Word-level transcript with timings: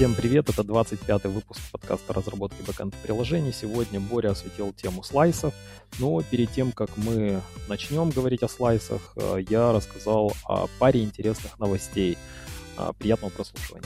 Всем 0.00 0.14
привет, 0.14 0.48
это 0.48 0.62
25-й 0.62 1.28
выпуск 1.28 1.60
подкаста 1.70 2.14
разработки 2.14 2.62
бэкэнд 2.66 2.94
приложений. 3.02 3.52
Сегодня 3.52 4.00
Боря 4.00 4.30
осветил 4.30 4.72
тему 4.72 5.02
слайсов, 5.02 5.52
но 5.98 6.22
перед 6.22 6.50
тем, 6.52 6.72
как 6.72 6.96
мы 6.96 7.42
начнем 7.68 8.08
говорить 8.08 8.42
о 8.42 8.48
слайсах, 8.48 9.12
э, 9.16 9.44
я 9.50 9.72
рассказал 9.72 10.32
о 10.44 10.68
паре 10.78 11.04
интересных 11.04 11.58
новостей. 11.58 12.16
Э, 12.78 12.92
приятного 12.98 13.30
прослушивания. 13.30 13.84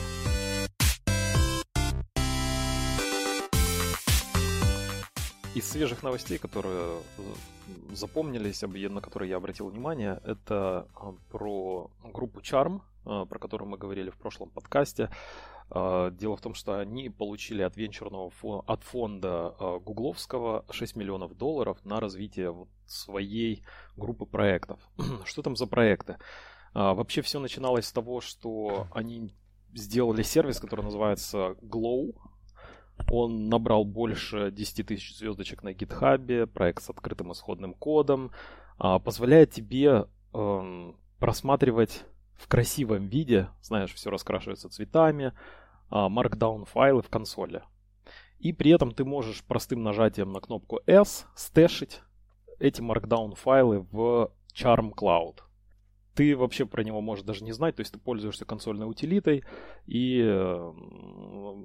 Из 5.53 5.67
свежих 5.69 6.01
новостей, 6.01 6.37
которые 6.37 6.99
запомнились, 7.91 8.61
на 8.61 9.01
которые 9.01 9.31
я 9.31 9.35
обратил 9.35 9.67
внимание, 9.67 10.21
это 10.23 10.87
э, 10.95 11.11
про 11.29 11.91
группу 12.13 12.39
Charm, 12.39 12.79
про 13.05 13.39
которую 13.39 13.69
мы 13.69 13.77
говорили 13.77 14.09
в 14.09 14.17
прошлом 14.17 14.49
подкасте. 14.49 15.09
А, 15.69 16.11
дело 16.11 16.35
в 16.35 16.41
том, 16.41 16.53
что 16.53 16.79
они 16.79 17.09
получили 17.09 17.61
от 17.61 17.75
венчурного 17.75 18.29
фонда, 18.29 18.63
от 18.67 18.83
фонда 18.83 19.55
а, 19.59 19.79
гугловского 19.79 20.65
6 20.69 20.95
миллионов 20.95 21.35
долларов 21.35 21.83
на 21.83 21.99
развитие 21.99 22.55
своей 22.85 23.63
группы 23.97 24.25
проектов. 24.25 24.79
что 25.25 25.41
там 25.41 25.55
за 25.55 25.67
проекты? 25.67 26.17
Вообще 26.73 27.21
все 27.21 27.39
начиналось 27.39 27.85
с 27.85 27.93
того, 27.93 28.19
что 28.19 28.87
они 28.91 29.33
сделали 29.73 30.23
сервис, 30.23 30.59
который 30.59 30.83
называется 30.83 31.55
Glow. 31.61 32.13
Он 33.09 33.47
набрал 33.47 33.85
больше 33.85 34.51
10 34.51 34.85
тысяч 34.85 35.17
звездочек 35.17 35.63
на 35.63 35.71
гитхабе, 35.71 36.47
проект 36.47 36.83
с 36.83 36.89
открытым 36.89 37.31
исходным 37.31 37.73
кодом, 37.73 38.31
позволяет 38.77 39.51
тебе 39.51 40.07
эм, 40.33 40.97
просматривать 41.17 42.03
в 42.37 42.47
красивом 42.47 43.07
виде, 43.07 43.49
знаешь, 43.61 43.93
все 43.93 44.09
раскрашивается 44.09 44.69
цветами, 44.69 45.33
markdown 45.89 46.63
а, 46.63 46.65
файлы 46.65 47.01
в 47.01 47.09
консоли. 47.09 47.63
И 48.39 48.53
при 48.53 48.71
этом 48.71 48.91
ты 48.91 49.05
можешь 49.05 49.43
простым 49.43 49.83
нажатием 49.83 50.31
на 50.31 50.39
кнопку 50.39 50.79
S 50.85 51.25
стэшить 51.35 52.01
эти 52.59 52.81
markdown 52.81 53.35
файлы 53.35 53.79
в 53.91 54.31
Charm 54.53 54.93
Cloud. 54.93 55.39
Ты 56.13 56.35
вообще 56.37 56.65
про 56.65 56.83
него 56.83 57.01
можешь 57.01 57.25
даже 57.25 57.43
не 57.43 57.51
знать, 57.51 57.75
то 57.75 57.81
есть 57.81 57.91
ты 57.91 57.99
пользуешься 57.99 58.45
консольной 58.45 58.89
утилитой 58.89 59.43
и 59.85 60.21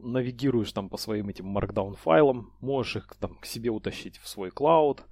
навигируешь 0.03 0.73
там 0.73 0.89
по 0.89 0.97
своим 0.97 1.29
этим 1.29 1.57
markdown 1.57 1.95
файлам, 1.95 2.53
можешь 2.61 2.97
их 2.97 3.15
там 3.21 3.37
к 3.37 3.47
себе 3.47 3.71
утащить 3.71 4.19
в 4.19 4.27
свой 4.27 4.51
клауд, 4.51 5.05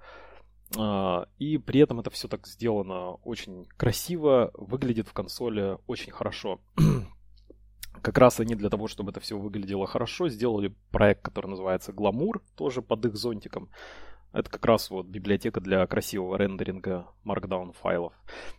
и 1.39 1.57
при 1.57 1.79
этом 1.79 1.99
это 1.99 2.09
все 2.09 2.27
так 2.27 2.47
сделано 2.47 3.13
очень 3.23 3.65
красиво, 3.77 4.51
выглядит 4.53 5.07
в 5.07 5.13
консоли 5.13 5.77
очень 5.87 6.11
хорошо. 6.11 6.59
как 8.01 8.17
раз 8.17 8.39
они 8.39 8.55
для 8.55 8.69
того, 8.69 8.87
чтобы 8.87 9.11
это 9.11 9.19
все 9.19 9.37
выглядело 9.37 9.87
хорошо, 9.87 10.29
сделали 10.29 10.73
проект, 10.91 11.21
который 11.21 11.47
называется 11.47 11.91
Glamour, 11.91 12.41
тоже 12.55 12.81
под 12.81 13.05
их 13.05 13.15
зонтиком. 13.15 13.69
Это 14.31 14.49
как 14.49 14.63
раз 14.65 14.91
вот 14.91 15.07
библиотека 15.07 15.59
для 15.59 15.85
красивого 15.87 16.35
рендеринга 16.37 17.07
Markdown 17.25 17.73
файлов. 17.73 18.13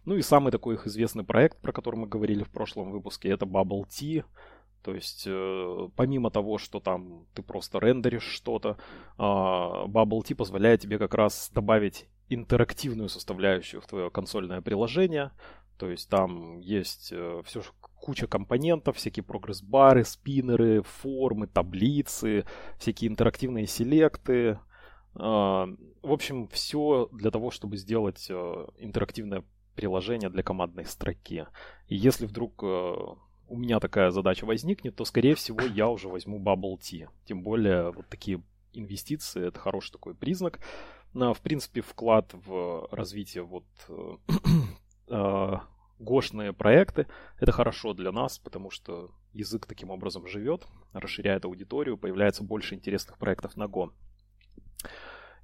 Ну 0.05 0.17
и 0.17 0.23
самый 0.23 0.51
такой 0.51 0.75
их 0.75 0.87
известный 0.89 1.23
проект, 1.23 1.61
про 1.61 1.73
который 1.73 1.97
мы 1.97 2.09
говорили 2.09 2.43
в 2.43 2.51
прошлом 2.51 2.91
выпуске, 2.91 3.29
это 3.29 3.47
Bubble 3.47 3.85
Tea. 3.87 4.25
То 4.83 4.95
есть, 4.95 5.25
э, 5.27 5.89
помимо 5.97 6.31
того, 6.31 6.59
что 6.59 6.81
там 6.81 7.27
ты 7.35 7.43
просто 7.43 7.79
рендеришь 7.79 8.25
что-то, 8.25 8.79
э, 9.19 9.23
Bubble 9.23 10.23
Tea 10.23 10.35
позволяет 10.35 10.81
тебе 10.81 10.99
как 10.99 11.15
раз 11.15 11.51
добавить 11.55 12.07
интерактивную 12.29 13.09
составляющую 13.09 13.81
в 13.81 13.87
твое 13.87 14.11
консольное 14.11 14.61
приложение. 14.63 15.33
То 15.77 15.91
есть 15.91 16.09
там 16.09 16.61
есть 16.61 17.11
э, 17.13 17.43
все, 17.45 17.63
куча 18.01 18.27
компонентов, 18.27 18.97
всякие 18.97 19.23
прогресс-бары, 19.23 20.05
спиннеры, 20.05 20.83
формы, 20.83 21.47
таблицы, 21.47 22.45
всякие 22.79 23.11
интерактивные 23.11 23.67
селекты. 23.67 24.59
А, 25.15 25.67
в 26.03 26.13
общем, 26.13 26.49
все 26.49 27.09
для 27.13 27.31
того, 27.31 27.51
чтобы 27.51 27.77
сделать 27.77 28.27
э, 28.31 28.67
интерактивное 28.79 29.45
приложение 29.75 30.31
для 30.31 30.43
командной 30.43 30.87
строки. 30.87 31.47
И 31.89 31.97
если 31.97 32.27
вдруг 32.27 32.63
э, 32.63 32.95
у 33.51 33.57
меня 33.57 33.81
такая 33.81 34.11
задача 34.11 34.45
возникнет, 34.45 34.95
то, 34.95 35.05
скорее 35.05 35.35
всего, 35.35 35.61
я 35.63 35.89
уже 35.89 36.09
возьму 36.09 36.39
Bubble 36.39 36.79
Tea. 36.79 37.09
Тем 37.25 37.43
более, 37.43 37.91
вот 37.91 38.07
такие 38.09 38.43
инвестиции— 38.73 39.47
это 39.49 39.59
хороший 39.59 39.91
такой 39.91 40.15
признак. 40.15 40.61
В 41.13 41.39
принципе, 41.43 41.81
вклад 41.81 42.33
в 42.33 42.89
развитие 42.93 43.43
вот 43.43 43.65
э, 45.09 45.57
гошные 45.99 46.53
проекты. 46.53 47.09
Это 47.41 47.51
хорошо 47.51 47.93
для 47.93 48.13
нас, 48.13 48.39
потому 48.39 48.71
что 48.71 49.11
язык 49.33 49.67
таким 49.67 49.91
образом 49.91 50.29
живет, 50.29 50.69
расширяет 50.93 51.45
аудиторию, 51.45 51.99
появляется 51.99 52.45
больше 52.45 52.77
интересных 52.77 53.19
проектов 53.19 53.57
на 53.57 53.65
Go. 53.65 53.91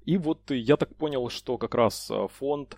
И 0.05 0.17
вот 0.17 0.49
я 0.51 0.77
так 0.77 0.95
понял, 0.95 1.27
что 1.27 1.57
как 1.57 1.75
раз 1.75 2.09
э, 2.09 2.27
фонд 2.29 2.77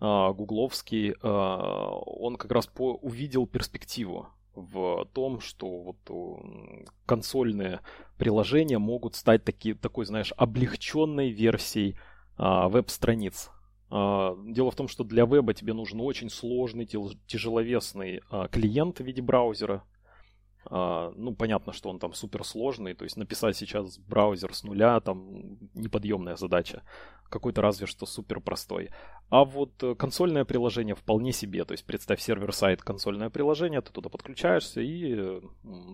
э, 0.00 0.32
гугловский, 0.32 1.10
э, 1.10 1.16
он 1.20 2.36
как 2.36 2.50
раз 2.50 2.66
по, 2.66 2.94
увидел 2.94 3.46
перспективу 3.46 4.30
в 4.54 5.06
том, 5.12 5.40
что 5.40 5.94
вот 6.06 6.86
консольные 7.06 7.80
приложения 8.18 8.78
могут 8.78 9.14
стать 9.14 9.44
таки, 9.44 9.74
такой, 9.74 10.04
знаешь, 10.06 10.32
облегченной 10.36 11.30
версией 11.30 11.96
веб-страниц 12.36 13.50
а, 13.90 14.36
дело 14.46 14.70
в 14.70 14.76
том, 14.76 14.88
что 14.88 15.02
для 15.04 15.24
веба 15.24 15.52
тебе 15.52 15.72
нужен 15.72 16.00
очень 16.00 16.30
сложный, 16.30 16.86
тяжеловесный 16.86 18.22
а, 18.30 18.46
клиент 18.48 19.00
в 19.00 19.04
виде 19.04 19.20
браузера. 19.20 19.82
А, 20.66 21.12
ну, 21.16 21.34
понятно, 21.34 21.72
что 21.72 21.90
он 21.90 21.98
там 21.98 22.12
суперсложный, 22.12 22.94
то 22.94 23.04
есть 23.04 23.16
написать 23.16 23.56
сейчас 23.56 23.98
браузер 23.98 24.54
с 24.54 24.62
нуля 24.62 25.00
там 25.00 25.58
неподъемная 25.74 26.36
задача 26.36 26.82
какой-то 27.30 27.62
разве 27.62 27.86
что 27.86 28.04
супер 28.04 28.40
простой. 28.40 28.90
А 29.30 29.44
вот 29.44 29.82
э, 29.82 29.94
консольное 29.94 30.44
приложение 30.44 30.94
вполне 30.94 31.32
себе, 31.32 31.64
то 31.64 31.72
есть 31.72 31.84
представь 31.84 32.20
сервер-сайт 32.20 32.82
консольное 32.82 33.30
приложение, 33.30 33.80
ты 33.80 33.92
туда 33.92 34.08
подключаешься 34.08 34.80
и 34.80 35.40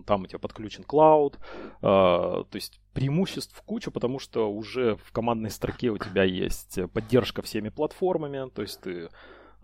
там 0.05 0.23
у 0.23 0.27
тебя 0.27 0.39
подключен 0.39 0.83
клауд, 0.83 1.37
а, 1.81 2.43
то 2.43 2.55
есть 2.55 2.81
преимуществ 2.93 3.61
куча, 3.65 3.91
потому 3.91 4.17
что 4.17 4.51
уже 4.51 4.95
в 4.95 5.11
командной 5.11 5.51
строке 5.51 5.91
у 5.91 5.97
тебя 5.97 6.23
есть 6.23 6.79
поддержка 6.91 7.43
всеми 7.43 7.69
платформами, 7.69 8.49
то 8.49 8.63
есть 8.63 8.81
ты 8.81 9.09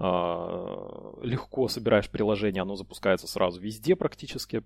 легко 0.04 1.68
собираешь 1.68 2.10
приложение, 2.10 2.62
оно 2.62 2.76
запускается 2.76 3.28
сразу 3.28 3.62
везде 3.62 3.96
практически, 3.96 4.64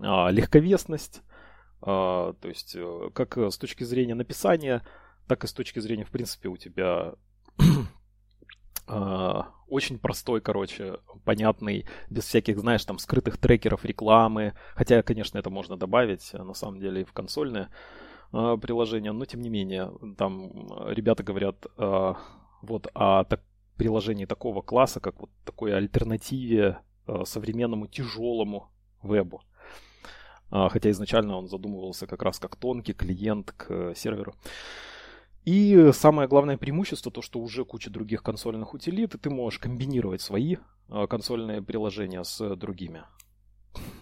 а, 0.00 0.30
легковесность, 0.30 1.22
то 1.80 2.36
есть 2.42 2.74
э, 2.76 3.10
как 3.14 3.38
с 3.38 3.56
точки 3.56 3.84
зрения 3.84 4.14
написания, 4.14 4.82
так 5.30 5.44
и 5.44 5.46
с 5.46 5.52
точки 5.52 5.78
зрения, 5.78 6.04
в 6.04 6.10
принципе, 6.10 6.48
у 6.48 6.56
тебя 6.56 7.14
э, 8.88 9.42
очень 9.68 10.00
простой, 10.00 10.40
короче, 10.40 10.98
понятный, 11.24 11.86
без 12.10 12.24
всяких, 12.24 12.58
знаешь, 12.58 12.84
там 12.84 12.98
скрытых 12.98 13.38
трекеров 13.38 13.84
рекламы. 13.84 14.54
Хотя, 14.74 15.04
конечно, 15.04 15.38
это 15.38 15.48
можно 15.48 15.76
добавить, 15.76 16.32
на 16.32 16.52
самом 16.54 16.80
деле, 16.80 17.02
и 17.02 17.04
в 17.04 17.12
консольное 17.12 17.70
э, 18.32 18.58
приложение, 18.60 19.12
но 19.12 19.24
тем 19.24 19.40
не 19.40 19.50
менее, 19.50 19.92
там 20.18 20.50
ребята 20.88 21.22
говорят 21.22 21.64
э, 21.78 22.14
вот 22.62 22.88
о 22.92 23.22
так, 23.22 23.40
приложении 23.80 24.26
такого 24.26 24.60
класса, 24.60 25.00
как 25.00 25.18
вот 25.20 25.30
такой 25.42 25.74
альтернативе 25.74 26.80
э, 27.06 27.24
современному 27.24 27.86
тяжелому 27.86 28.68
вебу. 29.02 29.40
Хотя 30.50 30.90
изначально 30.90 31.36
он 31.36 31.46
задумывался 31.46 32.06
как 32.08 32.22
раз 32.22 32.40
как 32.40 32.56
тонкий 32.56 32.92
клиент 32.92 33.52
к 33.52 33.94
серверу. 33.94 34.34
И 35.44 35.90
самое 35.92 36.28
главное 36.28 36.58
преимущество, 36.58 37.10
то, 37.10 37.22
что 37.22 37.40
уже 37.40 37.64
куча 37.64 37.88
других 37.88 38.22
консольных 38.22 38.74
утилит, 38.74 39.14
и 39.14 39.18
ты 39.18 39.30
можешь 39.30 39.58
комбинировать 39.60 40.20
свои 40.20 40.56
а, 40.88 41.06
консольные 41.06 41.62
приложения 41.62 42.22
с 42.24 42.56
другими. 42.56 43.04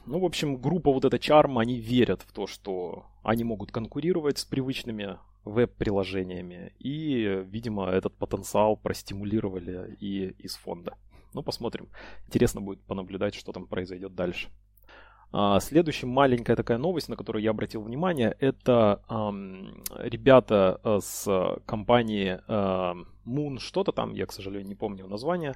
Ну, 0.06 0.18
в 0.18 0.24
общем, 0.24 0.56
группа 0.56 0.90
вот 0.92 1.04
эта 1.04 1.18
Charm, 1.18 1.60
они 1.60 1.78
верят 1.78 2.22
в 2.22 2.32
то, 2.32 2.46
что 2.46 3.06
они 3.22 3.44
могут 3.44 3.70
конкурировать 3.70 4.38
с 4.38 4.44
привычными 4.44 5.18
веб-приложениями. 5.44 6.72
И, 6.78 7.44
видимо, 7.46 7.88
этот 7.88 8.14
потенциал 8.16 8.76
простимулировали 8.76 9.96
и 10.00 10.34
из 10.38 10.56
фонда. 10.56 10.94
Ну, 11.34 11.42
посмотрим. 11.42 11.88
Интересно 12.26 12.60
будет 12.60 12.80
понаблюдать, 12.82 13.34
что 13.34 13.52
там 13.52 13.66
произойдет 13.66 14.14
дальше. 14.14 14.48
А, 15.30 15.60
следующая 15.60 16.06
маленькая 16.06 16.56
такая 16.56 16.78
новость, 16.78 17.08
на 17.08 17.16
которую 17.16 17.42
я 17.42 17.50
обратил 17.50 17.82
внимание, 17.82 18.34
это 18.40 19.02
эм, 19.10 19.84
ребята 19.98 20.80
э, 20.82 20.98
с 21.02 21.60
компании 21.66 22.40
э, 22.48 22.94
Moon 23.26 23.58
что-то 23.58 23.92
там, 23.92 24.14
я, 24.14 24.24
к 24.24 24.32
сожалению, 24.32 24.68
не 24.68 24.74
помню 24.74 25.06
название, 25.06 25.54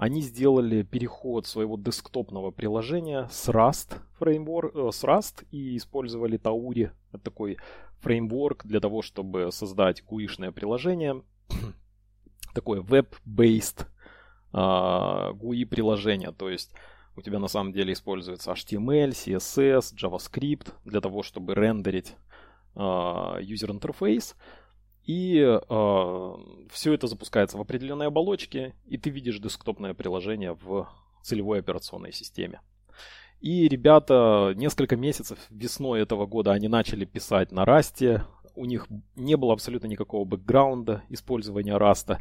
они 0.00 0.22
сделали 0.22 0.82
переход 0.82 1.46
своего 1.46 1.76
десктопного 1.76 2.50
приложения 2.52 3.28
с 3.30 3.50
Rust, 3.50 3.98
фреймворк, 4.18 4.74
э, 4.74 4.88
с 4.90 5.04
Rust 5.04 5.46
и 5.50 5.76
использовали 5.76 6.38
Tauri, 6.38 6.90
такой 7.22 7.58
фреймворк 7.98 8.64
для 8.64 8.80
того, 8.80 9.02
чтобы 9.02 9.52
создать 9.52 10.02
GUI-шное 10.02 10.52
приложение, 10.52 11.22
такое 12.54 12.80
web-based 12.80 13.84
э, 14.54 14.56
GUI 14.56 15.66
приложение, 15.66 16.32
то 16.32 16.48
есть 16.48 16.72
у 17.14 17.20
тебя 17.20 17.38
на 17.38 17.48
самом 17.48 17.74
деле 17.74 17.92
используется 17.92 18.52
HTML, 18.52 19.10
CSS, 19.10 19.94
JavaScript 19.94 20.72
для 20.86 21.02
того, 21.02 21.22
чтобы 21.22 21.54
рендерить 21.54 22.14
э, 22.74 22.78
user 22.78 23.70
интерфейс. 23.70 24.34
И 25.04 25.38
э, 25.38 26.34
все 26.70 26.92
это 26.92 27.06
запускается 27.06 27.58
в 27.58 27.60
определенной 27.60 28.06
оболочке, 28.06 28.74
и 28.86 28.98
ты 28.98 29.10
видишь 29.10 29.38
десктопное 29.38 29.94
приложение 29.94 30.52
в 30.52 30.88
целевой 31.22 31.60
операционной 31.60 32.12
системе. 32.12 32.60
И 33.40 33.68
ребята 33.68 34.52
несколько 34.54 34.96
месяцев 34.96 35.38
весной 35.48 36.02
этого 36.02 36.26
года 36.26 36.52
они 36.52 36.68
начали 36.68 37.06
писать 37.06 37.52
на 37.52 37.64
Rust 37.64 38.04
е. 38.04 38.24
У 38.54 38.66
них 38.66 38.86
не 39.16 39.36
было 39.36 39.54
абсолютно 39.54 39.86
никакого 39.86 40.24
бэкграунда 40.24 41.02
использования 41.08 41.76
Rust 41.76 42.05
а. 42.05 42.20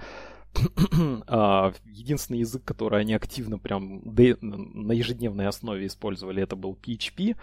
А, 1.27 1.73
единственный 1.85 2.39
язык, 2.39 2.63
который 2.63 3.01
они 3.01 3.13
активно 3.13 3.59
прям 3.59 4.01
на 4.03 4.91
ежедневной 4.91 5.47
основе 5.47 5.85
использовали, 5.85 6.41
это 6.41 6.55
был 6.55 6.75
PHP. 6.81 7.35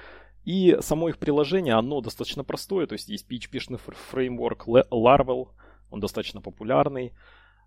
И 0.46 0.78
само 0.80 1.08
их 1.08 1.18
приложение, 1.18 1.74
оно 1.74 2.00
достаточно 2.00 2.44
простое, 2.44 2.86
то 2.86 2.92
есть 2.92 3.08
есть 3.08 3.28
PHP-шный 3.28 3.78
фреймворк 3.78 4.68
Laravel, 4.68 5.48
он 5.90 6.00
достаточно 6.00 6.40
популярный, 6.40 7.12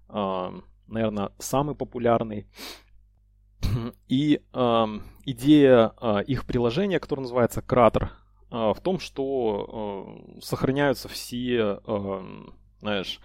а, 0.08 0.54
наверное, 0.88 1.32
самый 1.38 1.76
популярный. 1.76 2.48
И 4.08 4.42
идея 5.26 5.94
э, 6.02 6.24
их 6.26 6.46
приложения, 6.46 7.00
которое 7.00 7.24
называется 7.24 7.62
Кратер, 7.62 8.14
э, 8.50 8.74
в 8.74 8.80
том, 8.82 9.00
что 9.00 10.34
э, 10.38 10.42
сохраняются 10.42 11.08
все, 11.08 11.82
знаешь, 12.80 13.20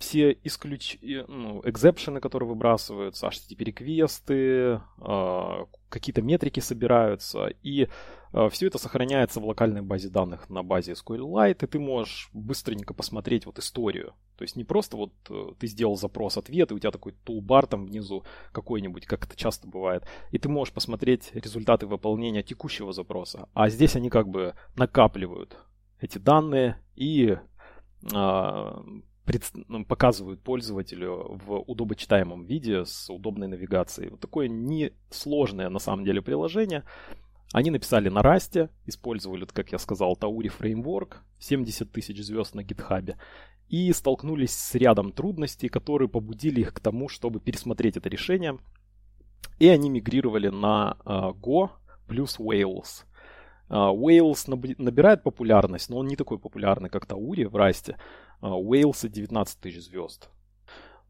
все 0.00 0.36
исключ... 0.42 0.98
ну, 1.00 1.62
экзепшены, 1.64 2.20
которые 2.20 2.48
выбрасываются, 2.48 3.28
HTTP-реквесты, 3.28 4.80
э, 4.98 5.64
какие-то 5.88 6.22
метрики 6.22 6.60
собираются, 6.60 7.46
и 7.62 7.88
Э, 8.32 8.48
Все 8.50 8.66
это 8.66 8.78
сохраняется 8.78 9.40
в 9.40 9.46
локальной 9.46 9.82
базе 9.82 10.08
данных 10.08 10.48
на 10.48 10.62
базе 10.62 10.92
SQLite, 10.92 11.64
и 11.64 11.66
ты 11.66 11.78
можешь 11.78 12.30
быстренько 12.32 12.94
посмотреть 12.94 13.46
вот 13.46 13.58
историю. 13.58 14.14
То 14.36 14.42
есть 14.42 14.56
не 14.56 14.64
просто 14.64 14.96
вот 14.96 15.12
э, 15.28 15.52
ты 15.58 15.66
сделал 15.66 15.96
запрос-ответ, 15.96 16.70
и 16.70 16.74
у 16.74 16.78
тебя 16.78 16.90
такой 16.90 17.12
тулбар 17.24 17.66
там 17.66 17.86
внизу 17.86 18.24
какой-нибудь, 18.52 19.06
как 19.06 19.26
это 19.26 19.36
часто 19.36 19.68
бывает, 19.68 20.04
и 20.30 20.38
ты 20.38 20.48
можешь 20.48 20.72
посмотреть 20.72 21.30
результаты 21.34 21.86
выполнения 21.86 22.42
текущего 22.42 22.92
запроса. 22.92 23.48
А 23.54 23.68
здесь 23.68 23.96
они 23.96 24.10
как 24.10 24.28
бы 24.28 24.54
накапливают 24.76 25.56
эти 26.00 26.18
данные 26.18 26.82
и 26.94 27.36
а, 28.14 28.82
пред, 29.30 29.44
ну, 29.68 29.84
показывают 29.84 30.42
пользователю 30.42 31.38
в 31.46 31.58
удобочитаемом 31.60 32.44
виде 32.46 32.84
с 32.84 33.08
удобной 33.10 33.46
навигацией. 33.46 34.10
Вот 34.10 34.18
такое 34.18 34.48
несложное 34.48 35.68
на 35.68 35.78
самом 35.78 36.04
деле 36.04 36.20
приложение. 36.20 36.82
Они 37.52 37.70
написали 37.70 38.08
на 38.08 38.22
Расте, 38.22 38.70
использовали, 38.86 39.44
как 39.44 39.70
я 39.70 39.78
сказал, 39.78 40.16
Таури 40.16 40.48
фреймворк, 40.48 41.22
70 41.38 41.92
тысяч 41.92 42.20
звезд 42.24 42.56
на 42.56 42.64
гитхабе, 42.64 43.18
и 43.68 43.92
столкнулись 43.92 44.52
с 44.52 44.74
рядом 44.74 45.12
трудностей, 45.12 45.68
которые 45.68 46.08
побудили 46.08 46.62
их 46.62 46.74
к 46.74 46.80
тому, 46.80 47.08
чтобы 47.08 47.38
пересмотреть 47.38 47.96
это 47.96 48.08
решение. 48.08 48.58
И 49.60 49.68
они 49.68 49.90
мигрировали 49.90 50.48
на 50.48 50.96
uh, 51.04 51.32
Go 51.40 51.70
плюс 52.08 52.40
Wales. 52.40 53.04
Uh, 53.68 53.96
Wales 53.96 54.74
набирает 54.78 55.22
популярность, 55.22 55.88
но 55.88 55.98
он 55.98 56.08
не 56.08 56.16
такой 56.16 56.40
популярный, 56.40 56.90
как 56.90 57.06
Таури 57.06 57.44
в 57.44 57.54
Расте. 57.54 57.96
Uh, 58.40 58.62
Wales 58.62 59.08
19 59.08 59.60
тысяч 59.60 59.84
звезд. 59.84 60.30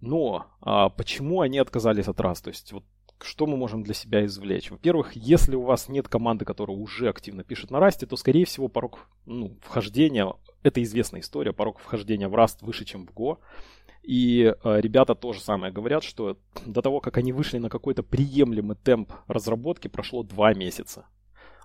Но 0.01 0.47
а, 0.61 0.89
почему 0.89 1.43
они 1.43 1.59
отказались 1.59 2.09
от 2.09 2.19
Rust? 2.19 2.45
То 2.45 2.51
есть 2.51 2.73
вот 2.73 2.85
что 3.23 3.47
мы 3.47 3.57
можем 3.57 3.83
для 3.83 3.95
себя 3.95 4.25
извлечь? 4.25 4.71
Во-первых, 4.71 5.13
если 5.15 5.55
у 5.55 5.63
вас 5.63 5.89
нет 5.89 6.09
команды, 6.09 6.45
которая 6.45 6.77
уже 6.77 7.09
активно 7.09 7.45
пишет 7.45 7.71
на 7.71 7.77
Rust, 7.77 8.07
то, 8.07 8.17
скорее 8.17 8.47
всего, 8.47 8.69
порог 8.69 9.09
ну, 9.27 9.59
вхождения, 9.63 10.33
это 10.63 10.83
известная 10.83 11.21
история, 11.21 11.53
порог 11.53 11.79
вхождения 11.81 12.29
в 12.29 12.35
Rust 12.35 12.59
выше, 12.63 12.85
чем 12.85 13.07
в 13.07 13.11
Go. 13.11 13.39
И 14.03 14.55
э, 14.65 14.81
ребята 14.81 15.15
тоже 15.15 15.41
самое 15.41 15.71
говорят, 15.71 16.03
что 16.03 16.39
до 16.65 16.81
того, 16.81 17.01
как 17.01 17.19
они 17.19 17.33
вышли 17.33 17.59
на 17.59 17.69
какой-то 17.69 18.03
приемлемый 18.03 18.77
темп 18.77 19.13
разработки, 19.27 19.89
прошло 19.89 20.23
два 20.23 20.55
месяца. 20.55 21.05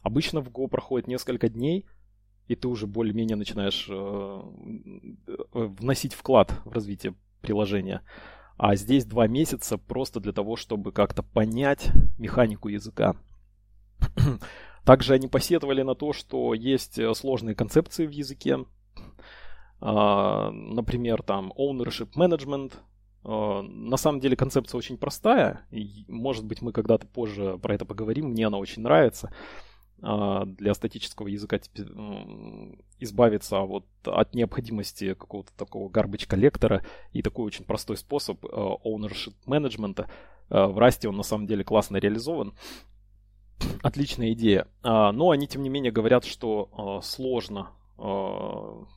Обычно 0.02 0.42
в 0.42 0.50
Go 0.50 0.68
проходит 0.68 1.08
несколько 1.08 1.48
дней, 1.48 1.86
и 2.48 2.56
ты 2.56 2.68
уже 2.68 2.88
более-менее 2.88 3.36
начинаешь 3.36 3.88
э, 3.90 4.42
вносить 5.54 6.14
вклад 6.14 6.54
в 6.64 6.72
развитие 6.72 7.16
приложения. 7.42 8.02
А 8.58 8.76
здесь 8.76 9.06
два 9.06 9.28
месяца 9.28 9.78
просто 9.78 10.20
для 10.20 10.32
того, 10.32 10.56
чтобы 10.56 10.92
как-то 10.92 11.24
понять 11.24 11.90
механику 12.18 12.70
языка. 12.70 13.16
Также 14.86 15.14
они 15.14 15.28
посетовали 15.28 15.82
на 15.82 15.96
то, 15.96 16.14
что 16.14 16.54
есть 16.54 17.00
э, 17.00 17.14
сложные 17.16 17.56
концепции 17.56 18.06
в 18.06 18.12
языке. 18.12 18.60
А, 19.82 20.52
например, 20.52 21.24
там 21.24 21.52
ownership 21.58 22.10
management. 22.16 22.74
На 23.24 23.98
самом 23.98 24.20
деле 24.20 24.36
концепция 24.36 24.78
очень 24.78 25.00
простая. 25.00 25.66
Может 26.08 26.46
быть, 26.46 26.62
мы 26.62 26.72
когда-то 26.72 27.08
позже 27.08 27.58
про 27.58 27.74
это 27.74 27.84
поговорим. 27.84 28.28
Мне 28.28 28.46
она 28.46 28.60
очень 28.60 28.84
нравится. 28.84 29.34
А, 30.02 30.46
для 30.46 30.74
статического 30.74 31.28
языка 31.28 31.58
избавиться 33.00 33.60
вот 33.60 33.86
от 34.04 34.36
необходимости 34.36 35.14
какого-то 35.14 35.52
такого 35.56 35.90
garbage 35.90 36.28
коллектора 36.28 36.86
и 37.12 37.22
такой 37.22 37.46
очень 37.46 37.66
простой 37.66 37.98
способ 37.98 38.44
а, 38.46 38.78
ownership 38.86 39.34
менеджмента. 39.46 40.10
А, 40.50 40.68
в 40.68 40.78
Расте 40.78 41.08
он 41.08 41.16
на 41.16 41.24
самом 41.24 41.48
деле 41.48 41.64
классно 41.64 41.98
реализован. 41.98 42.54
Отличная 43.82 44.34
идея. 44.34 44.68
Но 44.84 45.30
они, 45.30 45.48
тем 45.48 45.64
не 45.64 45.70
менее, 45.70 45.90
говорят, 45.90 46.26
что 46.26 47.00
сложно, 47.02 47.70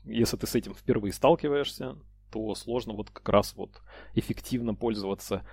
если 0.05 0.37
ты 0.37 0.49
с 0.49 0.55
этим 0.57 0.75
впервые 0.75 1.13
сталкиваешься, 1.13 1.97
то 2.33 2.57
сложно 2.57 2.95
вот 2.95 3.09
как 3.11 3.29
раз 3.29 3.55
вот 3.55 3.81
эффективно 4.15 4.75
пользоваться 4.75 5.47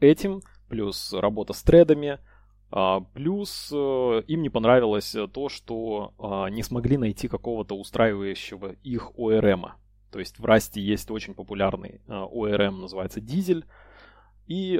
этим, 0.00 0.40
плюс 0.70 1.12
работа 1.12 1.52
с 1.52 1.62
тредами, 1.62 2.08
а, 2.08 2.20
плюс 3.14 3.70
э, 3.72 4.22
им 4.26 4.42
не 4.42 4.50
понравилось 4.50 5.14
то, 5.32 5.48
что 5.48 6.12
а, 6.18 6.48
не 6.48 6.62
смогли 6.62 6.96
найти 6.96 7.28
какого-то 7.28 7.76
устраивающего 7.76 8.72
их 8.82 9.12
ORM. 9.16 9.70
То 10.10 10.18
есть 10.18 10.38
в 10.38 10.44
Расте 10.44 10.80
есть 10.80 11.10
очень 11.10 11.34
популярный 11.34 12.00
ORM, 12.08 12.68
а, 12.68 12.70
называется 12.70 13.20
Дизель, 13.20 13.66
и 14.46 14.74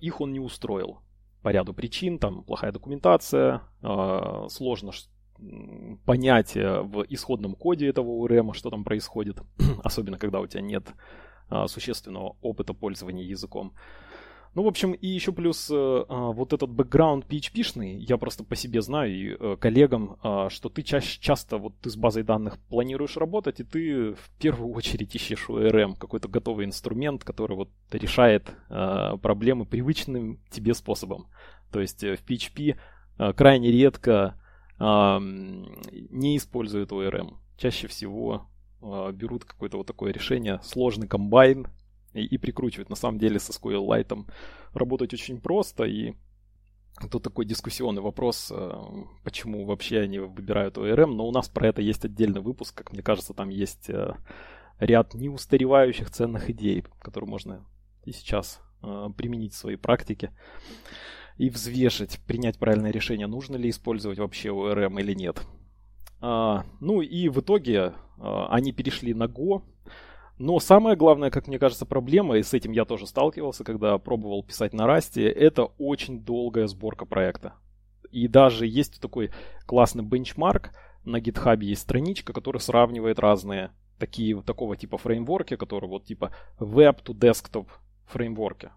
их 0.00 0.20
он 0.20 0.32
не 0.32 0.38
устроил 0.38 1.00
по 1.42 1.48
ряду 1.48 1.74
причин, 1.74 2.20
там 2.20 2.44
плохая 2.44 2.70
документация, 2.70 3.62
сложно 4.48 4.92
понять 6.06 6.54
в 6.54 7.04
исходном 7.08 7.56
коде 7.56 7.88
этого 7.88 8.24
ORM, 8.24 8.52
что 8.54 8.70
там 8.70 8.84
происходит, 8.84 9.40
особенно 9.82 10.18
когда 10.18 10.38
у 10.38 10.46
тебя 10.46 10.60
нет 10.60 10.86
существенного 11.66 12.36
опыта 12.42 12.74
пользования 12.74 13.24
языком. 13.24 13.74
Ну, 14.54 14.64
в 14.64 14.66
общем, 14.66 14.92
и 14.92 15.06
еще 15.06 15.32
плюс 15.32 15.70
э, 15.70 15.74
а, 15.74 16.32
вот 16.32 16.52
этот 16.52 16.68
бэкграунд 16.70 17.24
PHP-шный, 17.24 17.96
я 17.96 18.18
просто 18.18 18.44
по 18.44 18.54
себе 18.54 18.82
знаю 18.82 19.10
и 19.10 19.36
э, 19.38 19.56
коллегам, 19.58 20.18
э, 20.22 20.48
что 20.50 20.68
ты 20.68 20.82
чаще, 20.82 21.18
часто 21.20 21.56
вот 21.56 21.72
ты 21.80 21.88
с 21.88 21.96
базой 21.96 22.22
данных 22.22 22.58
планируешь 22.68 23.16
работать, 23.16 23.60
и 23.60 23.64
ты 23.64 24.12
в 24.12 24.30
первую 24.38 24.72
очередь 24.74 25.14
ищешь 25.14 25.46
ORM, 25.48 25.96
какой-то 25.98 26.28
готовый 26.28 26.66
инструмент, 26.66 27.24
который 27.24 27.56
вот 27.56 27.70
решает 27.90 28.52
э, 28.68 29.16
проблемы 29.22 29.64
привычным 29.64 30.38
тебе 30.50 30.74
способом. 30.74 31.28
То 31.70 31.80
есть 31.80 32.04
э, 32.04 32.16
в 32.16 32.24
PHP 32.26 32.76
э, 33.18 33.32
крайне 33.32 33.72
редко 33.72 34.38
э, 34.78 35.18
не 35.18 36.36
используют 36.36 36.92
ORM. 36.92 37.36
Чаще 37.56 37.86
всего 37.86 38.50
э, 38.82 39.12
берут 39.14 39.46
какое-то 39.46 39.78
вот 39.78 39.86
такое 39.86 40.12
решение, 40.12 40.60
сложный 40.62 41.08
комбайн, 41.08 41.68
и, 42.14 42.24
и 42.24 42.38
прикручивать. 42.38 42.90
На 42.90 42.96
самом 42.96 43.18
деле 43.18 43.38
со 43.38 43.52
SQLite 43.52 44.26
работать 44.74 45.14
очень 45.14 45.40
просто, 45.40 45.84
и 45.84 46.14
Тут 47.10 47.22
такой 47.22 47.46
дискуссионный 47.46 48.02
вопрос, 48.02 48.52
э, 48.54 48.70
почему 49.24 49.64
вообще 49.64 50.00
они 50.00 50.18
выбирают 50.18 50.76
ORM, 50.76 51.06
но 51.06 51.26
у 51.26 51.32
нас 51.32 51.48
про 51.48 51.68
это 51.68 51.80
есть 51.80 52.04
отдельный 52.04 52.40
выпуск, 52.40 52.76
как 52.76 52.92
мне 52.92 53.02
кажется, 53.02 53.34
там 53.34 53.48
есть 53.48 53.88
э, 53.88 54.14
ряд 54.78 55.14
неустаревающих 55.14 56.10
ценных 56.10 56.50
идей, 56.50 56.84
которые 57.00 57.28
можно 57.28 57.66
и 58.04 58.12
сейчас 58.12 58.60
э, 58.82 59.08
применить 59.16 59.54
в 59.54 59.56
своей 59.56 59.78
практике 59.78 60.32
и 61.38 61.48
взвешить, 61.48 62.20
принять 62.26 62.58
правильное 62.58 62.92
решение, 62.92 63.26
нужно 63.26 63.56
ли 63.56 63.70
использовать 63.70 64.18
вообще 64.18 64.50
ORM 64.50 65.00
или 65.00 65.14
нет. 65.14 65.40
А, 66.20 66.64
ну 66.80 67.00
и 67.00 67.28
в 67.30 67.40
итоге 67.40 67.94
они 68.18 68.70
перешли 68.70 69.14
на 69.14 69.24
Go, 69.24 69.62
но 70.38 70.58
самая 70.58 70.96
главная, 70.96 71.30
как 71.30 71.46
мне 71.46 71.58
кажется, 71.58 71.86
проблема, 71.86 72.36
и 72.38 72.42
с 72.42 72.54
этим 72.54 72.72
я 72.72 72.84
тоже 72.84 73.06
сталкивался, 73.06 73.64
когда 73.64 73.96
пробовал 73.98 74.42
писать 74.42 74.72
на 74.72 74.86
Расте, 74.86 75.28
это 75.28 75.64
очень 75.78 76.20
долгая 76.20 76.66
сборка 76.66 77.06
проекта. 77.06 77.54
И 78.10 78.28
даже 78.28 78.66
есть 78.66 79.00
такой 79.00 79.30
классный 79.66 80.04
бенчмарк, 80.04 80.72
на 81.04 81.18
GitHub 81.18 81.62
есть 81.62 81.82
страничка, 81.82 82.32
которая 82.32 82.60
сравнивает 82.60 83.18
разные 83.18 83.70
такие, 83.98 84.40
такого 84.42 84.76
типа 84.76 84.98
фреймворки, 84.98 85.56
которые 85.56 85.90
вот 85.90 86.04
типа 86.04 86.32
web 86.58 87.02
to 87.02 87.14
desktop 87.14 87.68
фреймворки. 88.06 88.70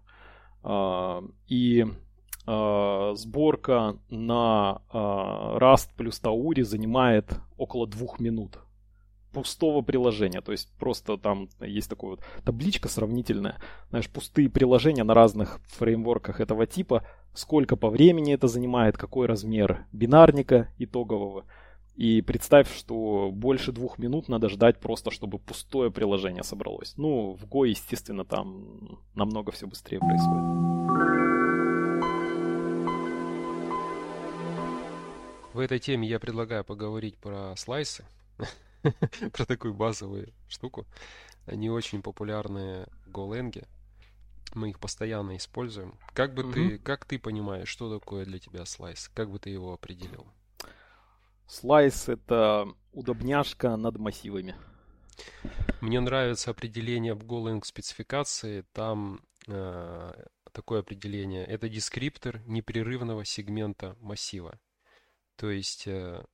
И 1.48 1.84
сборка 2.46 3.98
на 4.08 4.82
Rust 4.92 5.90
плюс 5.96 6.20
Tauri 6.22 6.62
занимает 6.62 7.40
около 7.56 7.86
двух 7.88 8.20
минут 8.20 8.58
пустого 9.36 9.82
приложения. 9.82 10.40
То 10.40 10.52
есть 10.52 10.72
просто 10.78 11.18
там 11.18 11.50
есть 11.60 11.90
такая 11.90 12.12
вот 12.12 12.20
табличка 12.42 12.88
сравнительная. 12.88 13.60
Знаешь, 13.90 14.08
пустые 14.08 14.48
приложения 14.48 15.04
на 15.04 15.12
разных 15.12 15.60
фреймворках 15.66 16.40
этого 16.40 16.66
типа. 16.66 17.06
Сколько 17.34 17.76
по 17.76 17.90
времени 17.90 18.32
это 18.32 18.48
занимает, 18.48 18.96
какой 18.96 19.26
размер 19.26 19.84
бинарника 19.92 20.72
итогового. 20.78 21.44
И 21.96 22.22
представь, 22.22 22.74
что 22.74 23.30
больше 23.30 23.72
двух 23.72 23.98
минут 23.98 24.28
надо 24.28 24.48
ждать 24.48 24.80
просто, 24.80 25.10
чтобы 25.10 25.38
пустое 25.38 25.90
приложение 25.90 26.42
собралось. 26.42 26.94
Ну, 26.96 27.34
в 27.34 27.44
Go, 27.44 27.68
естественно, 27.68 28.24
там 28.24 29.00
намного 29.14 29.52
все 29.52 29.66
быстрее 29.66 29.98
происходит. 29.98 30.66
В 35.52 35.58
этой 35.58 35.78
теме 35.78 36.08
я 36.08 36.18
предлагаю 36.18 36.64
поговорить 36.64 37.18
про 37.18 37.54
слайсы. 37.56 38.06
про 39.32 39.44
такую 39.44 39.74
базовую 39.74 40.32
штуку. 40.48 40.86
Они 41.46 41.70
очень 41.70 42.02
популярны 42.02 42.86
в 43.06 43.10
GoLang. 43.10 43.66
Мы 44.54 44.70
их 44.70 44.80
постоянно 44.80 45.36
используем. 45.36 45.98
Как 46.14 46.34
бы 46.34 46.52
ты, 46.52 46.78
как 46.78 47.04
ты 47.04 47.18
понимаешь, 47.18 47.68
что 47.68 47.92
такое 47.98 48.24
для 48.24 48.38
тебя 48.38 48.64
слайс? 48.64 49.10
Как 49.14 49.30
бы 49.30 49.38
ты 49.38 49.50
его 49.50 49.72
определил? 49.72 50.26
Слайс 51.46 52.08
это 52.08 52.66
удобняшка 52.92 53.76
над 53.76 53.98
массивами. 53.98 54.56
Мне 55.80 56.00
нравится 56.00 56.50
определение 56.50 57.14
в 57.14 57.22
GoLang 57.24 57.64
спецификации. 57.64 58.64
Там 58.72 59.20
э, 59.46 60.12
такое 60.52 60.80
определение. 60.80 61.44
Это 61.44 61.68
дескриптор 61.68 62.40
непрерывного 62.46 63.24
сегмента 63.24 63.96
массива. 64.00 64.58
То 65.36 65.50
есть 65.50 65.86
э, 65.86 66.24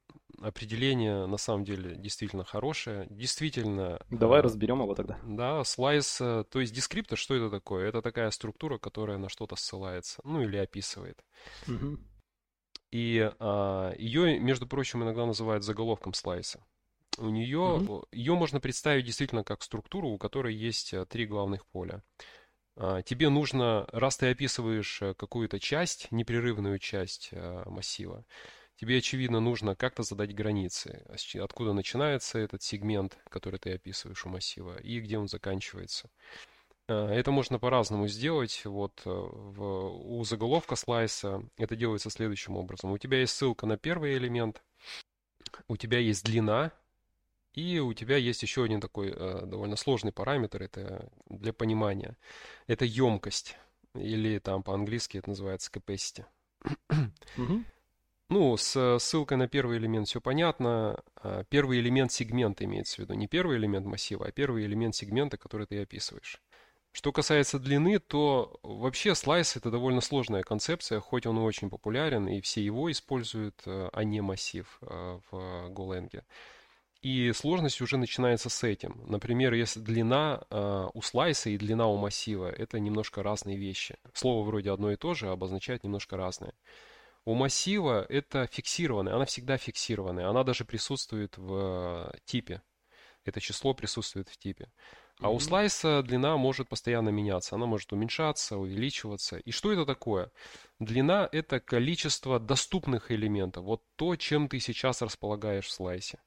определение 0.40 1.26
на 1.26 1.36
самом 1.36 1.64
деле 1.64 1.96
действительно 1.96 2.44
хорошее. 2.44 3.06
Действительно... 3.10 4.00
Давай 4.10 4.40
э, 4.40 4.42
разберем 4.42 4.80
его 4.80 4.94
тогда. 4.94 5.18
Да, 5.24 5.64
слайс, 5.64 6.20
э, 6.20 6.44
то 6.50 6.60
есть 6.60 6.74
дескриптор, 6.74 7.18
что 7.18 7.34
это 7.34 7.50
такое? 7.50 7.88
Это 7.88 8.02
такая 8.02 8.30
структура, 8.30 8.78
которая 8.78 9.18
на 9.18 9.28
что-то 9.28 9.56
ссылается, 9.56 10.20
ну 10.24 10.42
или 10.42 10.56
описывает. 10.56 11.24
Угу. 11.68 11.98
И 12.90 13.30
а, 13.38 13.94
ее, 13.96 14.38
между 14.38 14.66
прочим, 14.66 15.02
иногда 15.02 15.24
называют 15.24 15.64
заголовком 15.64 16.12
слайса. 16.12 16.64
У 17.18 17.28
нее, 17.28 17.58
угу. 17.58 18.06
ее 18.12 18.34
можно 18.34 18.60
представить 18.60 19.06
действительно 19.06 19.44
как 19.44 19.62
структуру, 19.62 20.08
у 20.08 20.18
которой 20.18 20.54
есть 20.54 20.92
э, 20.92 21.06
три 21.06 21.26
главных 21.26 21.66
поля. 21.66 22.02
А, 22.76 23.02
тебе 23.02 23.28
нужно, 23.28 23.86
раз 23.92 24.16
ты 24.16 24.30
описываешь 24.30 25.02
какую-то 25.16 25.58
часть, 25.58 26.10
непрерывную 26.10 26.78
часть 26.78 27.30
массива, 27.32 28.24
тебе, 28.82 28.98
очевидно, 28.98 29.38
нужно 29.38 29.76
как-то 29.76 30.02
задать 30.02 30.34
границы, 30.34 31.06
откуда 31.40 31.72
начинается 31.72 32.40
этот 32.40 32.64
сегмент, 32.64 33.16
который 33.30 33.60
ты 33.60 33.74
описываешь 33.74 34.26
у 34.26 34.28
массива, 34.28 34.76
и 34.76 34.98
где 34.98 35.18
он 35.18 35.28
заканчивается. 35.28 36.10
А, 36.88 37.08
это 37.08 37.30
можно 37.30 37.60
по-разному 37.60 38.08
сделать. 38.08 38.64
Вот 38.64 39.00
э, 39.04 39.08
в, 39.08 40.18
у 40.18 40.24
заголовка 40.24 40.74
слайса 40.74 41.48
это 41.58 41.76
делается 41.76 42.10
следующим 42.10 42.56
образом. 42.56 42.90
У 42.90 42.98
тебя 42.98 43.20
есть 43.20 43.36
ссылка 43.36 43.66
на 43.66 43.78
первый 43.78 44.16
элемент, 44.16 44.64
у 45.68 45.76
тебя 45.76 45.98
есть 46.00 46.24
длина, 46.24 46.72
и 47.54 47.78
у 47.78 47.94
тебя 47.94 48.16
есть 48.16 48.42
еще 48.42 48.64
один 48.64 48.80
такой 48.80 49.12
э, 49.14 49.46
довольно 49.46 49.76
сложный 49.76 50.10
параметр, 50.10 50.60
это 50.60 51.08
для 51.28 51.52
понимания. 51.52 52.16
Это 52.66 52.84
емкость, 52.84 53.56
или 53.94 54.40
там 54.40 54.64
по-английски 54.64 55.18
это 55.18 55.28
называется 55.28 55.70
capacity. 55.70 56.24
Угу. 57.38 57.64
Ну, 58.32 58.56
с 58.56 58.98
ссылкой 58.98 59.36
на 59.36 59.46
первый 59.46 59.76
элемент 59.76 60.08
все 60.08 60.18
понятно. 60.18 60.98
А, 61.16 61.44
первый 61.50 61.80
элемент 61.80 62.12
сегмента 62.12 62.64
имеется 62.64 62.96
в 62.96 62.98
виду. 63.00 63.12
Не 63.12 63.28
первый 63.28 63.58
элемент 63.58 63.84
массива, 63.84 64.24
а 64.24 64.32
первый 64.32 64.64
элемент 64.64 64.94
сегмента, 64.94 65.36
который 65.36 65.66
ты 65.66 65.82
описываешь. 65.82 66.40
Что 66.92 67.12
касается 67.12 67.58
длины, 67.58 67.98
то 67.98 68.58
вообще 68.62 69.14
слайс 69.14 69.54
это 69.56 69.70
довольно 69.70 70.00
сложная 70.00 70.44
концепция, 70.44 70.98
хоть 70.98 71.26
он 71.26 71.40
и 71.40 71.42
очень 71.42 71.68
популярен, 71.68 72.26
и 72.26 72.40
все 72.40 72.64
его 72.64 72.90
используют, 72.90 73.60
э, 73.66 73.90
а 73.92 74.02
не 74.02 74.22
массив 74.22 74.78
э, 74.80 75.18
в 75.30 75.68
GoLang. 75.68 76.22
И 77.02 77.32
сложность 77.32 77.82
уже 77.82 77.98
начинается 77.98 78.48
с 78.48 78.64
этим. 78.64 79.02
Например, 79.08 79.52
если 79.52 79.80
длина 79.80 80.40
э, 80.48 80.88
у 80.94 81.02
слайса 81.02 81.50
и 81.50 81.58
длина 81.58 81.86
у 81.86 81.98
массива 81.98 82.50
это 82.50 82.80
немножко 82.80 83.22
разные 83.22 83.58
вещи. 83.58 83.98
Слово 84.14 84.42
вроде 84.42 84.70
одно 84.70 84.90
и 84.90 84.96
то 84.96 85.12
же, 85.12 85.28
а 85.28 85.32
обозначает 85.32 85.84
немножко 85.84 86.16
разное. 86.16 86.54
У 87.24 87.34
массива 87.34 88.04
это 88.08 88.46
фиксированная, 88.46 89.14
она 89.14 89.24
всегда 89.24 89.56
фиксированная, 89.56 90.28
она 90.28 90.42
даже 90.42 90.64
присутствует 90.64 91.38
в 91.38 92.10
э, 92.12 92.18
типе. 92.24 92.62
Это 93.24 93.40
число 93.40 93.74
присутствует 93.74 94.28
в 94.28 94.36
типе. 94.36 94.72
А 95.20 95.30
у 95.30 95.38
слайса 95.38 96.02
длина 96.02 96.36
может 96.36 96.68
постоянно 96.68 97.10
меняться. 97.10 97.54
Она 97.54 97.66
может 97.66 97.92
уменьшаться, 97.92 98.56
увеличиваться. 98.56 99.36
И 99.36 99.52
что 99.52 99.72
это 99.72 99.86
такое? 99.86 100.32
Длина– 100.80 101.28
это 101.32 101.60
количество 101.60 102.40
доступных 102.40 103.12
элементов. 103.12 103.64
Вот 103.64 103.84
то, 103.94 104.16
чем 104.16 104.48
ты 104.48 104.58
сейчас 104.58 105.00
располагаешь 105.00 105.66
в 105.66 105.70
слайсе. 105.70 106.20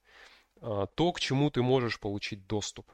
А, 0.62 0.86
то, 0.86 1.12
к 1.12 1.20
чему 1.20 1.52
ты 1.52 1.62
можешь 1.62 2.00
получить 2.00 2.48
доступ. 2.48 2.90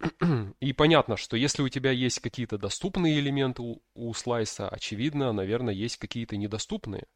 И 0.60 0.72
понятно, 0.72 1.16
что 1.16 1.36
если 1.36 1.62
у 1.62 1.68
тебя 1.68 1.90
есть 1.90 2.20
какие-то 2.20 2.58
доступные 2.58 3.18
элементы 3.18 3.62
у, 3.62 3.82
у 3.94 4.14
слайса, 4.14 4.68
очевидно, 4.68 5.32
наверное, 5.32 5.74
есть 5.74 5.96
какие-то 5.96 6.36
недоступные. 6.36 7.06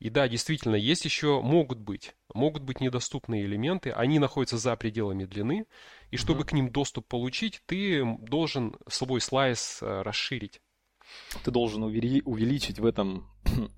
И 0.00 0.10
да, 0.10 0.28
действительно, 0.28 0.74
есть 0.74 1.04
еще, 1.04 1.40
могут 1.40 1.78
быть, 1.78 2.14
могут 2.34 2.64
быть 2.64 2.80
недоступные 2.80 3.44
элементы, 3.44 3.90
они 3.90 4.18
находятся 4.18 4.58
за 4.58 4.74
пределами 4.76 5.24
длины, 5.24 5.66
и 6.10 6.16
чтобы 6.16 6.44
к 6.44 6.52
ним 6.52 6.70
доступ 6.70 7.06
получить, 7.06 7.62
ты 7.66 8.04
должен 8.18 8.76
свой 8.88 9.20
слайс 9.20 9.78
э, 9.80 10.02
расширить. 10.02 10.60
Ты 11.44 11.52
должен 11.52 11.84
увеличить 11.84 12.80
в 12.80 12.86
этом 12.86 13.30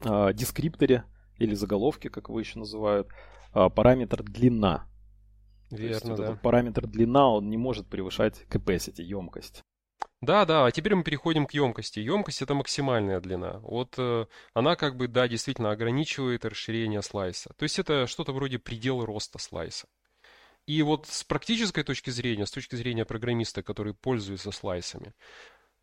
э, 0.05 0.33
дескрипторе 0.35 1.05
или 1.39 1.55
заголовке, 1.55 2.09
как 2.09 2.29
его 2.29 2.41
еще 2.41 2.59
называют, 2.59 3.09
э, 3.55 3.69
параметр 3.69 4.23
длина. 4.23 4.89
Верно, 5.71 5.95
есть, 5.95 6.05
вот 6.05 6.17
да. 6.19 6.25
Этот 6.25 6.43
параметр 6.43 6.87
длина, 6.87 7.29
он 7.29 7.49
не 7.51 7.57
может 7.57 7.89
превышать 7.89 8.45
capacity, 8.49 9.03
емкость. 9.03 9.65
Да, 10.23 10.45
да, 10.45 10.67
а 10.67 10.71
теперь 10.71 10.95
мы 10.95 11.05
переходим 11.05 11.47
к 11.47 11.53
емкости. 11.53 12.01
Емкость 12.01 12.43
это 12.43 12.55
максимальная 12.55 13.21
длина. 13.21 13.59
Вот 13.61 13.95
э, 13.99 14.27
она 14.55 14.75
как 14.77 14.97
бы, 14.97 15.09
да, 15.09 15.29
действительно 15.29 15.71
ограничивает 15.71 16.45
расширение 16.45 17.03
слайса. 17.03 17.53
То 17.57 17.65
есть 17.65 17.79
это 17.79 18.07
что-то 18.07 18.33
вроде 18.33 18.59
предела 18.59 19.05
роста 19.05 19.39
слайса. 19.39 19.87
И 20.67 20.83
вот 20.83 21.07
с 21.07 21.23
практической 21.23 21.85
точки 21.85 22.11
зрения, 22.11 22.47
с 22.47 22.51
точки 22.51 22.75
зрения 22.75 23.05
программиста, 23.05 23.63
который 23.63 23.95
пользуется 23.95 24.51
слайсами, 24.51 25.15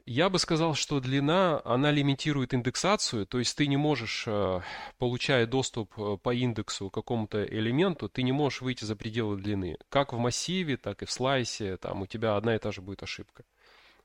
я 0.05 0.29
бы 0.29 0.37
сказал, 0.37 0.75
что 0.75 0.99
длина, 0.99 1.61
она 1.63 1.91
лимитирует 1.91 2.53
индексацию, 2.53 3.25
то 3.25 3.39
есть 3.39 3.55
ты 3.57 3.67
не 3.67 3.77
можешь, 3.77 4.25
э, 4.27 4.61
получая 4.97 5.45
доступ 5.47 5.97
э, 5.97 6.17
по 6.21 6.33
индексу 6.33 6.89
к 6.89 6.93
какому-то 6.93 7.43
элементу, 7.43 8.09
ты 8.09 8.23
не 8.23 8.33
можешь 8.33 8.61
выйти 8.61 8.83
за 8.83 8.95
пределы 8.95 9.37
длины. 9.37 9.77
Как 9.89 10.11
в 10.11 10.17
массиве, 10.17 10.75
так 10.75 11.03
и 11.03 11.05
в 11.05 11.11
слайсе, 11.11 11.77
там 11.77 12.01
у 12.01 12.07
тебя 12.07 12.35
одна 12.35 12.55
и 12.55 12.59
та 12.59 12.71
же 12.71 12.81
будет 12.81 13.01
ошибка, 13.01 13.45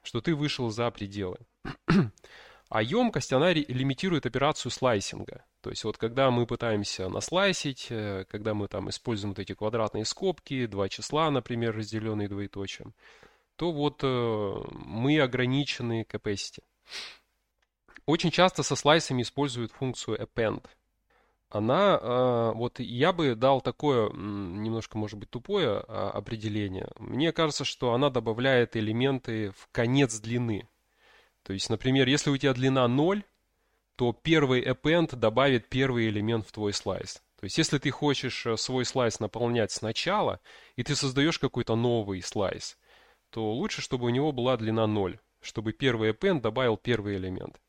что 0.02 0.20
ты 0.20 0.34
вышел 0.34 0.70
за 0.70 0.90
пределы. 0.90 1.38
А 2.70 2.82
емкость, 2.82 3.32
она 3.32 3.54
лимитирует 3.54 4.26
операцию 4.26 4.70
слайсинга. 4.70 5.46
То 5.62 5.70
есть 5.70 5.84
вот 5.84 5.96
когда 5.96 6.30
мы 6.30 6.44
пытаемся 6.46 7.08
наслайсить, 7.08 7.86
э, 7.88 8.26
когда 8.28 8.52
мы 8.52 8.68
там 8.68 8.90
используем 8.90 9.30
вот 9.30 9.38
эти 9.38 9.54
квадратные 9.54 10.04
скобки, 10.04 10.66
два 10.66 10.90
числа, 10.90 11.30
например, 11.30 11.74
разделенные 11.74 12.28
двоеточием, 12.28 12.92
то 13.58 13.72
вот 13.72 14.00
э, 14.04 14.54
мы 14.70 15.20
ограничены 15.20 16.06
capacity. 16.08 16.62
Очень 18.06 18.30
часто 18.30 18.62
со 18.62 18.76
слайсами 18.76 19.22
используют 19.22 19.72
функцию 19.72 20.16
append. 20.16 20.64
Она, 21.50 21.98
э, 22.00 22.52
вот 22.54 22.78
я 22.78 23.12
бы 23.12 23.34
дал 23.34 23.60
такое, 23.60 24.10
немножко, 24.12 24.96
может 24.96 25.18
быть, 25.18 25.30
тупое 25.30 25.82
а, 25.88 26.10
определение. 26.10 26.88
Мне 27.00 27.32
кажется, 27.32 27.64
что 27.64 27.94
она 27.94 28.10
добавляет 28.10 28.76
элементы 28.76 29.50
в 29.50 29.68
конец 29.72 30.20
длины. 30.20 30.68
То 31.42 31.52
есть, 31.52 31.68
например, 31.68 32.06
если 32.06 32.30
у 32.30 32.36
тебя 32.36 32.54
длина 32.54 32.86
0, 32.86 33.24
то 33.96 34.12
первый 34.12 34.62
append 34.62 35.16
добавит 35.16 35.68
первый 35.68 36.08
элемент 36.08 36.46
в 36.46 36.52
твой 36.52 36.72
слайс. 36.72 37.14
То 37.40 37.44
есть, 37.44 37.58
если 37.58 37.78
ты 37.78 37.90
хочешь 37.90 38.46
э, 38.46 38.56
свой 38.56 38.84
слайс 38.84 39.18
наполнять 39.18 39.72
сначала, 39.72 40.38
и 40.76 40.84
ты 40.84 40.94
создаешь 40.94 41.40
какой-то 41.40 41.74
новый 41.74 42.22
слайс, 42.22 42.78
то 43.30 43.52
лучше, 43.52 43.82
чтобы 43.82 44.06
у 44.06 44.10
него 44.10 44.32
была 44.32 44.56
длина 44.56 44.86
0, 44.86 45.18
чтобы 45.40 45.72
первый 45.72 46.10
append 46.10 46.40
добавил 46.40 46.76
первый 46.76 47.16
элемент. 47.16 47.60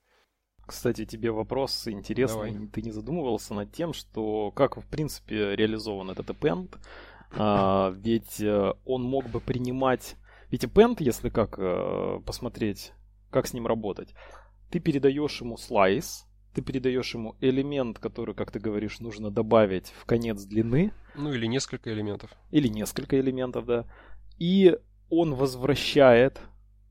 Кстати, 0.66 1.06
тебе 1.06 1.32
вопрос 1.32 1.88
интересный. 1.88 2.52
Давай. 2.52 2.68
Ты 2.68 2.84
не 2.84 2.92
задумывался 2.92 3.56
над 3.56 3.72
тем, 3.72 3.94
что 3.94 4.52
как 4.52 4.78
в 4.78 4.86
принципе 4.88 5.56
реализован 5.56 6.12
этот 6.12 6.30
append? 6.30 6.78
А, 7.32 7.92
ведь 7.96 8.42
э, 8.42 8.74
он 8.86 9.04
мог 9.04 9.30
бы 9.30 9.40
принимать... 9.40 10.16
Ведь 10.50 10.64
append, 10.64 10.96
если 10.98 11.30
как 11.30 11.60
э, 11.60 12.20
посмотреть, 12.26 12.92
как 13.30 13.46
с 13.46 13.54
ним 13.54 13.68
работать, 13.68 14.16
ты 14.72 14.80
передаешь 14.80 15.40
ему 15.40 15.56
слайс, 15.56 16.26
ты 16.56 16.64
передаешь 16.64 17.14
ему 17.14 17.36
элемент, 17.40 18.00
который, 18.00 18.34
как 18.34 18.52
ты 18.52 18.60
говоришь, 18.60 19.00
нужно 19.00 19.30
добавить 19.30 19.94
в 19.96 20.06
конец 20.06 20.44
длины. 20.44 20.92
Ну 21.16 21.32
или 21.32 21.46
несколько 21.46 21.94
элементов. 21.94 22.32
Или 22.50 22.68
несколько 22.68 23.20
элементов, 23.20 23.66
да. 23.66 23.86
И 24.40 24.76
он 25.10 25.36
возвращает 25.36 26.40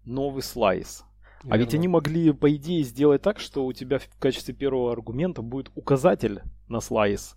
новый 0.04 0.42
слайс. 0.42 1.04
Верно. 1.42 1.54
А 1.54 1.58
ведь 1.58 1.75
они 1.75 1.88
могли, 1.88 2.32
по 2.32 2.54
идее, 2.54 2.82
сделать 2.82 3.22
так, 3.22 3.38
что 3.38 3.64
у 3.64 3.72
тебя 3.72 3.98
в 3.98 4.08
качестве 4.18 4.54
первого 4.54 4.92
аргумента 4.92 5.42
будет 5.42 5.70
указатель 5.75 6.42
на 6.68 6.80
слайс, 6.80 7.37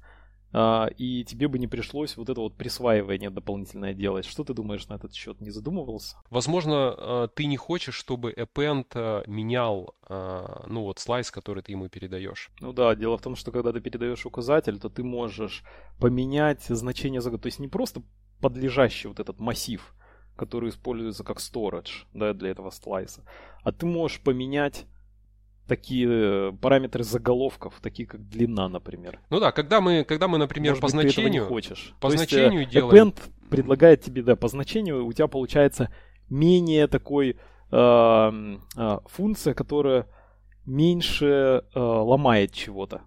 а, 0.54 0.88
и 0.98 1.24
тебе 1.24 1.48
бы 1.48 1.60
не 1.60 1.68
пришлось 1.68 2.18
вот 2.18 2.30
это 2.30 2.42
вот 2.42 2.58
присваивание 2.58 3.30
дополнительное 3.30 3.94
делать. 3.94 4.26
Что 4.26 4.44
ты 4.44 4.54
думаешь 4.54 4.88
на 4.88 4.96
этот 4.96 5.14
счет? 5.14 5.40
Не 5.40 5.50
задумывался? 5.50 6.18
Возможно, 6.30 6.94
а, 6.98 7.28
ты 7.28 7.46
не 7.46 7.58
хочешь, 7.58 7.96
чтобы 7.96 8.34
append 8.34 8.88
а, 8.96 9.24
менял, 9.28 9.96
ну 10.10 10.82
вот, 10.82 11.00
слайс, 11.00 11.32
который 11.32 11.64
ты 11.64 11.72
ему 11.72 11.88
передаешь. 11.88 12.52
Ну 12.60 12.74
да, 12.74 12.96
дело 12.96 13.18
в 13.18 13.22
том, 13.22 13.38
что 13.38 13.52
когда 13.52 13.72
ты 13.72 13.80
передаешь 13.80 14.26
указатель, 14.26 14.78
то 14.78 14.90
ты 14.90 15.04
можешь 15.04 15.64
поменять 16.00 16.64
значение, 16.64 17.22
то 17.22 17.46
есть 17.46 17.60
не 17.60 17.70
просто 17.70 18.02
подлежащий 18.42 19.08
вот 19.08 19.22
этот 19.22 19.40
массив, 19.40 19.94
который 20.42 20.70
используется 20.70 21.24
как 21.24 21.38
storage 21.38 22.06
да, 22.16 22.34
для 22.34 22.50
этого 22.50 22.72
слайса, 22.72 23.24
а 23.64 23.72
ты 23.72 23.86
можешь 23.86 24.20
поменять 24.22 24.88
такие 25.68 26.08
э, 26.10 26.52
параметры 26.60 27.04
заголовков, 27.04 27.76
такие 27.80 28.08
как 28.08 28.28
длина, 28.28 28.68
например. 28.68 29.20
Ну 29.30 29.40
да, 29.40 29.52
когда 29.52 29.82
мы, 29.82 30.04
когда 30.04 30.28
мы 30.28 30.40
например, 30.40 30.72
Может 30.72 30.82
по 30.82 30.88
быть, 30.88 30.94
значению... 30.94 31.46
Хочешь. 31.46 31.94
По 32.00 32.10
То 32.10 32.18
значению 32.18 32.62
есть, 32.62 32.72
делаем... 32.72 33.10
Append 33.10 33.20
предлагает 33.52 34.02
тебе, 34.02 34.24
да, 34.24 34.36
по 34.36 34.48
значению 34.48 35.06
у 35.06 35.14
тебя 35.14 35.28
получается 35.28 35.94
менее 36.28 36.88
такой 36.88 37.38
э, 37.72 38.58
э, 38.78 38.98
функция, 39.06 39.54
которая 39.54 40.08
меньше 40.66 41.64
э, 41.76 41.80
ломает 41.80 42.52
чего-то. 42.52 43.02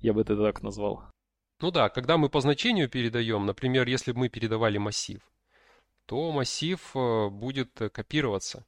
Я 0.00 0.12
бы 0.12 0.20
это 0.20 0.36
так 0.36 0.62
назвал. 0.62 1.04
Ну 1.62 1.70
да, 1.70 1.88
когда 1.88 2.18
мы 2.18 2.28
по 2.28 2.40
значению 2.40 2.90
передаем, 2.90 3.46
например, 3.46 3.88
если 3.88 4.12
бы 4.12 4.20
мы 4.20 4.28
передавали 4.28 4.76
массив, 4.78 5.20
то 6.10 6.32
массив 6.32 6.90
э, 6.96 7.28
будет 7.28 7.70
копироваться. 7.92 8.66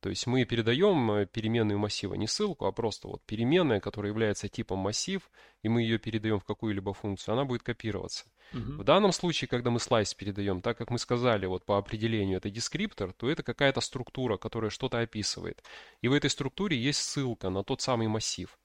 То 0.00 0.10
есть 0.10 0.26
мы 0.26 0.44
передаем 0.44 1.10
э, 1.10 1.24
переменную 1.24 1.78
массива 1.78 2.12
не 2.16 2.26
ссылку, 2.26 2.66
а 2.66 2.72
просто 2.72 3.08
вот 3.08 3.22
переменная, 3.24 3.80
которая 3.80 4.12
является 4.12 4.50
типом 4.50 4.80
массив, 4.80 5.30
и 5.62 5.70
мы 5.70 5.80
ее 5.80 5.98
передаем 5.98 6.38
в 6.38 6.44
какую-либо 6.44 6.92
функцию, 6.92 7.32
она 7.32 7.46
будет 7.46 7.62
копироваться. 7.62 8.26
Угу. 8.52 8.82
В 8.82 8.84
данном 8.84 9.12
случае, 9.12 9.48
когда 9.48 9.70
мы 9.70 9.80
слайс 9.80 10.12
передаем, 10.12 10.60
так 10.60 10.76
как 10.76 10.90
мы 10.90 10.98
сказали 10.98 11.46
вот 11.46 11.64
по 11.64 11.78
определению 11.78 12.36
это 12.36 12.50
дескриптор, 12.50 13.14
то 13.14 13.30
это 13.30 13.42
какая-то 13.42 13.80
структура, 13.80 14.36
которая 14.36 14.70
что-то 14.70 15.00
описывает. 15.00 15.64
И 16.02 16.08
в 16.08 16.12
этой 16.12 16.28
структуре 16.28 16.76
есть 16.76 17.00
ссылка 17.00 17.48
на 17.48 17.64
тот 17.64 17.80
самый 17.80 18.06
массив. 18.06 18.58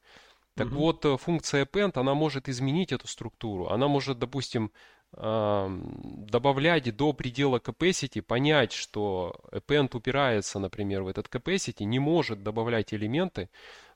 Так 0.55 0.67
угу. 0.67 0.75
вот, 0.75 1.05
э, 1.05 1.15
функция 1.15 1.63
append, 1.63 1.93
она 1.95 2.13
может 2.13 2.49
изменить 2.49 2.91
эту 2.91 3.07
структуру. 3.07 3.69
Она 3.69 3.87
может, 3.87 4.19
допустим, 4.19 4.73
добавлять 5.13 6.95
до 6.95 7.13
предела 7.13 7.59
capacity, 7.59 8.21
понять, 8.21 8.71
что 8.71 9.35
append 9.51 9.95
упирается, 9.95 10.57
например, 10.59 11.03
в 11.03 11.07
этот 11.07 11.27
capacity, 11.27 11.83
не 11.83 11.99
может 11.99 12.43
добавлять 12.43 12.93
элементы 12.93 13.49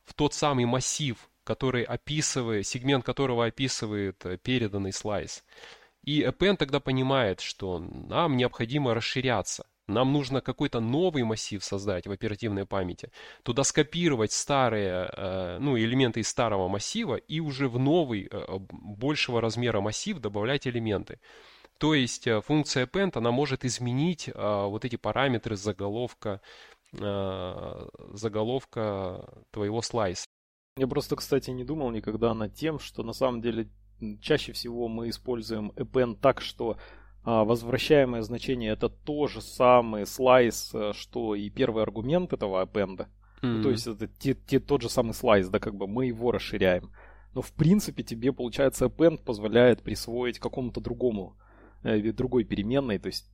в 0.03 0.13
тот 0.13 0.33
самый 0.33 0.65
массив, 0.65 1.17
который 1.43 1.83
описывает, 1.83 2.67
сегмент 2.67 3.05
которого 3.05 3.45
описывает 3.45 4.25
э, 4.25 4.37
переданный 4.37 4.91
слайс. 4.91 5.43
И 6.03 6.21
append 6.21 6.57
тогда 6.57 6.79
понимает, 6.79 7.39
что 7.39 7.79
нам 7.79 8.35
необходимо 8.35 8.93
расширяться. 8.93 9.65
Нам 9.87 10.13
нужно 10.13 10.41
какой-то 10.41 10.79
новый 10.79 11.23
массив 11.23 11.63
создать 11.63 12.07
в 12.07 12.11
оперативной 12.11 12.65
памяти, 12.65 13.11
туда 13.43 13.63
скопировать 13.63 14.31
старые, 14.31 15.07
э, 15.15 15.59
ну, 15.59 15.77
элементы 15.77 16.21
из 16.21 16.27
старого 16.27 16.67
массива 16.67 17.15
и 17.15 17.39
уже 17.39 17.69
в 17.69 17.77
новый, 17.77 18.27
э, 18.31 18.57
большего 18.71 19.41
размера 19.41 19.81
массив 19.81 20.17
добавлять 20.19 20.65
элементы. 20.65 21.19
То 21.77 21.93
есть 21.93 22.25
э, 22.25 22.41
функция 22.41 22.87
append, 22.87 23.17
она 23.17 23.31
может 23.31 23.63
изменить 23.63 24.29
вот 24.33 24.85
эти 24.85 24.95
параметры 24.95 25.55
заголовка, 25.55 26.41
заголовка 26.91 29.43
твоего 29.51 29.81
слайса. 29.81 30.25
Я 30.77 30.87
просто, 30.87 31.15
кстати, 31.15 31.51
не 31.51 31.63
думал 31.63 31.91
никогда 31.91 32.33
над 32.33 32.55
тем, 32.55 32.79
что 32.79 33.03
на 33.03 33.13
самом 33.13 33.41
деле 33.41 33.69
чаще 34.21 34.53
всего 34.53 34.87
мы 34.87 35.09
используем 35.09 35.71
append 35.75 36.19
так, 36.21 36.41
что 36.41 36.77
возвращаемое 37.25 38.21
значение 38.21 38.71
это 38.71 38.89
то 38.89 39.27
же 39.27 39.41
самый 39.41 40.05
слайс, 40.05 40.71
э, 40.73 40.93
что 40.93 41.35
и 41.35 41.49
первый 41.49 41.83
аргумент 41.83 42.33
этого 42.33 42.63
append. 42.63 42.97
Mm-hmm. 42.97 43.07
Ну, 43.41 43.63
то 43.63 43.71
есть 43.71 43.87
это 43.87 44.07
те, 44.07 44.35
те, 44.35 44.59
тот 44.59 44.81
же 44.81 44.89
самый 44.89 45.13
слайс, 45.13 45.49
да, 45.49 45.59
как 45.59 45.75
бы 45.75 45.87
мы 45.87 46.05
его 46.05 46.31
расширяем. 46.31 46.91
Но 47.33 47.41
в 47.41 47.51
принципе 47.51 48.03
тебе, 48.03 48.31
получается, 48.31 48.85
append 48.85 49.23
позволяет 49.23 49.81
присвоить 49.81 50.39
какому-то 50.39 50.81
другому, 50.81 51.35
э, 51.83 52.11
другой 52.11 52.43
переменной, 52.43 52.99
то 52.99 53.07
есть 53.07 53.29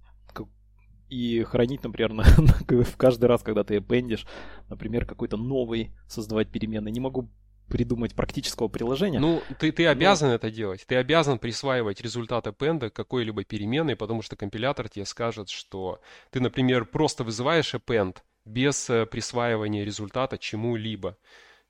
и 1.12 1.43
хранить, 1.43 1.84
например, 1.84 2.13
на, 2.13 2.23
на, 2.23 2.84
в 2.84 2.97
каждый 2.97 3.25
раз, 3.25 3.43
когда 3.43 3.63
ты 3.63 3.75
appendишь, 3.75 4.25
например, 4.69 5.06
какой-то 5.06 5.38
новый 5.38 5.91
создавать 6.08 6.49
переменный. 6.49 6.91
Не 6.91 7.01
могу 7.01 7.30
придумать 7.71 8.13
практического 8.13 8.67
приложения. 8.67 9.19
Ну, 9.19 9.41
ты, 9.57 9.71
ты 9.71 9.88
обязан 9.88 10.29
но... 10.29 10.36
это 10.36 10.51
делать. 10.51 10.86
Ты 10.86 10.95
обязан 10.95 11.39
присваивать 11.39 12.01
результат 12.01 12.45
append 12.45 12.89
какой-либо 12.91 13.43
переменной, 13.43 13.95
потому 13.95 14.21
что 14.21 14.36
компилятор 14.36 14.89
тебе 14.89 15.05
скажет, 15.05 15.49
что 15.49 16.01
ты, 16.29 16.39
например, 16.39 16.86
просто 16.86 17.23
вызываешь 17.23 17.73
append 17.73 18.17
без 18.45 18.89
э, 18.89 19.05
присваивания 19.05 19.84
результата 19.86 20.38
чему-либо. 20.38 21.17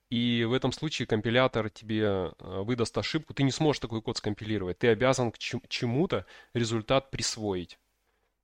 И 0.09 0.43
в 0.43 0.51
этом 0.51 0.73
случае 0.73 1.07
компилятор 1.07 1.69
тебе 1.69 2.03
э, 2.03 2.31
выдаст 2.39 2.97
ошибку, 2.97 3.33
ты 3.33 3.43
не 3.43 3.51
сможешь 3.51 3.79
такой 3.79 4.01
код 4.01 4.17
скомпилировать. 4.17 4.79
Ты 4.79 4.89
обязан 4.89 5.31
к 5.31 5.37
чему-то 5.37 6.25
результат 6.53 7.11
присвоить. 7.11 7.79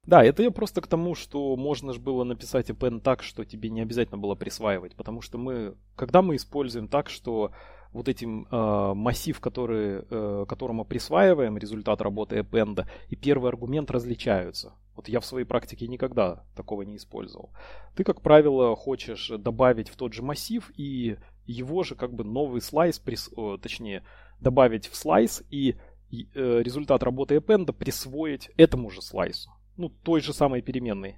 Да, 0.07 0.23
это 0.23 0.41
я 0.41 0.51
просто 0.51 0.79
к 0.79 0.87
тому, 0.87 1.15
что 1.15 1.57
можно 1.57 1.91
же 1.91 1.99
было 1.99 2.23
написать 2.23 2.69
append 2.69 3.01
так, 3.01 3.21
что 3.21 3.43
тебе 3.43 3.69
не 3.69 3.81
обязательно 3.81 4.17
было 4.17 4.35
присваивать, 4.35 4.95
потому 4.95 5.21
что 5.21 5.37
мы, 5.37 5.75
когда 5.97 6.21
мы 6.21 6.37
используем 6.37 6.87
так, 6.87 7.09
что 7.09 7.51
вот 7.91 8.07
этим 8.07 8.47
э, 8.49 8.93
массив, 8.93 9.37
который, 9.41 10.05
э, 10.09 10.45
которому 10.47 10.85
присваиваем 10.85 11.57
результат 11.57 12.01
работы 12.01 12.37
append, 12.37 12.85
и 13.09 13.17
первый 13.17 13.49
аргумент 13.49 13.91
различаются. 13.91 14.71
Вот 14.95 15.09
я 15.09 15.19
в 15.19 15.25
своей 15.25 15.45
практике 15.45 15.89
никогда 15.89 16.45
такого 16.55 16.83
не 16.83 16.95
использовал. 16.95 17.49
Ты, 17.93 18.05
как 18.05 18.21
правило, 18.21 18.77
хочешь 18.77 19.29
добавить 19.37 19.89
в 19.89 19.97
тот 19.97 20.13
же 20.13 20.23
массив 20.23 20.71
и 20.77 21.17
его 21.45 21.83
же 21.83 21.95
как 21.95 22.13
бы 22.13 22.23
новый 22.23 22.61
слайс, 22.61 22.97
прис, 22.97 23.29
точнее, 23.61 24.03
добавить 24.39 24.87
в 24.87 24.95
слайс 24.95 25.43
и 25.49 25.75
э, 26.11 26.61
результат 26.63 27.03
работы 27.03 27.35
append 27.35 27.73
присвоить 27.73 28.51
этому 28.55 28.89
же 28.89 29.01
слайсу 29.01 29.51
ну, 29.77 29.89
той 29.89 30.21
же 30.21 30.33
самой 30.33 30.61
переменной. 30.61 31.17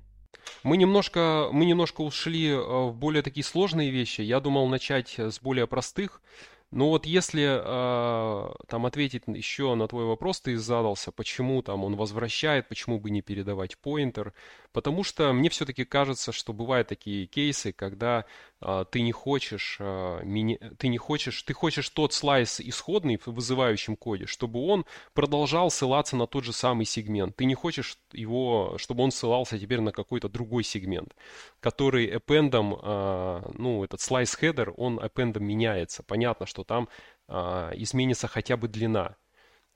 Мы 0.64 0.78
немножко, 0.78 1.50
мы 1.52 1.66
немножко 1.66 2.02
ушли 2.02 2.50
э, 2.50 2.58
в 2.58 2.94
более 2.94 3.22
такие 3.24 3.44
сложные 3.44 3.90
вещи. 3.90 4.22
Я 4.22 4.40
думал 4.40 4.68
начать 4.68 5.18
с 5.18 5.40
более 5.40 5.68
простых. 5.68 6.22
Но 6.72 6.90
вот 6.90 7.08
если 7.08 7.48
э, 7.48 8.54
там 8.68 8.86
ответить 8.86 9.24
еще 9.26 9.74
на 9.74 9.88
твой 9.88 10.06
вопрос, 10.06 10.40
ты 10.40 10.56
задался, 10.56 11.12
почему 11.12 11.64
там 11.64 11.84
он 11.84 11.96
возвращает, 11.96 12.70
почему 12.70 13.00
бы 13.00 13.10
не 13.10 13.24
передавать 13.24 13.76
поинтер, 13.80 14.34
потому 14.72 15.04
что 15.04 15.34
мне 15.34 15.50
все-таки 15.50 15.84
кажется, 15.84 16.32
что 16.32 16.54
бывают 16.54 16.88
такие 16.88 17.26
кейсы, 17.26 17.72
когда 17.72 18.26
э, 18.62 18.86
ты 18.92 19.02
не 19.02 19.12
хочешь, 19.12 19.78
э, 19.80 20.20
мини... 20.24 20.60
ты 20.78 20.90
не 20.90 21.00
хочешь, 21.00 21.42
ты 21.42 21.54
хочешь 21.54 21.90
тот 21.90 22.14
слайс 22.14 22.60
исходный 22.60 23.18
в 23.18 23.26
вызывающем 23.26 23.96
коде, 23.96 24.28
чтобы 24.28 24.64
он 24.64 24.86
продолжал 25.16 25.72
ссылаться 25.72 26.16
на 26.18 26.28
тот 26.28 26.44
же 26.44 26.54
самый 26.54 26.86
сегмент. 26.86 27.36
Ты 27.36 27.46
не 27.46 27.56
хочешь 27.56 27.98
его, 28.12 28.76
чтобы 28.78 29.04
он 29.04 29.10
ссылался 29.10 29.58
теперь 29.58 29.82
на 29.82 29.92
какой-то 29.92 30.30
другой 30.30 30.64
сегмент, 30.64 31.16
который 31.62 32.16
append, 32.16 32.52
э, 32.54 33.52
ну 33.58 33.84
этот 33.84 34.02
слайс 34.02 34.38
header, 34.40 34.72
он 34.78 35.00
append 35.00 35.40
меняется. 35.40 36.04
Понятно, 36.04 36.46
что 36.46 36.59
что 36.60 36.64
там 36.64 36.90
а, 37.28 37.72
изменится 37.76 38.28
хотя 38.28 38.58
бы 38.58 38.68
длина. 38.68 39.16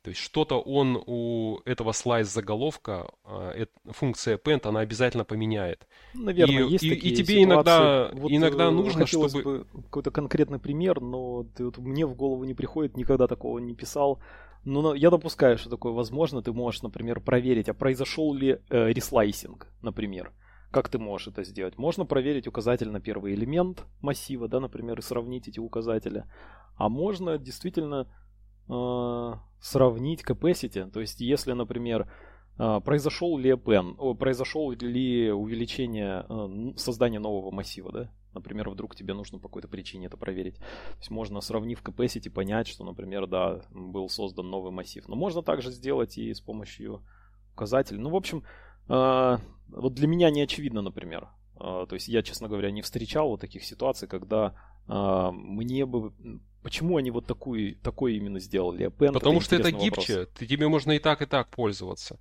То 0.02 0.10
есть 0.10 0.20
что-то 0.20 0.60
он 0.60 1.02
у 1.08 1.60
этого 1.64 1.94
слайс 1.94 2.28
заголовка, 2.28 3.10
а, 3.24 3.54
функция 3.86 4.38
append, 4.38 4.68
она 4.68 4.82
обязательно 4.82 5.24
поменяет. 5.24 5.88
Наверное, 6.14 6.66
и, 6.66 6.72
есть 6.72 6.84
и, 6.84 6.90
такие 6.90 7.14
и 7.14 7.16
тебе 7.16 7.42
ситуации. 7.42 7.44
иногда, 7.44 8.10
вот 8.14 8.32
иногда 8.32 8.66
э, 8.66 8.72
нужно, 8.72 9.06
чтобы... 9.06 9.44
Бы 9.44 9.66
какой-то 9.84 10.12
конкретный 10.12 10.60
пример, 10.60 11.00
но 11.00 11.46
ты, 11.56 11.66
вот, 11.66 11.78
мне 11.78 12.06
в 12.06 12.16
голову 12.16 12.44
не 12.44 12.54
приходит, 12.54 12.98
никогда 12.98 13.28
такого 13.28 13.60
не 13.60 13.76
писал. 13.76 14.20
Но 14.66 14.94
я 14.94 15.10
допускаю, 15.10 15.58
что 15.58 15.70
такое 15.70 15.94
возможно. 15.94 16.42
Ты 16.42 16.52
можешь, 16.52 16.82
например, 16.82 17.22
проверить, 17.22 17.70
а 17.70 17.74
произошел 17.74 18.34
ли 18.34 18.60
э, 18.70 18.94
реслайсинг, 18.94 19.68
например. 19.82 20.32
Как 20.74 20.90
ты 20.90 20.98
можешь 20.98 21.28
это 21.28 21.44
сделать? 21.44 21.78
Можно 21.78 22.04
проверить 22.04 22.48
указатель 22.48 22.90
на 22.90 23.00
первый 23.00 23.36
элемент 23.36 23.86
массива, 24.02 24.48
да, 24.48 24.60
например, 24.60 24.98
и 24.98 25.04
сравнить 25.04 25.48
эти 25.48 25.60
указатели. 25.60 26.26
А 26.76 26.90
можно 26.90 27.38
действительно 27.38 28.08
э, 28.68 29.34
сравнить 29.62 30.24
capacity. 30.24 30.90
То 30.90 31.00
есть, 31.00 31.22
если, 31.22 31.54
например, 31.54 32.12
а, 32.58 32.80
произошел 32.80 33.38
ли 33.38 33.52
append, 33.52 34.16
произошел 34.16 34.72
ли 34.72 35.32
увеличение 35.32 36.26
э, 36.28 36.78
создания 36.78 37.20
нового 37.20 37.52
массива, 37.52 37.92
да? 37.92 38.12
Например, 38.34 38.68
вдруг 38.72 38.96
тебе 38.96 39.14
нужно 39.14 39.38
по 39.38 39.50
какой-то 39.50 39.68
причине 39.68 40.08
это 40.08 40.18
проверить. 40.18 40.56
То 40.58 40.98
есть 40.98 41.12
можно, 41.12 41.40
сравнив 41.42 41.84
capacity, 41.84 42.32
понять, 42.32 42.68
что, 42.68 42.84
например, 42.84 43.28
да, 43.28 43.62
был 43.70 44.10
создан 44.10 44.50
новый 44.50 44.72
массив. 44.72 45.08
Но 45.08 45.16
можно 45.16 45.44
также 45.44 45.70
сделать 45.70 46.18
и 46.18 46.34
с 46.34 46.42
помощью 46.42 47.04
указателей. 47.54 48.00
Ну, 48.00 48.10
в 48.10 48.16
общем, 48.16 48.44
вот 48.88 49.94
для 49.94 50.08
меня 50.08 50.30
не 50.30 50.42
очевидно, 50.42 50.82
например. 50.82 51.28
А, 51.56 51.86
то 51.86 51.96
есть 51.96 52.08
я, 52.08 52.22
честно 52.24 52.48
говоря, 52.48 52.72
не 52.72 52.82
встречал 52.82 53.30
вот 53.30 53.42
таких 53.42 53.64
ситуаций, 53.64 54.08
когда 54.08 54.54
мне 54.88 55.86
бы 55.86 56.12
Почему 56.64 56.96
они 56.96 57.12
вот 57.12 57.28
такую, 57.28 57.76
такой 57.76 58.16
именно 58.16 58.40
сделали? 58.40 58.88
Append 58.88 59.12
Потому 59.12 59.38
это 59.38 59.46
что 59.46 59.56
это 59.58 59.72
гибче. 59.72 60.20
Вопрос. 60.20 60.38
Ты, 60.40 60.48
тебе 60.48 60.70
можно 60.70 60.94
и 60.94 61.00
так, 61.00 61.22
и 61.22 61.26
так 61.26 61.50
пользоваться. 61.50 62.18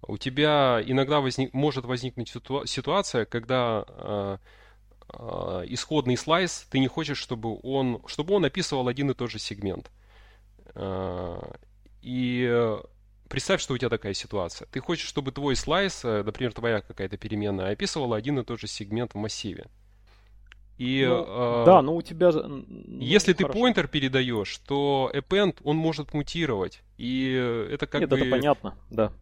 У 0.00 0.16
тебя 0.16 0.82
иногда 0.84 1.20
возник, 1.20 1.52
может 1.52 1.84
возникнуть 1.84 2.34
ситуа- 2.34 2.66
ситуация, 2.66 3.26
когда 3.26 3.84
э, 3.86 4.38
э, 5.12 5.64
исходный 5.68 6.16
слайс, 6.16 6.66
ты 6.70 6.78
не 6.78 6.88
хочешь, 6.88 7.18
чтобы 7.18 7.60
он, 7.62 8.02
чтобы 8.06 8.34
он 8.34 8.46
описывал 8.46 8.88
один 8.88 9.10
и 9.10 9.14
тот 9.14 9.30
же 9.30 9.38
сегмент. 9.38 9.90
Э, 10.74 11.38
и 12.00 12.78
представь, 13.32 13.62
что 13.62 13.72
у 13.72 13.78
тебя 13.78 13.88
такая 13.88 14.12
ситуация. 14.12 14.68
Ты 14.70 14.80
хочешь, 14.80 15.08
чтобы 15.08 15.32
твой 15.32 15.56
слайс, 15.56 16.04
э, 16.04 16.22
например, 16.22 16.52
твоя 16.52 16.82
какая-то 16.82 17.16
переменная, 17.16 17.72
описывала 17.72 18.14
один 18.14 18.38
и 18.38 18.44
тот 18.44 18.60
же 18.60 18.66
сегмент 18.66 19.14
в 19.14 19.16
массиве. 19.16 19.68
И, 20.82 21.06
ну, 21.06 21.24
э, 21.28 21.64
да, 21.64 21.80
но 21.80 21.94
у 21.94 22.02
тебя... 22.02 22.32
Ну, 22.32 22.64
если 22.98 23.34
хорошо. 23.34 23.52
ты 23.52 23.58
поинтер 23.60 23.86
передаешь, 23.86 24.58
то 24.66 25.12
append, 25.14 25.58
он 25.62 25.76
может 25.76 26.12
мутировать. 26.12 26.82
И 26.98 27.34
это 27.70 27.86
как 27.86 28.00
Нет, 28.00 28.10
бы... 28.10 28.18
это 28.18 28.28
понятно, 28.28 28.74
да. 28.90 29.12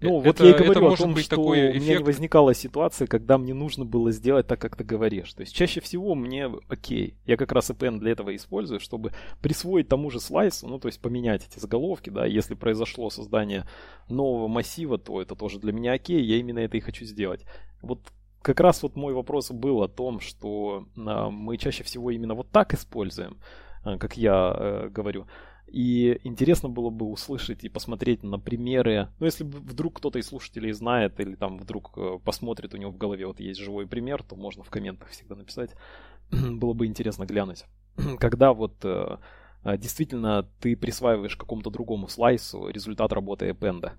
Ну, 0.00 0.20
это, 0.20 0.28
вот 0.28 0.40
я 0.40 0.50
и 0.50 0.52
говорю 0.52 0.70
это 0.70 0.80
может 0.80 1.00
о 1.00 1.02
том, 1.02 1.14
быть 1.14 1.24
что 1.24 1.34
такой 1.34 1.70
эффект... 1.70 1.76
у 1.76 1.80
меня 1.80 1.98
не 1.98 2.04
возникала 2.04 2.54
ситуация, 2.54 3.08
когда 3.08 3.36
мне 3.36 3.52
нужно 3.52 3.84
было 3.84 4.12
сделать 4.12 4.46
так, 4.46 4.60
как 4.60 4.76
ты 4.76 4.84
говоришь. 4.84 5.32
То 5.32 5.40
есть 5.40 5.56
чаще 5.56 5.80
всего 5.80 6.14
мне 6.14 6.52
окей. 6.68 7.16
Я 7.26 7.36
как 7.36 7.50
раз 7.50 7.68
append 7.68 7.98
для 7.98 8.12
этого 8.12 8.36
использую, 8.36 8.78
чтобы 8.78 9.10
присвоить 9.42 9.88
тому 9.88 10.10
же 10.10 10.20
слайсу, 10.20 10.68
ну, 10.68 10.78
то 10.78 10.86
есть 10.86 11.00
поменять 11.00 11.44
эти 11.50 11.58
заголовки, 11.58 12.10
да. 12.10 12.26
Если 12.26 12.54
произошло 12.54 13.10
создание 13.10 13.66
нового 14.08 14.46
массива, 14.46 14.98
то 14.98 15.20
это 15.20 15.34
тоже 15.34 15.58
для 15.58 15.72
меня 15.72 15.94
окей, 15.94 16.22
я 16.22 16.36
именно 16.36 16.60
это 16.60 16.76
и 16.76 16.80
хочу 16.80 17.04
сделать. 17.04 17.44
Вот 17.82 18.02
как 18.42 18.60
раз 18.60 18.82
вот 18.82 18.96
мой 18.96 19.14
вопрос 19.14 19.50
был 19.50 19.82
о 19.82 19.88
том, 19.88 20.20
что 20.20 20.86
а, 20.96 21.30
мы 21.30 21.56
чаще 21.56 21.84
всего 21.84 22.10
именно 22.10 22.34
вот 22.34 22.50
так 22.50 22.74
используем, 22.74 23.38
а, 23.84 23.98
как 23.98 24.16
я 24.16 24.54
э, 24.56 24.88
говорю. 24.90 25.26
И 25.66 26.18
интересно 26.24 26.70
было 26.70 26.88
бы 26.88 27.06
услышать 27.06 27.62
и 27.64 27.68
посмотреть 27.68 28.22
на 28.22 28.38
примеры. 28.38 29.08
Ну, 29.20 29.26
если 29.26 29.44
вдруг 29.44 29.98
кто-то 29.98 30.18
из 30.18 30.26
слушателей 30.26 30.72
знает 30.72 31.20
или 31.20 31.34
там 31.34 31.58
вдруг 31.58 31.92
э, 31.96 32.18
посмотрит, 32.24 32.74
у 32.74 32.78
него 32.78 32.90
в 32.90 32.96
голове 32.96 33.26
вот 33.26 33.40
есть 33.40 33.60
живой 33.60 33.86
пример, 33.86 34.22
то 34.22 34.34
можно 34.34 34.62
в 34.62 34.70
комментах 34.70 35.10
всегда 35.10 35.36
написать. 35.36 35.70
было 36.30 36.72
бы 36.72 36.86
интересно 36.86 37.26
глянуть. 37.26 37.64
Когда 38.18 38.54
вот 38.54 38.76
э, 38.84 39.18
действительно 39.64 40.48
ты 40.60 40.74
присваиваешь 40.76 41.36
какому-то 41.36 41.70
другому 41.70 42.08
слайсу 42.08 42.68
результат 42.68 43.12
работы 43.12 43.50
эпенда. 43.50 43.94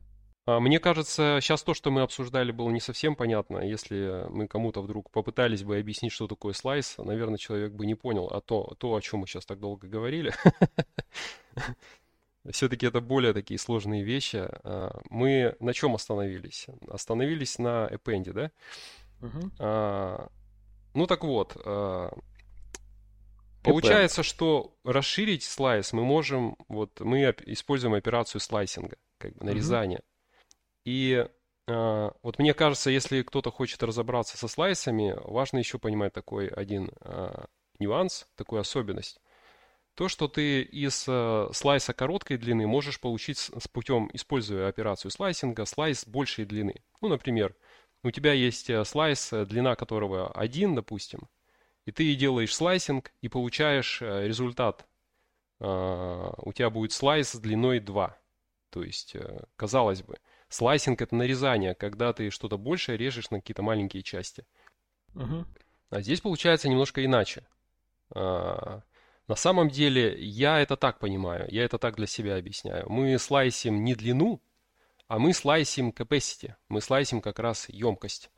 А, 0.46 0.60
мне 0.60 0.80
кажется, 0.80 1.40
сейчас 1.42 1.64
то, 1.64 1.74
что 1.74 1.92
мы 1.92 2.02
обсуждали, 2.02 2.52
было 2.52 2.70
не 2.70 2.80
совсем 2.80 3.16
понятно. 3.16 3.60
Если 3.60 4.26
мы 4.30 4.48
кому-то 4.48 4.82
вдруг 4.82 5.12
попытались 5.12 5.64
бы 5.64 5.78
объяснить, 5.78 6.12
что 6.12 6.28
такое 6.28 6.54
слайс, 6.54 6.98
наверное, 6.98 7.38
человек 7.38 7.74
бы 7.74 7.86
не 7.86 7.96
понял 7.96 8.28
а 8.28 8.42
то, 8.42 8.74
то 8.78 8.96
о 8.96 9.02
чем 9.02 9.22
мы 9.22 9.28
сейчас 9.28 9.46
так 9.46 9.60
долго 9.60 9.88
говорили. 9.88 10.34
Все-таки 12.50 12.86
это 12.86 13.02
более 13.02 13.34
такие 13.34 13.60
сложные 13.60 14.04
вещи. 14.04 14.48
А, 14.64 15.00
мы 15.10 15.56
на 15.60 15.74
чем 15.74 15.96
остановились? 15.96 16.68
Остановились 16.88 17.60
на 17.60 17.88
append, 17.88 18.32
да? 18.34 18.52
Uh-huh. 19.22 20.32
Ну 20.94 21.06
так 21.06 21.26
вот, 21.26 21.58
получается, 23.62 24.24
что 24.24 24.74
расширить 24.86 25.44
слайс 25.44 25.92
мы 25.92 26.06
можем, 26.06 26.56
вот 26.70 27.02
мы 27.02 27.36
используем 27.46 27.96
операцию 27.96 28.40
слайсинга, 28.40 28.96
как 29.18 29.36
бы 29.36 29.46
нарезания. 29.46 30.02
И 30.86 31.26
э, 31.68 32.12
вот 32.24 32.40
мне 32.40 32.54
кажется, 32.54 32.90
если 32.90 33.22
кто-то 33.22 33.52
хочет 33.52 33.84
разобраться 33.84 34.38
со 34.38 34.48
слайсами, 34.48 35.16
важно 35.24 35.58
еще 35.58 35.78
понимать 35.78 36.14
такой 36.14 36.48
один 36.48 36.92
э, 37.02 37.46
нюанс, 37.80 38.28
такую 38.36 38.62
особенность. 38.62 39.20
То, 39.96 40.08
что 40.08 40.28
ты 40.28 40.62
из 40.62 41.06
э, 41.08 41.50
слайса 41.54 41.94
короткой 41.94 42.38
длины 42.38 42.66
можешь 42.68 43.00
получить 43.00 43.38
с, 43.38 43.52
с 43.60 43.68
путем, 43.68 44.10
используя 44.14 44.70
операцию 44.70 45.12
слайсинга, 45.12 45.66
слайс 45.66 46.06
большей 46.06 46.46
длины. 46.46 46.82
Ну, 47.02 47.10
например, 47.10 47.56
у 48.04 48.12
тебя 48.12 48.32
есть 48.32 48.72
слайс, 48.88 49.30
длина 49.32 49.76
которого 49.76 50.32
1, 50.32 50.76
допустим, 50.76 51.28
и 51.86 51.92
ты 51.92 52.16
делаешь 52.16 52.56
слайсинг 52.56 53.12
и 53.22 53.28
получаешь 53.28 54.00
результат. 54.02 54.88
У 55.60 56.54
тебя 56.54 56.70
будет 56.70 56.94
слайс 56.94 57.36
длиной 57.36 57.82
2. 57.82 58.18
То 58.70 58.84
есть, 58.84 59.16
казалось 59.58 60.02
бы, 60.02 60.18
Слайсинг 60.50 61.02
это 61.02 61.16
нарезание, 61.16 61.76
когда 61.76 62.12
ты 62.12 62.32
что-то 62.32 62.58
большее 62.58 62.98
режешь 62.98 63.30
на 63.30 63.40
какие-то 63.40 63.62
маленькие 63.62 64.04
части. 64.04 64.46
Угу. 65.16 65.46
А 65.92 66.02
здесь 66.02 66.22
получается 66.22 66.68
немножко 66.70 67.04
иначе. 67.06 67.48
А, 68.14 68.82
на 69.28 69.36
самом 69.36 69.70
деле 69.70 70.20
я 70.20 70.60
это 70.60 70.76
так 70.76 71.00
понимаю, 71.00 71.48
я 71.52 71.64
это 71.64 71.78
так 71.78 71.96
для 71.96 72.08
себя 72.08 72.36
объясняю. 72.36 72.90
Мы 72.90 73.18
слайсим 73.20 73.84
не 73.84 73.94
длину, 73.94 74.42
а 75.08 75.20
мы 75.20 75.34
слайсим 75.34 75.90
capacity, 75.90 76.56
мы 76.68 76.82
слайсим 76.82 77.22
как 77.22 77.40
раз 77.40 77.70
емкость. 77.70 78.32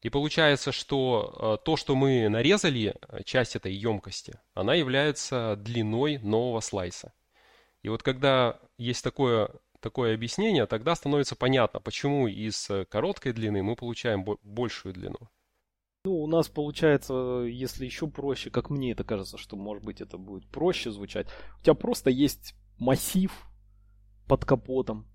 И 0.00 0.10
получается, 0.10 0.70
что 0.70 1.34
а, 1.38 1.56
то, 1.56 1.76
что 1.76 1.96
мы 1.96 2.28
нарезали, 2.28 2.94
а, 3.08 3.22
часть 3.22 3.56
этой 3.56 3.72
емкости, 3.72 4.38
она 4.52 4.74
является 4.74 5.56
длиной 5.56 6.18
нового 6.18 6.60
слайса. 6.60 7.12
И 7.82 7.88
вот 7.88 8.02
когда 8.02 8.60
есть 8.76 9.02
такое 9.02 9.50
такое 9.80 10.14
объяснение, 10.14 10.66
тогда 10.66 10.94
становится 10.94 11.36
понятно, 11.36 11.80
почему 11.80 12.28
из 12.28 12.68
э, 12.70 12.84
короткой 12.84 13.32
длины 13.32 13.62
мы 13.62 13.76
получаем 13.76 14.24
большую 14.42 14.94
длину. 14.94 15.18
Ну, 16.04 16.22
у 16.22 16.26
нас 16.26 16.48
получается, 16.48 17.44
если 17.46 17.84
еще 17.84 18.06
проще, 18.06 18.50
как 18.50 18.70
мне 18.70 18.92
это 18.92 19.04
кажется, 19.04 19.36
что 19.36 19.56
может 19.56 19.84
быть 19.84 20.00
это 20.00 20.16
будет 20.16 20.48
проще 20.48 20.90
звучать. 20.90 21.26
У 21.60 21.62
тебя 21.62 21.74
просто 21.74 22.10
есть 22.10 22.54
массив 22.78 23.32
под 24.26 24.44
капотом. 24.44 25.06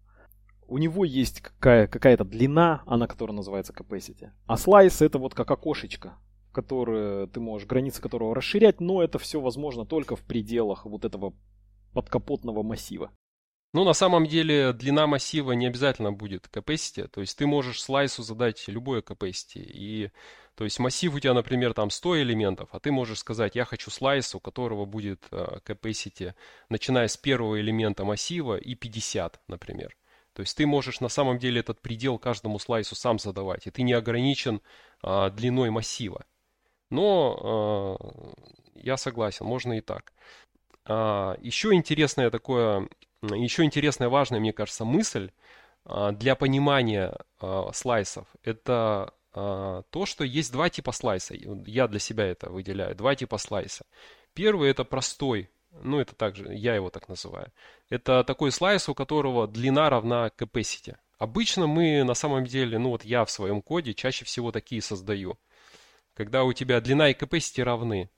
У 0.67 0.77
него 0.77 1.05
есть 1.05 1.41
какая- 1.41 1.87
какая-то 1.87 2.25
длина, 2.25 2.83
она 2.85 3.07
которая 3.07 3.35
называется 3.35 3.73
capacity. 3.73 4.31
А 4.45 4.57
слайс 4.57 5.01
это 5.01 5.19
вот 5.19 5.33
как 5.33 5.49
окошечко, 5.51 6.17
которое 6.51 7.27
ты 7.27 7.39
можешь, 7.39 7.67
границы 7.67 8.01
которого 8.01 8.35
расширять, 8.35 8.79
но 8.81 9.01
это 9.01 9.19
все 9.19 9.39
возможно 9.39 9.85
только 9.85 10.15
в 10.15 10.21
пределах 10.21 10.85
вот 10.85 11.05
этого 11.05 11.33
подкапотного 11.93 12.63
массива. 12.63 13.11
Ну, 13.73 13.83
на 13.83 13.93
самом 13.93 14.27
деле, 14.27 14.71
длина 14.71 15.07
массива 15.07 15.53
не 15.53 15.65
обязательно 15.65 16.11
будет 16.11 16.47
capacity, 16.53 17.07
то 17.07 17.21
есть 17.21 17.35
ты 17.35 17.47
можешь 17.47 17.81
слайсу 17.81 18.21
задать 18.21 18.63
любое 18.67 19.01
capacity, 19.01 19.63
и 19.63 20.11
то 20.53 20.63
есть 20.63 20.77
массив 20.77 21.11
у 21.15 21.19
тебя, 21.19 21.33
например, 21.33 21.73
там 21.73 21.89
100 21.89 22.21
элементов, 22.21 22.69
а 22.71 22.79
ты 22.79 22.91
можешь 22.91 23.17
сказать, 23.17 23.55
я 23.55 23.65
хочу 23.65 23.89
слайс, 23.89 24.35
у 24.35 24.39
которого 24.39 24.85
будет 24.85 25.25
uh, 25.31 25.59
capacity, 25.63 26.35
начиная 26.69 27.07
с 27.07 27.17
первого 27.17 27.59
элемента 27.59 28.05
массива 28.05 28.57
и 28.57 28.75
50, 28.75 29.41
например. 29.47 29.97
То 30.33 30.43
есть 30.43 30.55
ты 30.55 30.67
можешь 30.67 30.99
на 30.99 31.09
самом 31.09 31.39
деле 31.39 31.59
этот 31.59 31.81
предел 31.81 32.19
каждому 32.19 32.59
слайсу 32.59 32.93
сам 32.93 33.17
задавать, 33.17 33.65
и 33.65 33.71
ты 33.71 33.81
не 33.81 33.93
ограничен 33.93 34.61
uh, 35.03 35.31
длиной 35.31 35.71
массива. 35.71 36.25
Но 36.91 37.97
uh, 37.97 38.33
я 38.75 38.97
согласен, 38.97 39.47
можно 39.47 39.73
и 39.73 39.81
так. 39.81 40.13
Еще 40.85 41.73
интересное 41.73 42.29
такое 42.29 42.89
еще 43.31 43.63
интересная, 43.63 44.09
важная, 44.09 44.39
мне 44.39 44.53
кажется, 44.53 44.85
мысль 44.85 45.31
а, 45.85 46.11
для 46.11 46.35
понимания 46.35 47.15
а, 47.39 47.71
слайсов– 47.73 48.27
это 48.43 49.13
а, 49.33 49.83
то, 49.89 50.05
что 50.05 50.23
есть 50.23 50.51
два 50.51 50.69
типа 50.69 50.91
слайса. 50.91 51.35
Я 51.65 51.87
для 51.87 51.99
себя 51.99 52.25
это 52.25 52.49
выделяю. 52.49 52.95
Два 52.95 53.15
типа 53.15 53.37
слайса. 53.37 53.85
Первый– 54.33 54.69
это 54.71 54.83
простой, 54.83 55.49
ну 55.81 55.99
это 55.99 56.15
также, 56.15 56.53
я 56.53 56.75
его 56.75 56.89
так 56.89 57.09
называю. 57.09 57.51
Это 57.89 58.23
такой 58.23 58.51
слайс, 58.51 58.87
у 58.89 58.93
которого 58.93 59.47
длина 59.47 59.89
равна 59.89 60.31
capacity. 60.37 60.95
Обычно 61.17 61.67
мы 61.67 62.03
на 62.03 62.13
самом 62.13 62.45
деле, 62.45 62.77
ну 62.77 62.89
вот 62.89 63.05
я 63.05 63.25
в 63.25 63.31
своем 63.31 63.61
коде 63.61 63.93
чаще 63.93 64.25
всего 64.25 64.51
такие 64.51 64.81
создаю. 64.81 65.37
Когда 66.15 66.43
у 66.43 66.53
тебя 66.53 66.79
длина 66.81 67.09
и 67.09 67.13
capacity 67.13 67.63
равны, 67.63 68.09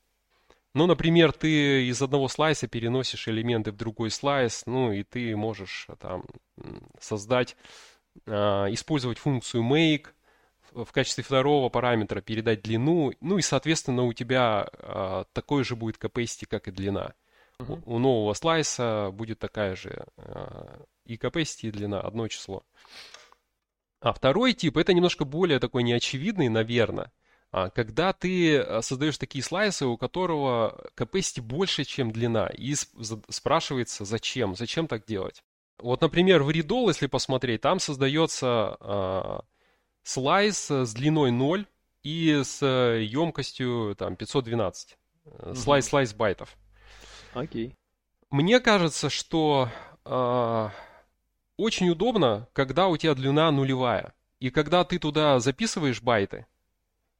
ну, 0.75 0.87
например, 0.87 1.31
ты 1.31 1.87
из 1.87 2.01
одного 2.01 2.27
слайса 2.27 2.67
переносишь 2.67 3.29
элементы 3.29 3.71
в 3.71 3.77
другой 3.77 4.11
слайс, 4.11 4.63
ну, 4.65 4.91
и 4.91 5.03
ты 5.03 5.33
можешь 5.37 5.85
э, 5.87 5.95
там 5.97 6.25
создать, 6.99 7.55
а, 8.27 8.67
использовать 8.69 9.17
функцию 9.17 9.63
make, 9.63 10.07
в 10.73 10.91
качестве 10.91 11.23
второго 11.23 11.69
параметра 11.69 12.19
передать 12.19 12.61
длину, 12.61 13.13
ну 13.21 13.37
и, 13.37 13.41
соответственно, 13.41 14.03
у 14.03 14.11
тебя 14.11 14.67
а, 14.73 15.23
такой 15.31 15.63
же 15.63 15.77
будет 15.77 15.95
capacity, 15.95 16.45
как 16.45 16.67
и 16.67 16.71
длина. 16.71 17.13
Uh-huh. 17.59 17.81
У, 17.85 17.95
у 17.95 17.99
нового 17.99 18.33
слайса 18.33 19.11
будет 19.13 19.39
такая 19.39 19.77
же 19.77 20.05
а, 20.17 20.83
и 21.05 21.15
capacity, 21.15 21.69
и 21.69 21.71
длина, 21.71 22.01
одно 22.01 22.27
число. 22.27 22.63
А 24.01 24.11
второй 24.11 24.51
тип, 24.51 24.75
это 24.75 24.93
немножко 24.93 25.23
более 25.23 25.59
такой 25.59 25.83
неочевидный, 25.83 26.49
наверное. 26.49 27.13
А, 27.57 27.69
когда 27.69 28.11
ты 28.11 28.57
э, 28.57 28.81
создаешь 28.81 29.17
такие 29.17 29.41
слайсы, 29.41 29.85
у 29.85 29.95
которого 29.95 30.89
capacity 30.97 31.41
больше, 31.41 31.85
чем 31.85 32.11
длина, 32.11 32.47
и 32.47 32.75
спрашивается, 33.29 34.03
зачем, 34.03 34.57
зачем 34.57 34.89
так 34.89 35.05
делать. 35.05 35.41
Вот, 35.77 36.01
например, 36.01 36.43
в 36.43 36.49
Readall, 36.49 36.89
если 36.89 37.07
посмотреть, 37.07 37.61
там 37.61 37.79
создается 37.79 38.75
э, 38.81 39.39
слайс 40.03 40.69
с 40.69 40.93
длиной 40.93 41.31
0 41.31 41.65
и 42.03 42.41
с 42.43 42.61
емкостью 42.61 43.95
там, 43.97 44.17
512. 44.17 44.97
Угу. 45.23 45.55
Слайс, 45.55 45.85
слайс 45.85 46.13
байтов. 46.13 46.57
Окей. 47.33 47.73
Мне 48.31 48.59
кажется, 48.59 49.09
что 49.09 49.69
э, 50.03 50.69
очень 51.55 51.89
удобно, 51.89 52.49
когда 52.51 52.89
у 52.89 52.97
тебя 52.97 53.15
длина 53.15 53.49
нулевая. 53.51 54.13
И 54.41 54.49
когда 54.49 54.83
ты 54.83 54.99
туда 54.99 55.39
записываешь 55.39 56.01
байты, 56.01 56.47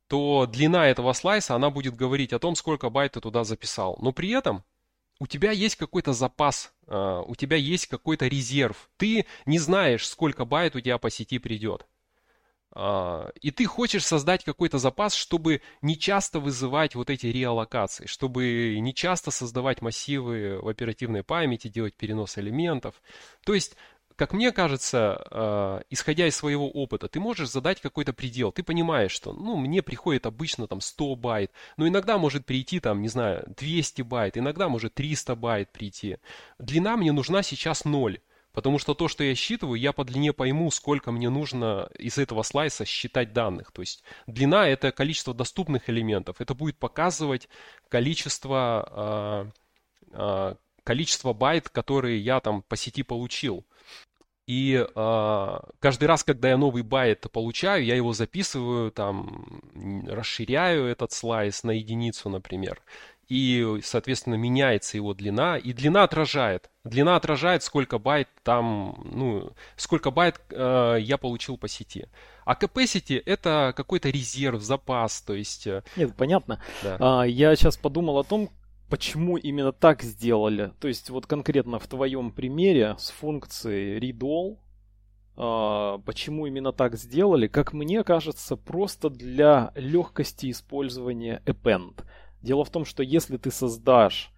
то 0.08 0.46
длина 0.46 0.88
этого 0.88 1.14
слайса, 1.14 1.56
она 1.56 1.70
будет 1.70 1.96
говорить 1.96 2.34
о 2.34 2.40
том, 2.40 2.56
сколько 2.56 2.90
байт 2.90 3.14
ты 3.14 3.22
туда 3.22 3.44
записал. 3.44 3.98
Но 4.02 4.12
при 4.12 4.30
этом 4.30 4.64
у 5.20 5.28
тебя 5.28 5.52
есть 5.52 5.76
какой-то 5.76 6.14
запас, 6.14 6.74
а, 6.88 7.22
у 7.22 7.36
тебя 7.36 7.58
есть 7.58 7.88
какой-то 7.88 8.28
резерв. 8.28 8.90
Ты 8.98 9.26
не 9.46 9.60
знаешь, 9.60 10.08
сколько 10.08 10.46
байт 10.46 10.76
у 10.76 10.82
тебя 10.82 10.98
по 10.98 11.10
сети 11.10 11.40
придет. 11.40 11.88
А, 12.78 13.32
и 13.42 13.52
ты 13.52 13.66
хочешь 13.66 14.06
создать 14.06 14.44
какой-то 14.44 14.78
запас, 14.78 15.16
чтобы 15.16 15.62
не 15.82 15.98
часто 15.98 16.42
вызывать 16.42 16.96
вот 16.96 17.10
эти 17.10 17.28
реаллокации, 17.28 18.06
чтобы 18.06 18.78
не 18.80 18.94
часто 18.94 19.32
создавать 19.32 19.82
массивы 19.82 20.60
в 20.62 20.68
оперативной 20.68 21.24
памяти, 21.24 21.70
делать 21.70 21.96
перенос 21.96 22.38
элементов. 22.38 23.02
То 23.46 23.54
есть 23.54 23.78
как 24.16 24.34
мне 24.34 24.52
кажется, 24.52 25.26
э, 25.30 25.82
исходя 25.90 26.28
из 26.28 26.36
своего 26.36 26.70
опыта, 26.70 27.08
ты 27.08 27.20
можешь 27.20 27.50
задать 27.50 27.82
какой-то 27.82 28.14
предел. 28.14 28.52
Ты 28.52 28.64
понимаешь, 28.64 29.12
что, 29.12 29.34
ну, 29.34 29.58
мне 29.58 29.82
приходит 29.82 30.26
обычно 30.26 30.68
там 30.68 30.82
100 30.82 31.16
байт, 31.16 31.52
но 31.78 31.88
иногда 31.88 32.18
может 32.18 32.46
прийти 32.46 32.80
там, 32.80 33.02
не 33.02 33.10
знаю, 33.10 33.44
200 33.58 34.02
байт, 34.04 34.38
иногда 34.38 34.70
может 34.70 34.94
300 34.94 35.36
байт 35.36 35.72
прийти. 35.72 36.18
Длина 36.60 36.96
мне 36.98 37.12
нужна 37.12 37.44
сейчас 37.44 37.86
0. 37.86 38.20
Потому 38.56 38.80
что 38.80 38.94
то, 38.94 39.10
что 39.10 39.22
я 39.26 39.36
считываю, 39.36 39.78
я 39.78 39.92
по 39.92 40.06
длине 40.06 40.32
пойму, 40.32 40.72
сколько 40.72 41.12
мне 41.12 41.30
нужно 41.30 41.90
из 42.00 42.18
этого 42.18 42.42
слайса 42.42 42.86
считать 42.86 43.34
данных. 43.34 43.74
То 43.74 43.82
есть 43.82 44.02
длина 44.28 44.66
это 44.70 44.94
количество 44.94 45.34
доступных 45.34 45.90
элементов. 45.90 46.40
Это 46.40 46.54
будет 46.54 46.78
показывать 46.78 47.50
количество, 47.90 49.52
э, 50.08 50.12
э, 50.14 50.56
количество 50.86 51.34
байт, 51.34 51.68
которые 51.68 52.22
я 52.22 52.40
там 52.40 52.62
по 52.62 52.78
сети 52.78 53.04
получил. 53.04 53.66
И 54.48 54.86
э, 54.96 55.60
каждый 55.80 56.06
раз, 56.06 56.24
когда 56.24 56.50
я 56.50 56.58
новый 56.58 56.84
байт 56.84 57.26
получаю, 57.32 57.84
я 57.84 57.96
его 57.96 58.14
записываю, 58.14 58.92
там, 58.92 59.62
расширяю 60.08 60.86
этот 60.86 61.12
слайс 61.12 61.64
на 61.64 61.72
единицу, 61.72 62.30
например. 62.30 62.82
И, 63.28 63.80
соответственно, 63.84 64.36
меняется 64.36 64.98
его 64.98 65.16
длина. 65.16 65.58
И 65.58 65.74
длина 65.74 66.04
отражает. 66.04 66.70
Длина 66.84 67.16
отражает, 67.16 67.64
сколько 67.64 67.98
байт 67.98 68.28
там, 68.44 69.02
ну, 69.04 69.52
сколько 69.78 70.12
байт 70.12 70.40
э, 70.52 70.98
я 71.00 71.18
получил 71.18 71.58
по 71.58 71.68
сети. 71.68 72.08
А 72.46 72.54
capacity 72.54 73.22
это 73.26 73.74
какой-то 73.76 74.10
резерв, 74.10 74.62
запас, 74.62 75.22
то 75.22 75.34
есть... 75.34 75.66
Э, 75.66 75.82
Нет, 75.96 76.16
понятно. 76.16 76.62
Да. 76.84 76.98
А, 77.00 77.24
я 77.24 77.56
сейчас 77.56 77.78
подумал 77.78 78.20
о 78.20 78.24
том, 78.24 78.52
почему 78.90 79.38
именно 79.38 79.72
так 79.72 80.04
сделали. 80.04 80.72
То 80.80 80.88
есть 80.88 81.10
вот 81.10 81.26
конкретно 81.26 81.80
в 81.80 81.88
твоем 81.88 82.32
примере 82.32 82.96
с 82.98 83.10
функцией 83.10 84.00
readall, 84.00 84.58
э, 85.38 86.00
почему 86.06 86.46
именно 86.46 86.72
так 86.72 86.96
сделали, 86.96 87.48
как 87.48 87.74
мне 87.74 88.04
кажется, 88.04 88.56
просто 88.56 89.10
для 89.10 89.72
легкости 89.76 90.52
использования 90.52 91.42
append. 91.46 92.04
Дело 92.42 92.64
в 92.64 92.70
том, 92.70 92.86
что 92.86 93.02
если 93.02 93.38
ты 93.38 93.52
создашь, 93.52 94.32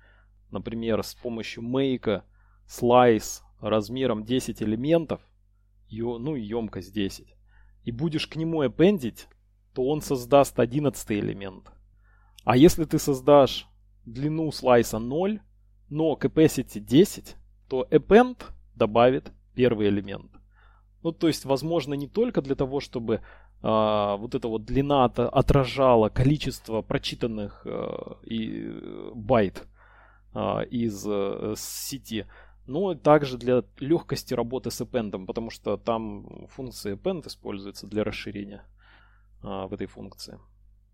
например, 0.50 1.04
с 1.04 1.14
помощью 1.14 1.64
make 1.64 2.24
слайс 2.68 3.44
размером 3.60 4.24
10 4.24 4.62
элементов, 4.62 5.22
ну 5.90 6.36
емкость 6.36 6.94
10, 6.94 7.36
и 7.84 7.92
будешь 7.92 8.28
к 8.28 8.36
нему 8.36 8.64
appendить, 8.64 9.28
то 9.74 9.86
он 9.86 10.02
создаст 10.02 10.60
11 10.60 11.12
элемент. 11.12 11.72
А 12.44 12.56
если 12.56 12.86
ты 12.86 12.98
создашь 12.98 13.68
длину 14.08 14.52
слайса 14.52 15.00
0, 15.00 15.41
но 15.89 16.17
capacity 16.20 16.80
10, 16.80 17.36
то 17.70 17.88
append 17.91 18.43
добавит 18.76 19.32
первый 19.54 19.89
элемент. 19.89 20.32
Ну, 21.04 21.12
то 21.12 21.28
есть, 21.28 21.46
возможно, 21.46 21.93
не 21.93 22.08
только 22.08 22.41
для 22.41 22.56
того, 22.56 22.80
чтобы 22.80 23.22
а, 23.62 24.17
вот 24.17 24.36
эта 24.36 24.48
вот 24.48 24.65
длина 24.65 25.06
отражала 25.06 26.10
количество 26.10 26.82
прочитанных 26.82 27.62
а, 27.65 28.17
и, 28.24 28.70
э, 28.70 29.12
байт 29.13 29.67
а, 30.34 30.62
из 30.62 31.06
а, 31.08 31.54
сети, 31.58 32.26
но 32.65 32.93
также 32.96 33.38
для 33.38 33.63
легкости 33.80 34.34
работы 34.34 34.72
с 34.72 34.82
append, 34.82 35.26
потому 35.26 35.50
что 35.50 35.78
там 35.78 36.48
функция 36.50 36.96
append 36.96 37.28
используется 37.28 37.88
для 37.88 38.04
расширения 38.04 38.63
а, 39.41 39.67
в 39.67 39.74
этой 39.74 39.88
функции. 39.88 40.39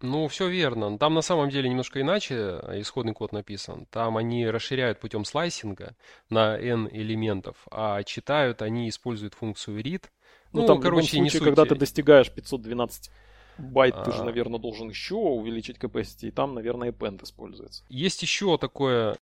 Ну, 0.03 0.27
все 0.27 0.49
верно. 0.49 0.97
Там 0.97 1.13
на 1.13 1.21
самом 1.21 1.49
деле 1.49 1.69
немножко 1.69 2.01
иначе 2.01 2.35
э, 2.35 2.81
исходный 2.81 3.13
код 3.13 3.31
написан. 3.31 3.85
Там 3.85 4.17
они 4.17 4.45
расширяют 4.45 4.99
путем 4.99 5.23
слайсинга 5.23 5.95
на 6.29 6.57
n 6.57 6.89
элементов, 6.91 7.55
а 7.71 8.03
читают 8.03 8.61
они 8.61 8.89
используют 8.89 9.33
функцию 9.33 9.79
read. 9.79 10.03
Ну, 10.51 10.61
ну 10.61 10.67
там, 10.67 10.81
короче, 10.81 11.07
в 11.07 11.09
случае, 11.09 11.21
не 11.21 11.29
когда 11.29 11.63
ты 11.63 11.75
достигаешь 11.75 12.29
512 12.29 13.11
байт, 13.57 13.95
а... 13.95 14.03
ты 14.03 14.11
же, 14.11 14.19
а. 14.19 14.25
наверное, 14.25 14.59
должен 14.59 14.89
еще 14.89 15.15
увеличить 15.15 15.77
capacity, 15.77 16.27
и 16.27 16.31
там, 16.31 16.53
наверное, 16.53 16.91
append 16.91 17.23
используется. 17.23 17.85
Есть 17.87 18.21
еще 18.23 18.57
такое 18.57 19.15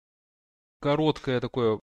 короткое 0.81 1.41
такое, 1.41 1.79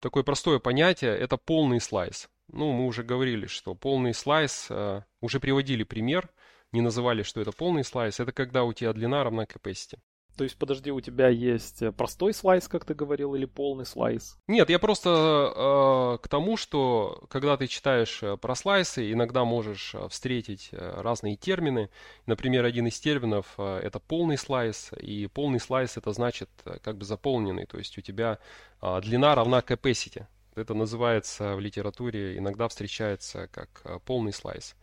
такое 0.00 0.22
простое 0.22 0.58
понятие, 0.58 1.14
это 1.14 1.36
полный 1.36 1.82
слайс. 1.82 2.30
Ну, 2.50 2.72
мы 2.72 2.86
уже 2.86 3.02
говорили, 3.02 3.46
что 3.46 3.74
полный 3.74 4.14
слайс, 4.14 4.68
э, 4.70 5.02
уже 5.20 5.38
приводили 5.38 5.82
пример– 5.82 6.30
не 6.72 6.80
называли, 6.80 7.22
что 7.22 7.40
это 7.40 7.52
полный 7.52 7.84
слайс, 7.84 8.20
это 8.20 8.32
когда 8.32 8.64
у 8.64 8.72
тебя 8.72 8.92
длина 8.92 9.24
равна 9.24 9.44
capacity. 9.44 9.98
То 10.36 10.44
есть, 10.44 10.58
подожди, 10.58 10.90
у 10.90 11.00
тебя 11.00 11.28
есть 11.28 11.80
э, 11.80 11.92
простой 11.92 12.34
слайс, 12.34 12.68
как 12.68 12.84
ты 12.84 12.92
говорил, 12.92 13.34
или 13.34 13.46
полный 13.46 13.86
слайс? 13.86 14.38
Нет, 14.46 14.68
я 14.68 14.78
просто 14.78 15.08
э, 15.10 16.18
к 16.22 16.28
тому, 16.28 16.58
что 16.58 17.24
когда 17.30 17.56
ты 17.56 17.66
читаешь 17.66 18.22
э, 18.22 18.36
про 18.36 18.54
слайсы, 18.54 19.10
иногда 19.10 19.44
можешь 19.44 19.94
э, 19.94 20.08
встретить 20.08 20.70
разные 20.72 21.36
термины. 21.36 21.88
Например, 22.26 22.66
один 22.66 22.86
из 22.86 23.00
терминов 23.00 23.54
э, 23.56 23.80
это 23.82 23.98
полный 23.98 24.36
слайс, 24.36 24.90
и 25.00 25.26
полный 25.26 25.58
слайс 25.58 25.96
это 25.96 26.12
значит 26.12 26.50
как 26.82 26.98
бы 26.98 27.06
заполненный, 27.06 27.64
то 27.64 27.78
есть 27.78 27.96
у 27.96 28.02
тебя 28.02 28.38
э, 28.82 29.00
длина 29.00 29.34
равна 29.34 29.60
capacity. 29.60 30.26
Это 30.56 30.72
называется 30.72 31.54
в 31.54 31.60
литературе, 31.60 32.38
иногда 32.38 32.66
встречается 32.66 33.46
как 33.48 33.82
э, 33.84 33.98
полный 34.06 34.32
слайс. 34.32 34.74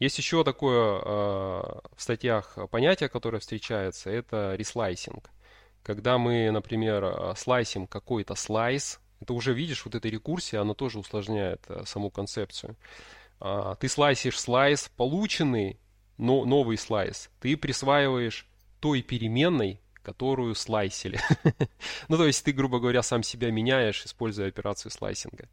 Есть 0.00 0.18
еще 0.18 0.42
такое 0.42 0.98
э, 0.98 1.02
в 1.02 1.96
статьях 1.98 2.58
понятие, 2.70 3.08
которое 3.08 3.38
встречается, 3.38 4.10
это 4.10 4.56
реслайсинг. 4.56 5.30
Когда 5.84 6.18
мы, 6.18 6.50
например, 6.50 7.04
э, 7.04 7.34
слайсим 7.36 7.86
какой-то 7.86 8.34
слайс, 8.34 8.98
это 9.20 9.32
уже 9.32 9.54
видишь, 9.54 9.84
вот 9.84 9.94
эта 9.94 10.08
рекурсия, 10.08 10.60
она 10.60 10.74
тоже 10.74 10.98
усложняет 10.98 11.64
саму 11.84 12.10
концепцию. 12.10 12.76
А, 13.38 13.76
ты 13.76 13.88
слайсишь 13.88 14.40
слайс, 14.40 14.90
полученный, 14.96 15.78
но 16.18 16.44
новый 16.44 16.76
слайс, 16.76 17.30
ты 17.38 17.56
присваиваешь 17.56 18.48
той 18.80 19.02
переменной, 19.02 19.80
которую 20.02 20.54
слайсили. 20.54 21.20
ну, 22.08 22.16
то 22.16 22.26
есть 22.26 22.44
ты, 22.44 22.52
грубо 22.52 22.78
говоря, 22.80 23.02
сам 23.02 23.22
себя 23.22 23.50
меняешь, 23.50 24.04
используя 24.04 24.48
операцию 24.48 24.90
слайсинга. 24.90 25.48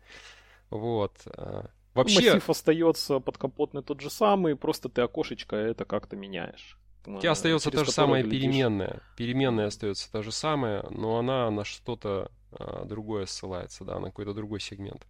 Вот. 0.70 1.14
Э, 1.26 1.66
вообще... 1.94 2.34
Массив 2.34 2.50
остается 2.50 3.20
подкапотный 3.20 3.84
тот 3.84 4.02
же 4.02 4.10
самый, 4.10 4.56
просто 4.56 4.90
ты 4.90 5.02
окошечко 5.02 5.56
это 5.56 5.86
как-то 5.86 6.16
меняешь. 6.16 6.78
У 7.06 7.20
тебя 7.20 7.32
остается 7.32 7.72
та 7.72 7.86
же 7.86 7.92
самая 7.92 8.24
переменная. 8.24 9.02
Переменная 9.16 9.68
остается 9.68 10.12
та 10.12 10.22
же 10.22 10.32
самая, 10.32 10.84
но 10.90 11.18
она 11.18 11.50
на 11.50 11.64
что-то 11.64 12.30
а, 12.52 12.84
другое 12.86 13.26
ссылается, 13.26 13.86
да, 13.86 14.00
на 14.00 14.08
какой-то 14.08 14.34
другой 14.34 14.60
сегмент. 14.60 15.08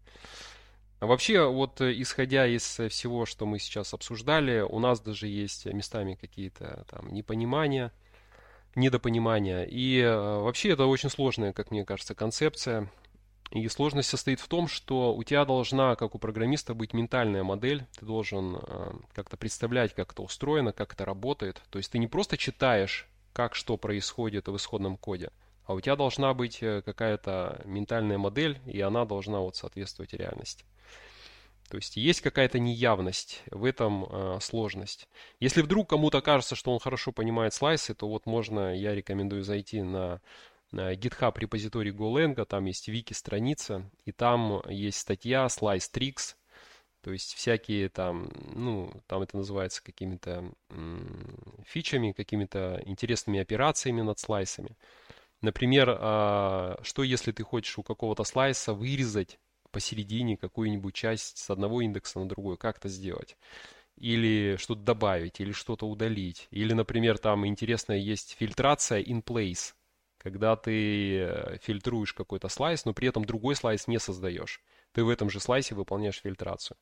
А 0.99 1.05
вообще, 1.05 1.47
вот 1.47 1.81
э, 1.81 1.93
исходя 2.01 2.47
из 2.47 2.63
всего, 2.63 3.25
что 3.25 3.45
мы 3.45 3.59
сейчас 3.59 3.93
обсуждали, 3.93 4.61
у 4.61 4.79
нас 4.79 4.99
даже 4.99 5.27
есть 5.27 5.65
местами 5.65 6.15
какие-то 6.15 6.85
там 6.89 7.13
непонимания, 7.13 7.91
недопонимания. 8.77 9.63
И 9.63 9.99
э, 9.99 10.15
вообще 10.15 10.69
это 10.69 10.85
очень 10.85 11.09
сложная, 11.09 11.51
как 11.51 11.71
мне 11.71 11.83
кажется, 11.83 12.15
концепция. 12.15 12.89
И 13.51 13.67
сложность 13.69 14.09
состоит 14.09 14.39
в 14.39 14.47
том, 14.47 14.67
что 14.67 15.15
у 15.15 15.23
тебя 15.23 15.45
должна, 15.45 15.95
как 15.95 16.15
у 16.15 16.19
программиста, 16.19 16.73
быть 16.73 16.93
ментальная 16.93 17.43
модель. 17.43 17.85
Ты 17.97 18.05
должен 18.05 18.57
э, 18.57 18.91
как-то 19.13 19.37
представлять, 19.37 19.93
как 19.93 20.11
это 20.11 20.21
устроено, 20.21 20.71
как 20.71 20.93
это 20.93 21.05
работает. 21.05 21.61
То 21.69 21.79
есть 21.79 21.91
ты 21.91 21.97
не 21.97 22.07
просто 22.07 22.37
читаешь, 22.37 23.07
как 23.33 23.55
что 23.55 23.77
происходит 23.77 24.47
в 24.47 24.55
исходном 24.55 24.97
коде, 24.97 25.31
а 25.65 25.73
у 25.73 25.81
тебя 25.81 25.95
должна 25.95 26.33
быть 26.33 26.61
э, 26.61 26.81
какая-то 26.81 27.61
ментальная 27.65 28.17
модель, 28.17 28.59
и 28.65 28.81
она 28.81 29.05
должна 29.05 29.39
вот 29.39 29.55
соответствовать 29.55 30.13
реальности. 30.13 30.65
То 31.69 31.77
есть 31.77 31.97
есть 31.97 32.21
какая-то 32.21 32.59
неявность, 32.59 33.43
в 33.51 33.65
этом 33.65 34.05
э, 34.05 34.39
сложность. 34.41 35.09
Если 35.39 35.61
вдруг 35.61 35.89
кому-то 35.89 36.21
кажется, 36.21 36.55
что 36.55 36.71
он 36.71 36.79
хорошо 36.79 37.11
понимает 37.11 37.53
слайсы, 37.53 37.93
то 37.93 38.07
вот 38.07 38.25
можно, 38.25 38.75
я 38.77 38.95
рекомендую 38.95 39.43
зайти 39.43 39.81
на, 39.81 40.21
на 40.71 40.93
GitHub 40.93 41.37
репозиторий 41.37 41.91
GoLang, 41.91 42.45
там 42.45 42.65
есть 42.65 42.87
вики-страница, 42.87 43.89
и 44.05 44.13
там 44.13 44.61
есть 44.69 44.99
статья 44.99 45.47
Slice 45.47 45.91
Tricks, 45.93 46.35
то 47.01 47.11
есть 47.11 47.33
всякие 47.35 47.89
там, 47.89 48.29
ну, 48.53 48.91
там 49.07 49.21
это 49.21 49.37
называется 49.37 49.83
какими-то 49.83 50.51
фичами, 51.65 52.11
какими-то 52.11 52.81
интересными 52.85 53.39
операциями 53.39 54.01
над 54.01 54.19
слайсами. 54.19 54.77
Например, 55.41 55.97
а, 55.99 56.79
что 56.81 57.03
если 57.03 57.31
ты 57.31 57.43
хочешь 57.43 57.77
у 57.77 57.83
какого-то 57.83 58.23
слайса 58.23 58.73
вырезать 58.73 59.39
посередине 59.77 60.37
какую-нибудь 60.37 60.95
часть 60.95 61.37
с 61.37 61.51
одного 61.51 61.81
индекса 61.81 62.19
на 62.19 62.27
другой, 62.27 62.57
как 62.57 62.79
это 62.79 62.89
сделать? 62.89 63.37
Или 63.95 64.55
что-то 64.57 64.81
добавить, 64.81 65.39
или 65.39 65.51
что-то 65.51 65.87
удалить. 65.87 66.47
Или, 66.49 66.73
например, 66.73 67.19
там 67.19 67.45
интересная 67.45 67.99
есть 67.99 68.35
фильтрация 68.39 69.03
in 69.03 69.23
place, 69.23 69.75
когда 70.17 70.55
ты 70.55 71.19
э, 71.19 71.57
фильтруешь 71.61 72.13
какой-то 72.13 72.49
слайс, 72.49 72.85
но 72.85 72.93
при 72.95 73.07
этом 73.07 73.23
другой 73.23 73.55
слайс 73.55 73.87
не 73.87 73.99
создаешь. 73.99 74.63
Ты 74.93 75.03
в 75.03 75.09
этом 75.09 75.29
же 75.29 75.39
слайсе 75.39 75.75
выполняешь 75.75 76.21
фильтрацию. 76.21 76.75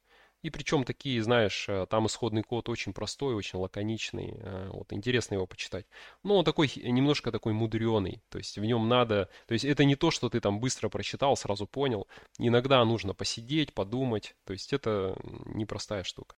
И 0.46 0.52
причем 0.52 0.84
такие, 0.84 1.24
знаешь, 1.24 1.66
э, 1.68 1.88
там 1.90 2.06
исходный 2.06 2.44
код 2.44 2.70
очень 2.70 2.94
простой, 2.94 3.34
очень 3.34 3.58
лаконичный. 3.58 4.36
Э, 4.38 4.70
вот 4.72 4.94
интересно 4.94 5.34
его 5.34 5.48
почитать. 5.48 5.88
Но 6.22 6.38
он 6.38 6.46
такой, 6.46 6.72
немножко 6.76 7.32
такой 7.32 7.54
мудреный. 7.54 8.22
То 8.30 8.38
есть 8.38 8.60
в 8.60 8.64
нем 8.64 8.88
надо... 8.88 9.28
То 9.48 9.54
есть 9.54 9.66
это 9.66 9.86
не 9.86 9.96
то, 9.96 10.12
что 10.12 10.30
ты 10.30 10.40
там 10.40 10.60
быстро 10.60 10.88
прочитал, 10.90 11.36
сразу 11.36 11.66
понял. 11.66 12.08
Иногда 12.38 12.86
нужно 12.86 13.16
посидеть, 13.16 13.74
подумать. 13.74 14.36
То 14.46 14.54
есть 14.54 14.72
это 14.72 15.18
непростая 15.46 16.04
штука. 16.04 16.36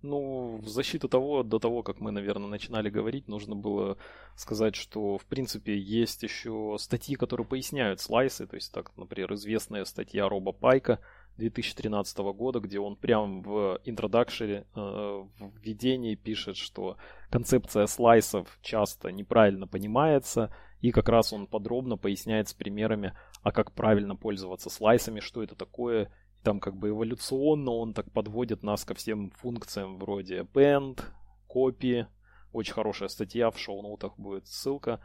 Ну, 0.00 0.56
в 0.56 0.68
защиту 0.68 1.10
того, 1.10 1.42
до 1.42 1.58
того, 1.58 1.82
как 1.82 2.00
мы, 2.00 2.12
наверное, 2.12 2.48
начинали 2.48 2.88
говорить, 2.88 3.28
нужно 3.28 3.54
было 3.56 3.98
сказать, 4.36 4.74
что, 4.74 5.18
в 5.18 5.26
принципе, 5.26 5.78
есть 5.78 6.22
еще 6.22 6.76
статьи, 6.78 7.14
которые 7.14 7.46
поясняют 7.46 8.00
слайсы. 8.00 8.46
То 8.46 8.56
есть, 8.56 8.72
так, 8.72 8.96
например, 8.96 9.34
известная 9.34 9.84
статья 9.84 10.30
Роба 10.30 10.52
Пайка– 10.52 10.98
2013 11.36 12.18
года, 12.18 12.60
где 12.60 12.78
он 12.78 12.96
прям 12.96 13.42
в 13.42 13.80
интродакшере, 13.84 14.66
э, 14.74 14.80
в 14.80 15.28
введении 15.58 16.14
пишет, 16.14 16.56
что 16.56 16.96
концепция 17.30 17.86
слайсов 17.86 18.58
часто 18.62 19.10
неправильно 19.10 19.66
понимается, 19.66 20.54
и 20.80 20.90
как 20.90 21.08
раз 21.08 21.32
он 21.32 21.46
подробно 21.46 21.96
поясняет 21.96 22.48
с 22.48 22.54
примерами, 22.54 23.14
а 23.42 23.52
как 23.52 23.72
правильно 23.72 24.16
пользоваться 24.16 24.70
слайсами, 24.70 25.20
что 25.20 25.42
это 25.42 25.54
такое, 25.54 26.12
там 26.42 26.60
как 26.60 26.76
бы 26.76 26.90
эволюционно 26.90 27.70
он 27.70 27.94
так 27.94 28.10
подводит 28.12 28.62
нас 28.62 28.84
ко 28.84 28.94
всем 28.94 29.30
функциям 29.30 29.98
вроде 29.98 30.42
append, 30.42 31.00
copy, 31.48 32.06
очень 32.52 32.72
хорошая 32.72 33.08
статья, 33.08 33.50
в 33.50 33.58
шоу-ноутах 33.58 34.18
будет 34.18 34.46
ссылка, 34.46 35.00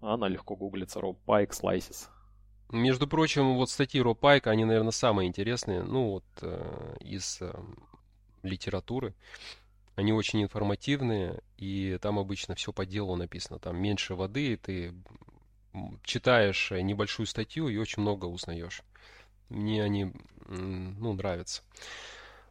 она 0.00 0.28
легко 0.28 0.56
гуглится, 0.56 1.00
Rob 1.00 1.18
Pike 1.26 1.50
Slices. 1.50 2.08
Между 2.70 3.06
прочим, 3.06 3.54
вот 3.54 3.70
статьи 3.70 4.00
Ро 4.00 4.14
Пайка, 4.14 4.50
они, 4.50 4.64
наверное, 4.64 4.92
самые 4.92 5.28
интересные, 5.28 5.82
ну, 5.82 6.10
вот 6.10 6.24
э, 6.42 6.96
из 7.00 7.38
э, 7.40 7.52
литературы. 8.42 9.14
Они 9.96 10.12
очень 10.12 10.42
информативные, 10.42 11.42
и 11.58 11.98
там 12.00 12.18
обычно 12.18 12.54
все 12.54 12.72
по 12.72 12.86
делу 12.86 13.16
написано. 13.16 13.58
Там 13.58 13.76
меньше 13.76 14.14
воды, 14.14 14.56
ты 14.56 14.94
читаешь 16.04 16.70
небольшую 16.70 17.26
статью 17.26 17.68
и 17.68 17.76
очень 17.76 18.02
много 18.02 18.26
узнаешь. 18.26 18.82
Мне 19.48 19.82
они, 19.82 20.12
ну, 20.46 21.12
нравятся. 21.12 21.62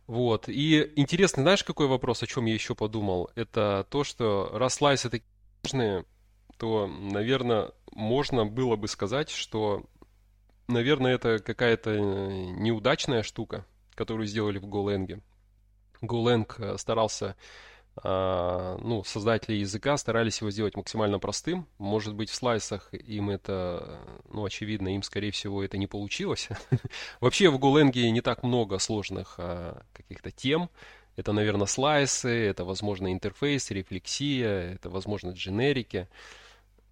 Вот. 0.05 0.49
И 0.49 0.91
интересный, 0.95 1.43
знаешь, 1.43 1.63
какой 1.63 1.87
вопрос, 1.87 2.23
о 2.23 2.27
чем 2.27 2.45
я 2.45 2.53
еще 2.53 2.75
подумал? 2.75 3.29
Это 3.35 3.85
то, 3.89 4.03
что 4.03 4.49
раз 4.53 4.75
слайсы 4.75 5.09
такие 5.09 5.27
важные, 5.63 6.05
то, 6.57 6.87
наверное, 6.87 7.71
можно 7.93 8.45
было 8.45 8.75
бы 8.75 8.87
сказать, 8.87 9.29
что 9.29 9.85
наверное, 10.69 11.15
это 11.15 11.39
какая-то 11.39 11.91
э, 11.91 11.99
неудачная 11.99 13.23
штука, 13.23 13.65
которую 13.95 14.27
сделали 14.27 14.59
в 14.59 14.65
GoLang. 14.65 15.21
GoLang 16.01 16.47
э, 16.57 16.77
старался, 16.77 17.35
а, 18.01 18.77
ну, 18.81 19.03
создатели 19.03 19.55
языка 19.55 19.97
старались 19.97 20.39
его 20.39 20.51
сделать 20.51 20.77
максимально 20.77 21.19
простым. 21.19 21.67
Может 21.77 22.15
быть, 22.15 22.29
в 22.29 22.35
слайсах 22.35 22.93
им 22.93 23.29
это, 23.29 23.99
ну, 24.29 24.45
очевидно, 24.45 24.95
им, 24.95 25.03
скорее 25.03 25.31
всего, 25.31 25.63
это 25.63 25.77
не 25.77 25.87
получилось. 25.87 26.47
Вообще 27.19 27.49
в 27.49 27.57
GoLang 27.57 27.91
не 27.91 28.21
так 28.21 28.43
много 28.43 28.79
сложных 28.79 29.35
а, 29.37 29.81
каких-то 29.93 30.31
тем. 30.31 30.69
Это, 31.15 31.33
наверное, 31.33 31.67
слайсы, 31.67 32.29
это, 32.29 32.63
возможно, 32.63 33.11
интерфейс, 33.11 33.71
рефлексия, 33.71 34.73
это, 34.75 34.89
возможно, 34.89 35.31
дженерики. 35.31 36.07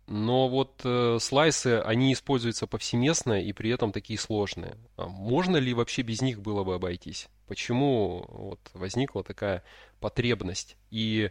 Но 0.07 0.47
вот 0.47 0.81
э, 0.85 1.17
слайсы, 1.19 1.81
они 1.85 2.13
используются 2.13 2.65
повсеместно 2.65 3.41
и 3.41 3.51
при 3.51 3.69
этом 3.69 3.91
такие 3.91 4.17
сложные. 4.17 4.77
А 4.95 5.07
можно 5.07 5.57
ли 5.57 5.73
вообще 5.73 6.01
без 6.01 6.21
них 6.21 6.41
было 6.41 6.63
бы 6.63 6.75
обойтись? 6.75 7.27
Почему 7.47 8.25
вот 8.29 8.59
возникла 8.73 9.23
такая 9.23 9.63
потребность? 9.99 10.77
И 10.91 11.29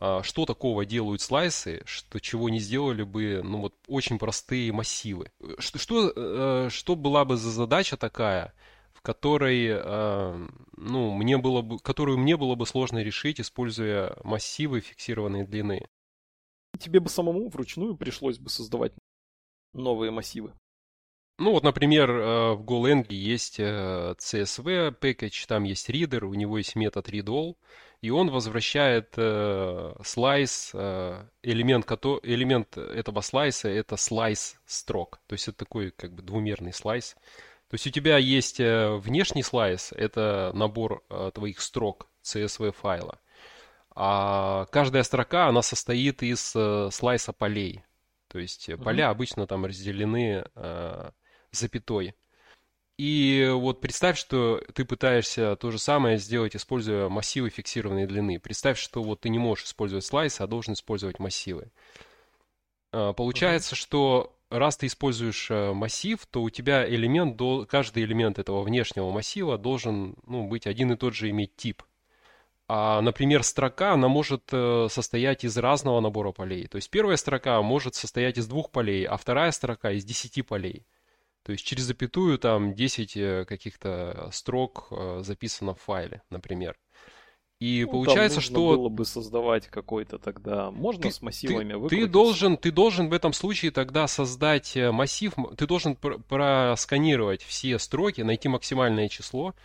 а, 0.00 0.22
что 0.22 0.46
такого 0.46 0.84
делают 0.84 1.20
слайсы, 1.20 1.82
что 1.84 2.20
чего 2.20 2.48
не 2.48 2.60
сделали 2.60 3.02
бы, 3.02 3.40
ну 3.42 3.60
вот 3.60 3.74
очень 3.88 4.18
простые 4.18 4.72
массивы? 4.72 5.32
Что, 5.58 5.78
что, 5.78 6.12
э, 6.14 6.68
что 6.70 6.94
была 6.94 7.24
бы 7.24 7.36
за 7.36 7.50
задача 7.50 7.96
такая, 7.96 8.52
в 8.92 9.02
которой, 9.02 9.68
э, 9.70 10.48
ну, 10.76 11.14
мне 11.14 11.38
было 11.38 11.62
бы, 11.62 11.78
которую 11.80 12.18
мне 12.18 12.36
было 12.36 12.54
бы 12.54 12.66
сложно 12.66 13.02
решить, 13.02 13.40
используя 13.40 14.16
массивы 14.22 14.80
фиксированной 14.80 15.44
длины? 15.44 15.88
Тебе 16.78 17.00
бы 17.00 17.08
самому 17.08 17.48
вручную 17.48 17.96
пришлось 17.96 18.38
бы 18.38 18.50
создавать 18.50 18.92
новые 19.72 20.10
массивы. 20.10 20.52
Ну 21.40 21.52
вот, 21.52 21.62
например, 21.62 22.10
э, 22.10 22.52
в 22.54 22.62
GoLang 22.64 23.06
есть 23.10 23.60
э, 23.60 24.14
CSV 24.18 24.98
package, 24.98 25.46
там 25.46 25.62
есть 25.62 25.88
reader, 25.88 26.24
у 26.24 26.34
него 26.34 26.58
есть 26.58 26.74
метод 26.74 27.08
readall, 27.08 27.54
и 28.00 28.10
он 28.10 28.30
возвращает 28.30 29.14
э, 29.16 29.94
слайс, 30.04 30.74
элемент, 30.74 31.86
элемент 32.24 32.76
этого 32.76 33.20
слайса 33.20 33.68
это 33.68 33.96
слайс 33.96 34.56
строк, 34.66 35.20
то 35.28 35.34
есть 35.34 35.46
это 35.46 35.58
такой 35.58 35.92
как 35.92 36.12
бы 36.12 36.22
двумерный 36.22 36.72
слайс. 36.72 37.14
То 37.68 37.74
есть 37.74 37.86
у 37.86 37.90
тебя 37.90 38.16
есть 38.16 38.58
внешний 38.58 39.42
слайс, 39.42 39.92
это 39.92 40.50
набор 40.54 41.04
твоих 41.34 41.60
строк 41.60 42.08
CSV 42.24 42.72
файла, 42.72 43.20
а 44.00 44.66
каждая 44.66 45.02
строка, 45.02 45.48
она 45.48 45.60
состоит 45.60 46.22
из 46.22 46.52
э, 46.54 46.88
слайса 46.92 47.32
полей. 47.32 47.82
То 48.28 48.38
есть 48.38 48.68
угу. 48.68 48.84
поля 48.84 49.10
обычно 49.10 49.48
там 49.48 49.64
разделены 49.64 50.44
э, 50.54 51.10
запятой. 51.50 52.14
И 52.96 53.50
вот 53.52 53.80
представь, 53.80 54.16
что 54.16 54.62
ты 54.72 54.84
пытаешься 54.84 55.56
то 55.56 55.72
же 55.72 55.80
самое 55.80 56.18
сделать, 56.18 56.54
используя 56.54 57.08
массивы 57.08 57.50
фиксированной 57.50 58.06
длины. 58.06 58.38
Представь, 58.38 58.78
что 58.78 59.02
вот 59.02 59.22
ты 59.22 59.30
не 59.30 59.38
можешь 59.40 59.64
использовать 59.64 60.04
слайсы, 60.04 60.42
а 60.42 60.46
должен 60.46 60.74
использовать 60.74 61.18
массивы. 61.18 61.72
Э, 62.92 63.12
получается, 63.16 63.74
угу. 63.74 63.78
что 63.78 64.38
раз 64.48 64.76
ты 64.76 64.86
используешь 64.86 65.50
э, 65.50 65.72
массив, 65.72 66.24
то 66.26 66.44
у 66.44 66.50
тебя 66.50 66.88
элемент, 66.88 67.36
каждый 67.68 68.04
элемент 68.04 68.38
этого 68.38 68.62
внешнего 68.62 69.10
массива 69.10 69.58
должен 69.58 70.14
ну, 70.24 70.46
быть 70.46 70.68
один 70.68 70.92
и 70.92 70.96
тот 70.96 71.14
же 71.14 71.30
иметь 71.30 71.56
тип. 71.56 71.82
А, 72.70 73.00
например, 73.00 73.42
строка, 73.44 73.94
она 73.94 74.08
может 74.08 74.42
э, 74.52 74.88
состоять 74.90 75.42
из 75.42 75.56
разного 75.56 76.00
набора 76.00 76.32
полей. 76.32 76.66
То 76.66 76.76
есть 76.76 76.90
первая 76.90 77.16
строка 77.16 77.62
может 77.62 77.94
состоять 77.94 78.36
из 78.36 78.46
двух 78.46 78.70
полей, 78.70 79.06
а 79.06 79.16
вторая 79.16 79.52
строка 79.52 79.90
из 79.92 80.04
десяти 80.04 80.42
полей. 80.42 80.86
То 81.44 81.52
есть 81.52 81.64
через 81.64 81.84
запятую 81.84 82.38
там 82.38 82.74
10 82.74 83.16
э, 83.16 83.44
каких-то 83.46 84.28
строк 84.32 84.88
э, 84.90 85.20
записано 85.24 85.74
в 85.74 85.80
файле, 85.80 86.20
например. 86.28 86.76
И 87.58 87.84
ну, 87.86 87.90
получается, 87.90 88.42
что 88.42 88.76
было 88.76 88.90
бы 88.90 89.06
создавать 89.06 89.66
какой-то 89.68 90.18
тогда 90.18 90.70
можно 90.70 91.04
ты, 91.04 91.10
с 91.10 91.22
массивами 91.22 91.88
ты, 91.88 92.00
ты 92.00 92.06
должен 92.06 92.56
ты 92.56 92.70
должен 92.70 93.08
в 93.08 93.12
этом 93.14 93.32
случае 93.32 93.72
тогда 93.72 94.06
создать 94.06 94.76
массив, 94.92 95.32
ты 95.56 95.66
должен 95.66 95.96
пр 95.96 96.20
просканировать 96.20 97.42
все 97.42 97.80
строки, 97.80 98.20
найти 98.20 98.48
максимальное 98.48 99.08
число 99.08 99.56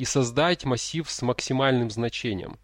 и 0.00 0.06
создать 0.06 0.64
массив 0.64 1.08
с 1.10 1.20
максимальным 1.20 1.90
значением. 1.90 2.58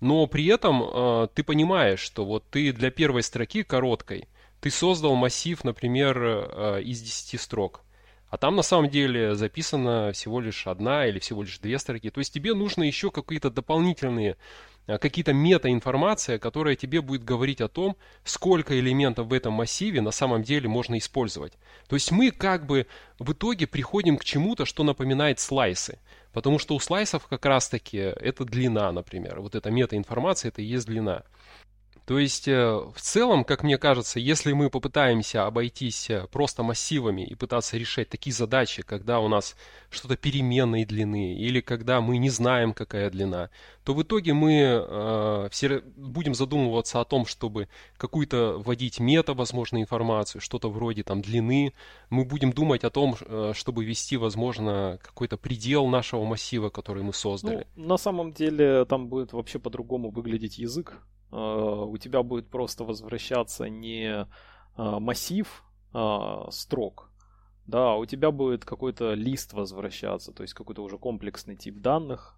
Но 0.00 0.28
при 0.28 0.46
этом 0.46 0.82
э, 0.82 1.28
ты 1.34 1.42
понимаешь, 1.42 1.98
что 1.98 2.24
вот 2.24 2.44
ты 2.50 2.72
для 2.72 2.92
первой 2.92 3.24
строки 3.24 3.64
короткой, 3.64 4.28
ты 4.60 4.70
создал 4.70 5.16
массив, 5.16 5.64
например, 5.64 6.16
э, 6.22 6.82
из 6.82 7.02
10 7.02 7.40
строк. 7.40 7.82
А 8.30 8.36
там 8.36 8.54
на 8.54 8.62
самом 8.62 8.90
деле 8.90 9.34
записана 9.34 10.12
всего 10.12 10.40
лишь 10.40 10.68
одна 10.68 11.06
или 11.06 11.18
всего 11.18 11.42
лишь 11.42 11.58
две 11.58 11.78
строки. 11.78 12.10
То 12.10 12.20
есть 12.20 12.32
тебе 12.32 12.54
нужно 12.54 12.84
еще 12.84 13.10
какие-то 13.10 13.50
дополнительные, 13.50 14.36
э, 14.86 14.98
какие-то 14.98 15.32
мета-информация, 15.32 16.38
которая 16.38 16.76
тебе 16.76 17.00
будет 17.00 17.24
говорить 17.24 17.60
о 17.60 17.68
том, 17.68 17.96
сколько 18.22 18.78
элементов 18.78 19.26
в 19.26 19.32
этом 19.32 19.54
массиве 19.54 20.00
на 20.00 20.12
самом 20.12 20.44
деле 20.44 20.68
можно 20.68 20.96
использовать. 20.98 21.54
То 21.88 21.96
есть 21.96 22.12
мы 22.12 22.30
как 22.30 22.66
бы 22.66 22.86
в 23.18 23.32
итоге 23.32 23.66
приходим 23.66 24.16
к 24.16 24.24
чему-то, 24.24 24.64
что 24.64 24.84
напоминает 24.84 25.40
слайсы. 25.40 25.98
Потому 26.38 26.60
что 26.60 26.76
у 26.76 26.78
слайсов 26.78 27.26
как 27.26 27.44
раз-таки 27.46 27.96
это 27.98 28.44
длина, 28.44 28.92
например. 28.92 29.40
Вот 29.40 29.56
эта 29.56 29.72
метаинформация, 29.72 30.50
это 30.50 30.62
и 30.62 30.66
есть 30.66 30.86
длина. 30.86 31.24
То 32.06 32.20
есть, 32.20 32.46
э, 32.46 32.54
в 32.54 33.00
целом, 33.00 33.42
как 33.42 33.64
мне 33.64 33.76
кажется, 33.76 34.20
если 34.20 34.52
мы 34.52 34.70
попытаемся 34.70 35.46
обойтись 35.46 36.08
э, 36.08 36.28
просто 36.30 36.62
массивами 36.62 37.22
и 37.22 37.34
пытаться 37.34 37.76
решать 37.76 38.08
такие 38.08 38.32
задачи, 38.32 38.82
когда 38.82 39.18
у 39.18 39.26
нас 39.26 39.56
что-то 39.90 40.16
переменной 40.16 40.84
длины 40.84 41.34
или 41.34 41.60
когда 41.60 42.00
мы 42.00 42.18
не 42.18 42.30
знаем, 42.30 42.74
какая 42.74 43.10
длина, 43.10 43.50
то 43.84 43.94
в 43.94 44.02
итоге 44.02 44.34
мы 44.34 44.52
э, 44.52 45.48
все 45.50 45.80
будем 45.96 46.34
задумываться 46.34 47.00
о 47.00 47.04
том, 47.04 47.26
чтобы 47.26 47.68
какую-то 47.96 48.58
вводить 48.58 49.00
мета, 49.00 49.34
возможно, 49.34 49.80
информацию, 49.80 50.40
что-то 50.40 50.70
вроде 50.70 51.02
там 51.02 51.22
длины. 51.22 51.72
Мы 52.10 52.24
будем 52.24 52.52
думать 52.52 52.84
о 52.84 52.90
том, 52.90 53.16
э, 53.20 53.52
чтобы 53.54 53.84
ввести, 53.84 54.16
возможно, 54.16 54.98
какой-то 55.02 55.36
предел 55.36 55.86
нашего 55.86 56.24
массива, 56.24 56.70
который 56.70 57.02
мы 57.02 57.12
создали. 57.12 57.66
Ну, 57.76 57.86
на 57.86 57.96
самом 57.96 58.32
деле 58.32 58.84
там 58.84 59.08
будет 59.08 59.32
вообще 59.32 59.58
по-другому 59.58 60.10
выглядеть 60.10 60.58
язык 60.58 61.02
Э, 61.30 61.84
у 61.86 61.96
тебя 61.98 62.22
будет 62.22 62.48
просто 62.48 62.84
возвращаться 62.84 63.68
не 63.68 64.06
э, 64.06 64.26
массив 64.76 65.64
а 65.94 66.50
строк, 66.50 67.10
да, 67.68 67.96
у 67.96 68.06
тебя 68.06 68.30
будет 68.30 68.64
какой-то 68.64 69.12
лист 69.12 69.52
возвращаться, 69.52 70.32
то 70.32 70.42
есть 70.42 70.54
какой-то 70.54 70.82
уже 70.82 70.96
комплексный 70.96 71.54
тип 71.54 71.80
данных, 71.80 72.34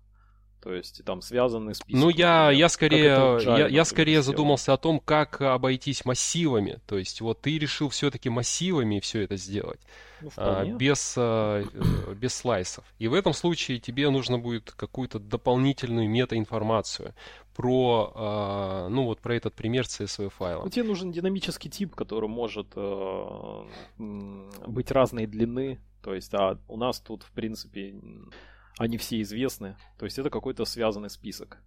то 0.63 0.75
есть 0.75 1.03
там 1.05 1.23
связанный 1.23 1.75
список. 1.75 2.01
Ну, 2.01 2.11
я, 2.11 2.51
я 2.51 2.69
скорее, 2.69 3.39
я, 3.43 3.67
я 3.67 3.85
скорее 3.85 4.23
задумался 4.23 4.73
о 4.73 4.77
том, 4.77 5.01
как 5.01 5.41
обойтись 5.41 6.05
массивами. 6.05 6.81
То 6.87 6.99
есть, 6.99 7.21
вот 7.21 7.41
ты 7.41 7.59
решил 7.59 7.89
все-таки 7.89 8.29
массивами 8.29 9.01
все 9.01 9.23
это 9.23 9.37
сделать. 9.37 9.81
Ну, 10.21 10.31
а, 10.37 10.65
без, 10.67 11.15
а, 11.17 11.63
э, 11.63 12.15
без 12.15 12.35
слайсов. 12.35 12.85
И 12.99 13.09
в 13.09 13.15
этом 13.15 13.33
случае 13.33 13.79
тебе 13.79 14.11
нужно 14.11 14.39
будет 14.39 14.71
какую-то 14.73 15.19
дополнительную 15.19 16.11
метаинформацию 16.11 17.15
про, 17.55 18.13
а, 18.15 18.89
ну 18.89 19.05
вот 19.05 19.21
про 19.21 19.35
этот 19.35 19.55
пример 19.55 19.85
CSV 19.85 20.29
файла. 20.31 20.65
Ну, 20.65 20.71
тебе 20.71 20.85
нужен 20.85 21.11
динамический 21.11 21.71
тип, 21.71 21.95
который 21.95 22.29
может 22.29 22.69
э, 22.77 23.65
быть 23.99 24.91
разной 24.91 25.27
длины. 25.27 25.81
То 26.03 26.15
есть, 26.15 26.33
а 26.35 26.59
у 26.69 26.77
нас 26.77 27.01
тут, 27.01 27.23
в 27.23 27.31
принципе, 27.33 27.95
они 28.79 28.97
все 28.97 29.21
известны. 29.23 29.77
То 29.99 30.05
есть 30.05 30.19
это 30.19 30.31
какой-то 30.31 30.65
связанный 30.65 31.11
список. 31.11 31.63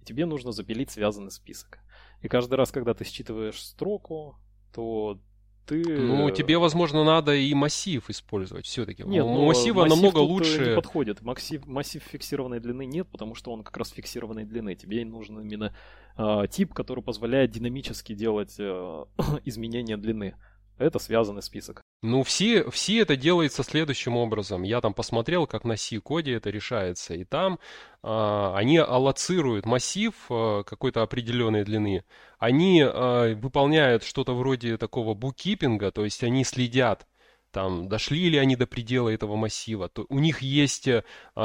И 0.00 0.04
тебе 0.04 0.26
нужно 0.26 0.52
запилить 0.52 0.90
связанный 0.90 1.30
список. 1.30 1.78
И 2.22 2.28
каждый 2.28 2.54
раз, 2.54 2.70
когда 2.70 2.94
ты 2.94 3.04
считываешь 3.04 3.60
строку, 3.60 4.36
то 4.72 5.20
ты... 5.66 5.82
Ну, 5.82 6.30
тебе, 6.30 6.58
возможно, 6.58 7.04
надо 7.04 7.34
и 7.34 7.52
массив 7.54 8.08
использовать 8.10 8.66
все-таки. 8.66 9.02
Нет, 9.04 9.24
у 9.24 9.46
массива 9.46 9.82
массив 9.82 9.96
намного 9.96 10.20
тут 10.20 10.28
лучше... 10.28 10.68
не 10.70 10.74
подходит. 10.74 11.22
Массив, 11.22 11.66
массив 11.66 12.02
фиксированной 12.02 12.60
длины 12.60 12.84
нет, 12.84 13.08
потому 13.10 13.34
что 13.34 13.50
он 13.52 13.62
как 13.62 13.76
раз 13.76 13.90
фиксированной 13.90 14.44
длины. 14.44 14.74
Тебе 14.74 15.04
нужен 15.04 15.40
именно 15.40 15.74
э, 16.18 16.46
тип, 16.50 16.74
который 16.74 17.02
позволяет 17.02 17.50
динамически 17.50 18.14
делать 18.14 18.56
э, 18.58 19.04
изменения 19.44 19.96
длины. 19.96 20.36
Это 20.78 20.98
связанный 20.98 21.42
список. 21.42 21.82
Ну, 22.02 22.22
все, 22.22 22.68
все 22.70 23.00
это 23.00 23.16
делается 23.16 23.62
следующим 23.62 24.16
образом. 24.16 24.62
Я 24.62 24.80
там 24.80 24.92
посмотрел, 24.92 25.46
как 25.46 25.64
на 25.64 25.76
C-коде 25.76 26.34
это 26.34 26.50
решается. 26.50 27.14
И 27.14 27.24
там 27.24 27.58
э, 28.02 28.52
они 28.54 28.78
аллоцируют 28.78 29.66
массив 29.66 30.12
э, 30.28 30.64
какой-то 30.66 31.02
определенной 31.02 31.64
длины. 31.64 32.04
Они 32.38 32.82
э, 32.82 33.34
выполняют 33.34 34.02
что-то 34.02 34.34
вроде 34.34 34.76
такого 34.76 35.14
буккипинга, 35.14 35.92
то 35.92 36.04
есть 36.04 36.24
они 36.24 36.44
следят 36.44 37.06
там, 37.54 37.88
дошли 37.88 38.30
ли 38.30 38.36
они 38.36 38.56
до 38.56 38.66
предела 38.66 39.08
этого 39.08 39.36
массива, 39.36 39.88
то 39.88 40.06
у 40.08 40.18
них 40.18 40.42
есть 40.42 40.88
э, 40.88 41.04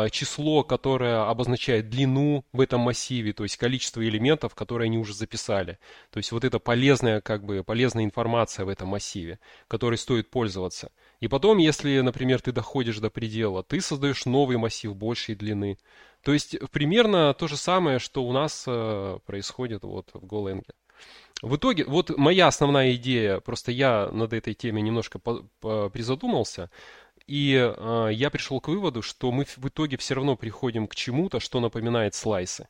число, 0.10 0.64
которое 0.64 1.30
обозначает 1.30 1.89
длину 1.89 2.43
в 2.51 2.62
этом 2.62 2.82
массиве, 2.82 3.32
то 3.32 3.43
есть 3.43 3.57
количество 3.57 4.01
элементов, 4.01 4.55
которые 4.55 4.88
они 4.88 4.97
уже 4.97 5.14
записали. 5.14 5.78
То 6.10 6.18
есть 6.18 6.32
вот 6.32 6.43
это 6.43 6.57
полезная, 6.57 7.22
как 7.22 7.45
бы, 7.45 7.64
полезная 7.64 8.05
информация 8.05 8.66
в 8.66 8.70
этом 8.70 8.88
массиве, 8.88 9.39
которой 9.68 9.99
стоит 9.99 10.32
пользоваться. 10.32 10.91
И 11.20 11.28
потом, 11.28 11.60
если, 11.60 11.99
например, 11.99 12.41
ты 12.41 12.51
доходишь 12.51 12.97
до 12.97 13.12
предела, 13.12 13.62
ты 13.62 13.80
создаешь 13.80 14.26
новый 14.26 14.57
массив 14.57 14.95
большей 14.95 15.36
длины. 15.36 15.78
То 16.24 16.34
есть 16.34 16.57
примерно 16.72 17.36
то 17.36 17.47
же 17.47 17.55
самое, 17.55 17.99
что 17.99 18.24
у 18.24 18.34
нас 18.34 18.64
э, 18.66 19.20
происходит 19.28 19.84
вот 19.84 20.10
в 20.14 20.26
Golang. 20.26 20.64
В 21.42 21.56
итоге, 21.56 21.86
вот 21.86 22.18
моя 22.18 22.48
основная 22.48 22.94
идея, 22.96 23.40
просто 23.40 23.72
я 23.72 24.10
над 24.12 24.34
этой 24.34 24.54
темой 24.54 24.82
немножко 24.82 25.20
по, 25.20 25.46
по, 25.62 25.90
призадумался, 25.90 26.70
и 27.28 27.54
э, 27.56 28.10
я 28.12 28.30
пришел 28.30 28.60
к 28.60 28.68
выводу, 28.68 29.02
что 29.02 29.32
мы 29.32 29.46
в 29.46 29.68
итоге 29.68 29.98
все 29.98 30.16
равно 30.16 30.36
приходим 30.36 30.88
к 30.88 30.96
чему-то, 30.96 31.40
что 31.40 31.60
напоминает 31.62 32.14
слайсы 32.14 32.68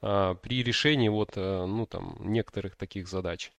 э, 0.00 0.34
при 0.40 0.62
решении 0.62 1.08
вот, 1.08 1.32
э, 1.36 1.66
ну, 1.66 1.86
там, 1.86 2.16
некоторых 2.20 2.76
таких 2.76 3.06
задач. 3.08 3.52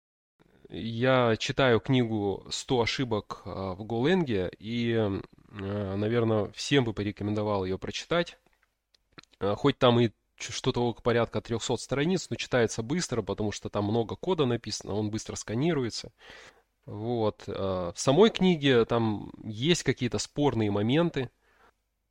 Я 0.70 1.36
читаю 1.36 1.78
книгу 1.78 2.46
«100 2.48 2.82
ошибок 2.82 3.42
в 3.44 3.84
Голенге», 3.84 4.50
и, 4.58 5.20
наверное, 5.48 6.50
всем 6.56 6.84
бы 6.84 6.92
порекомендовал 6.92 7.64
ее 7.64 7.78
прочитать. 7.78 8.36
Хоть 9.38 9.78
там 9.78 10.00
и 10.00 10.10
что-то 10.38 10.82
около 10.82 11.02
порядка 11.02 11.40
300 11.40 11.76
страниц, 11.76 12.28
но 12.30 12.36
читается 12.36 12.82
быстро, 12.82 13.22
потому 13.22 13.52
что 13.52 13.68
там 13.68 13.84
много 13.84 14.16
кода 14.16 14.44
написано, 14.46 14.94
он 14.94 15.10
быстро 15.10 15.36
сканируется. 15.36 16.12
Вот. 16.86 17.44
Э, 17.48 17.92
в 17.94 17.98
самой 17.98 18.30
книге 18.30 18.84
там 18.84 19.32
есть 19.42 19.82
какие-то 19.82 20.18
спорные 20.18 20.70
моменты, 20.70 21.30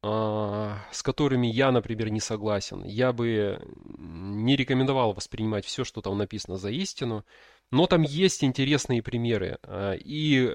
э, 0.04 0.74
с 0.92 1.02
которыми 1.02 1.48
я, 1.48 1.72
например, 1.72 2.10
не 2.10 2.20
согласен. 2.20 2.84
Я 2.84 3.14
бы 3.14 3.62
не 3.98 4.56
рекомендовал 4.56 5.14
воспринимать 5.14 5.66
все, 5.66 5.84
что 5.84 6.02
там 6.02 6.18
написано 6.18 6.58
за 6.58 6.72
истину, 6.72 7.26
но 7.72 7.88
там 7.88 8.04
есть 8.04 8.44
интересные 8.44 9.02
примеры. 9.02 9.58
Э, 9.64 9.96
и, 9.98 10.50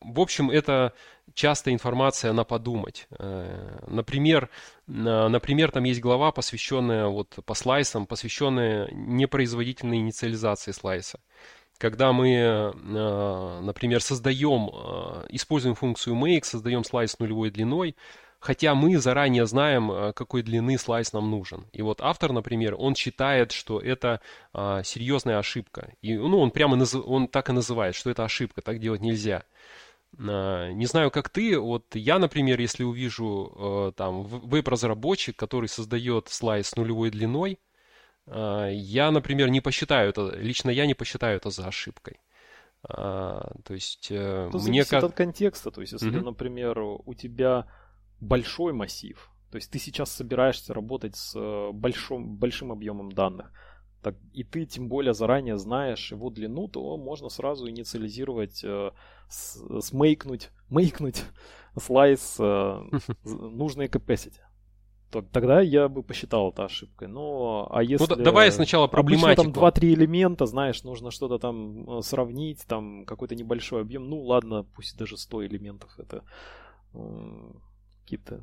в 0.00 0.20
общем, 0.20 0.50
это 0.50 0.92
часто 1.34 1.72
информация 1.72 2.32
на 2.32 2.44
подумать. 2.44 3.08
Э, 3.18 3.78
например, 3.88 4.48
например, 4.86 5.70
там 5.70 5.84
есть 5.84 6.00
глава, 6.00 6.32
посвященная 6.32 7.06
вот 7.06 7.38
по 7.44 7.54
слайсам, 7.54 8.06
посвященная 8.06 8.88
непроизводительной 8.92 9.98
инициализации 9.98 10.72
слайса. 10.72 11.20
Когда 11.78 12.12
мы, 12.12 12.32
э, 12.32 13.60
например, 13.60 14.00
создаем, 14.00 14.68
используем 15.28 15.74
функцию 15.74 16.16
make, 16.16 16.44
создаем 16.44 16.84
слайс 16.84 17.12
с 17.12 17.18
нулевой 17.18 17.50
длиной, 17.50 17.96
хотя 18.46 18.76
мы 18.76 18.96
заранее 18.98 19.44
знаем, 19.46 19.90
э, 19.90 20.12
какой 20.12 20.42
длины 20.42 20.78
слайс 20.78 21.12
нам 21.12 21.30
нужен. 21.30 21.66
И 21.72 21.82
вот 21.82 22.00
автор, 22.00 22.32
например, 22.32 22.76
он 22.78 22.94
считает, 22.94 23.50
что 23.50 23.80
это 23.80 24.20
а, 24.52 24.84
серьезная 24.84 25.38
ошибка. 25.38 25.92
И, 26.00 26.16
ну, 26.16 26.38
он 26.38 26.52
прямо 26.52 26.76
наз... 26.76 26.94
он 26.94 27.26
так 27.26 27.48
и 27.48 27.52
называет, 27.52 27.96
что 27.96 28.08
это 28.08 28.24
ошибка, 28.24 28.62
так 28.62 28.78
делать 28.78 29.00
нельзя. 29.00 29.42
А, 30.16 30.70
не 30.70 30.86
знаю, 30.86 31.10
как 31.10 31.28
ты, 31.28 31.58
вот 31.58 31.96
я, 31.96 32.20
например, 32.20 32.60
если 32.60 32.84
увижу 32.84 33.52
а, 33.56 33.92
там 33.92 34.22
веб-разработчик, 34.22 35.34
который 35.34 35.68
создает 35.68 36.28
слайд 36.28 36.66
с 36.66 36.76
нулевой 36.76 37.10
длиной, 37.10 37.58
а, 38.28 38.68
я, 38.70 39.10
например, 39.10 39.48
не 39.48 39.60
посчитаю 39.60 40.10
это, 40.10 40.36
лично 40.36 40.70
я 40.70 40.86
не 40.86 40.94
посчитаю 40.94 41.36
это 41.38 41.50
за 41.50 41.66
ошибкой. 41.66 42.20
А, 42.88 43.50
то 43.64 43.74
есть 43.74 44.08
э, 44.10 44.48
это 44.48 44.58
мне 44.58 44.84
как... 44.84 45.02
от 45.02 45.14
контекста, 45.14 45.72
то 45.72 45.80
есть 45.80 45.94
если, 45.94 46.12
mm-hmm. 46.12 46.24
например, 46.24 46.78
у 46.78 47.14
тебя 47.14 47.66
большой 48.20 48.72
массив. 48.72 49.30
То 49.50 49.56
есть 49.56 49.70
ты 49.70 49.78
сейчас 49.78 50.10
собираешься 50.10 50.74
работать 50.74 51.16
с 51.16 51.34
э, 51.34 51.70
большим, 51.72 52.36
большим 52.36 52.72
объемом 52.72 53.12
данных. 53.12 53.52
Так, 54.02 54.16
и 54.32 54.44
ты 54.44 54.66
тем 54.66 54.88
более 54.88 55.14
заранее 55.14 55.58
знаешь 55.58 56.12
его 56.12 56.30
длину, 56.30 56.68
то 56.68 56.96
можно 56.96 57.28
сразу 57.28 57.68
инициализировать, 57.68 58.62
э, 58.62 58.90
с, 59.28 59.80
смейкнуть, 59.80 60.50
мейкнуть 60.68 61.24
слайс 61.80 62.36
э, 62.38 62.80
нужной 63.24 63.86
capacity. 63.86 64.40
То, 65.10 65.22
тогда 65.22 65.60
я 65.60 65.88
бы 65.88 66.02
посчитал 66.02 66.50
это 66.50 66.64
ошибкой. 66.64 67.08
Но, 67.08 67.68
а 67.70 67.82
если... 67.82 68.14
Ну, 68.14 68.22
давай 68.22 68.50
сначала 68.50 68.88
проблематику. 68.88 69.52
там 69.52 69.64
2-3 69.64 69.94
элемента, 69.94 70.46
знаешь, 70.46 70.82
нужно 70.82 71.10
что-то 71.10 71.38
там 71.38 71.98
э, 71.98 72.02
сравнить, 72.02 72.64
там 72.66 73.06
какой-то 73.06 73.34
небольшой 73.36 73.82
объем. 73.82 74.08
Ну, 74.10 74.22
ладно, 74.22 74.64
пусть 74.74 74.98
даже 74.98 75.16
100 75.16 75.46
элементов. 75.46 75.90
Это 75.98 76.24
какие-то 78.06 78.40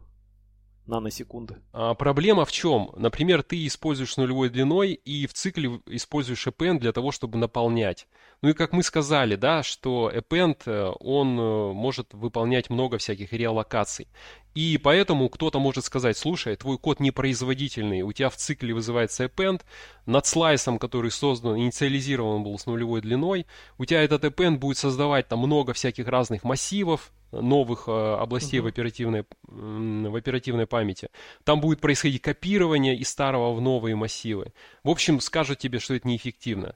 наносекунды. 0.86 1.62
А 1.72 1.94
проблема 1.94 2.44
в 2.44 2.52
чем? 2.52 2.92
Например, 2.98 3.42
ты 3.42 3.66
используешь 3.66 4.18
нулевой 4.18 4.50
длиной 4.50 4.94
и 4.94 5.28
в 5.28 5.34
цикле 5.34 5.80
используешь 5.86 6.46
append 6.46 6.80
для 6.80 6.92
того, 6.92 7.12
чтобы 7.12 7.38
наполнять. 7.38 8.08
Ну 8.42 8.50
и 8.50 8.54
как 8.54 8.74
мы 8.74 8.84
сказали, 8.84 9.38
да, 9.38 9.64
что 9.64 10.12
append, 10.14 10.64
э, 10.66 10.92
он 11.00 11.40
э, 11.40 11.72
может 11.72 12.14
выполнять 12.14 12.70
много 12.70 12.98
всяких 12.98 13.32
реалокаций. 13.32 14.10
И 14.56 14.78
поэтому 14.78 15.30
кто-то 15.30 15.60
может 15.60 15.86
сказать, 15.86 16.18
слушай, 16.18 16.58
твой 16.58 16.78
код 16.78 17.00
непроизводительный, 17.00 18.02
у 18.02 18.12
тебя 18.12 18.30
в 18.30 18.36
цикле 18.36 18.74
вызывается 18.74 19.24
append, 19.24 19.62
над 20.06 20.26
слайсом, 20.26 20.80
который 20.80 21.12
создан, 21.12 21.58
инициализирован 21.58 22.44
был 22.44 22.60
с 22.60 22.66
нулевой 22.66 23.00
длиной, 23.00 23.48
у 23.78 23.86
тебя 23.86 24.04
этот 24.04 24.26
append 24.26 24.58
будет 24.58 24.78
создавать 24.78 25.30
там 25.30 25.40
много 25.40 25.72
всяких 25.72 26.10
разных 26.10 26.44
массивов, 26.44 27.14
новых 27.42 27.86
э, 27.88 27.92
областей 27.92 28.60
uh-huh. 28.60 28.64
в, 28.64 28.68
оперативной, 28.68 29.26
в 29.44 30.16
оперативной 30.16 30.68
памяти. 30.68 31.10
Там 31.44 31.62
будет 31.62 31.82
происходить 31.82 32.22
копирование 32.22 32.96
из 32.96 33.10
старого 33.10 33.54
в 33.54 33.62
новые 33.62 33.96
массивы. 33.96 34.54
В 34.84 34.90
общем, 34.90 35.20
скажут 35.20 35.60
тебе, 35.60 35.80
что 35.80 35.94
это 35.94 36.08
неэффективно. 36.08 36.76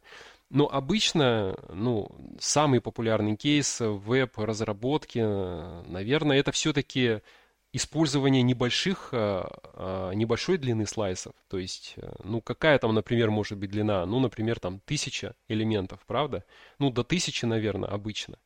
Но 0.50 0.70
обычно, 0.70 1.58
ну, 1.70 2.10
самый 2.40 2.80
популярный 2.80 3.36
кейс 3.36 3.82
в 3.82 3.98
веб-разработке, 3.98 5.26
наверное, 5.26 6.38
это 6.38 6.52
все-таки 6.54 7.22
использование 7.74 8.42
небольших, 8.44 9.10
а, 9.12 9.48
а, 9.74 10.12
небольшой 10.12 10.58
длины 10.58 10.86
слайсов. 10.86 11.34
То 11.50 11.58
есть, 11.58 11.94
э, 11.98 12.12
ну, 12.24 12.42
какая 12.42 12.80
там, 12.80 12.94
например, 12.94 13.30
может 13.30 13.58
быть 13.58 13.72
длина? 13.72 14.06
Ну, 14.06 14.20
например, 14.20 14.60
там 14.60 14.80
тысяча 14.86 15.36
элементов, 15.50 16.00
правда? 16.08 16.46
Ну, 16.80 16.92
до 16.92 17.04
тысячи, 17.04 17.46
наверное, 17.46 17.90
обычно. 17.90 18.38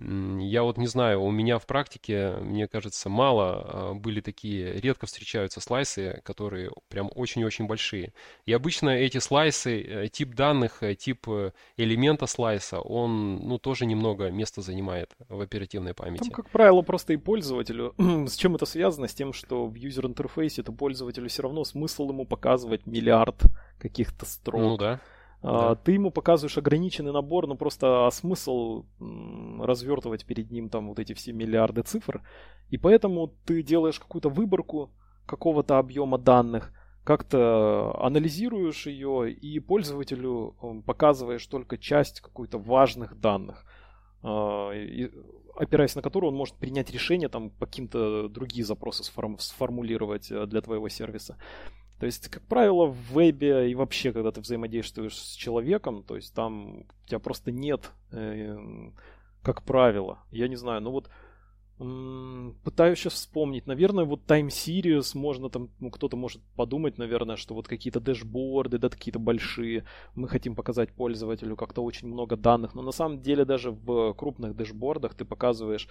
Я 0.00 0.62
вот 0.62 0.78
не 0.78 0.86
знаю, 0.86 1.22
у 1.22 1.30
меня 1.30 1.58
в 1.58 1.66
практике, 1.66 2.36
мне 2.40 2.66
кажется, 2.66 3.10
мало 3.10 3.90
а, 3.90 3.94
были 3.94 4.22
такие, 4.22 4.80
редко 4.80 5.04
встречаются 5.04 5.60
слайсы, 5.60 6.22
которые 6.24 6.70
прям 6.88 7.10
очень-очень 7.14 7.66
большие. 7.66 8.14
И 8.46 8.52
обычно 8.54 8.90
эти 8.90 9.18
слайсы, 9.18 9.82
э, 9.82 10.08
тип 10.08 10.34
данных, 10.34 10.82
э, 10.82 10.94
тип 10.94 11.28
э, 11.28 11.52
элемента 11.76 12.26
слайса, 12.26 12.80
он, 12.80 13.40
ну, 13.46 13.58
тоже 13.58 13.84
немного 13.84 14.30
места 14.30 14.62
занимает 14.62 15.14
в 15.28 15.40
оперативной 15.40 15.92
памяти. 15.92 16.22
Там, 16.22 16.30
как 16.30 16.48
правило, 16.48 16.80
просто 16.80 17.12
и 17.12 17.18
пользователю. 17.18 17.94
С 18.26 18.36
чем 18.36 18.54
это 18.54 18.64
связано? 18.64 19.06
С 19.06 19.14
тем, 19.14 19.34
что 19.34 19.66
в 19.66 19.74
юзер-интерфейсе 19.74 20.62
это 20.62 20.72
пользователю 20.72 21.28
все 21.28 21.42
равно 21.42 21.64
смысл 21.64 22.08
ему 22.08 22.24
показывать 22.24 22.86
миллиард 22.86 23.42
каких-то 23.78 24.24
строк. 24.24 24.62
Ну 24.62 24.76
да. 24.78 25.00
Да. 25.42 25.74
Ты 25.74 25.92
ему 25.92 26.10
показываешь 26.10 26.58
ограниченный 26.58 27.12
набор, 27.12 27.46
но 27.46 27.54
просто 27.54 28.06
а 28.06 28.10
смысл 28.10 28.84
развертывать 29.58 30.26
перед 30.26 30.50
ним 30.50 30.68
там 30.68 30.88
вот 30.88 30.98
эти 30.98 31.14
все 31.14 31.32
миллиарды 31.32 31.82
цифр. 31.82 32.22
И 32.68 32.76
поэтому 32.76 33.28
ты 33.46 33.62
делаешь 33.62 33.98
какую-то 33.98 34.28
выборку 34.28 34.90
какого-то 35.26 35.78
объема 35.78 36.18
данных, 36.18 36.72
как-то 37.04 37.96
анализируешь 37.98 38.86
ее 38.86 39.32
и 39.32 39.58
пользователю 39.60 40.56
показываешь 40.84 41.46
только 41.46 41.78
часть 41.78 42.20
какой-то 42.20 42.58
важных 42.58 43.18
данных, 43.18 43.64
а, 44.22 44.70
опираясь 45.56 45.94
на 45.94 46.02
которую 46.02 46.32
он 46.32 46.36
может 46.36 46.56
принять 46.56 46.90
решение, 46.90 47.28
там 47.28 47.50
каким-то 47.50 48.28
другие 48.28 48.64
запросы 48.64 49.02
сформулировать 49.04 50.30
э, 50.30 50.46
для 50.46 50.60
твоего 50.60 50.88
сервиса. 50.88 51.36
То 52.00 52.06
есть, 52.06 52.28
как 52.28 52.42
правило, 52.44 52.86
в 52.86 52.96
вебе 53.12 53.70
и 53.70 53.74
вообще, 53.74 54.12
когда 54.12 54.32
ты 54.32 54.40
взаимодействуешь 54.40 55.18
с 55.18 55.34
человеком, 55.34 56.02
то 56.02 56.16
есть 56.16 56.34
там 56.34 56.78
у 56.78 57.06
тебя 57.06 57.18
просто 57.18 57.52
нет, 57.52 57.90
э, 58.10 58.58
как 59.42 59.62
правило, 59.64 60.18
я 60.30 60.48
не 60.48 60.56
знаю, 60.56 60.80
ну 60.80 60.92
вот 60.92 61.10
Пытаюсь 62.62 62.98
сейчас 62.98 63.14
вспомнить. 63.14 63.66
Наверное, 63.66 64.04
вот 64.04 64.26
Time 64.26 64.48
Series 64.48 65.16
можно 65.16 65.48
там, 65.48 65.70
ну, 65.80 65.90
кто-то 65.90 66.14
может 66.14 66.42
подумать, 66.54 66.98
наверное, 66.98 67.36
что 67.36 67.54
вот 67.54 67.68
какие-то 67.68 68.00
дэшборды, 68.00 68.76
да, 68.76 68.90
какие-то 68.90 69.18
большие, 69.18 69.86
мы 70.14 70.28
хотим 70.28 70.54
показать 70.54 70.92
пользователю 70.92 71.56
как-то 71.56 71.82
очень 71.82 72.08
много 72.08 72.36
данных, 72.36 72.74
но 72.74 72.82
на 72.82 72.92
самом 72.92 73.22
деле 73.22 73.46
даже 73.46 73.70
в 73.70 74.12
крупных 74.12 74.54
дэшбордах 74.54 75.14
ты 75.14 75.24
показываешь 75.24 75.88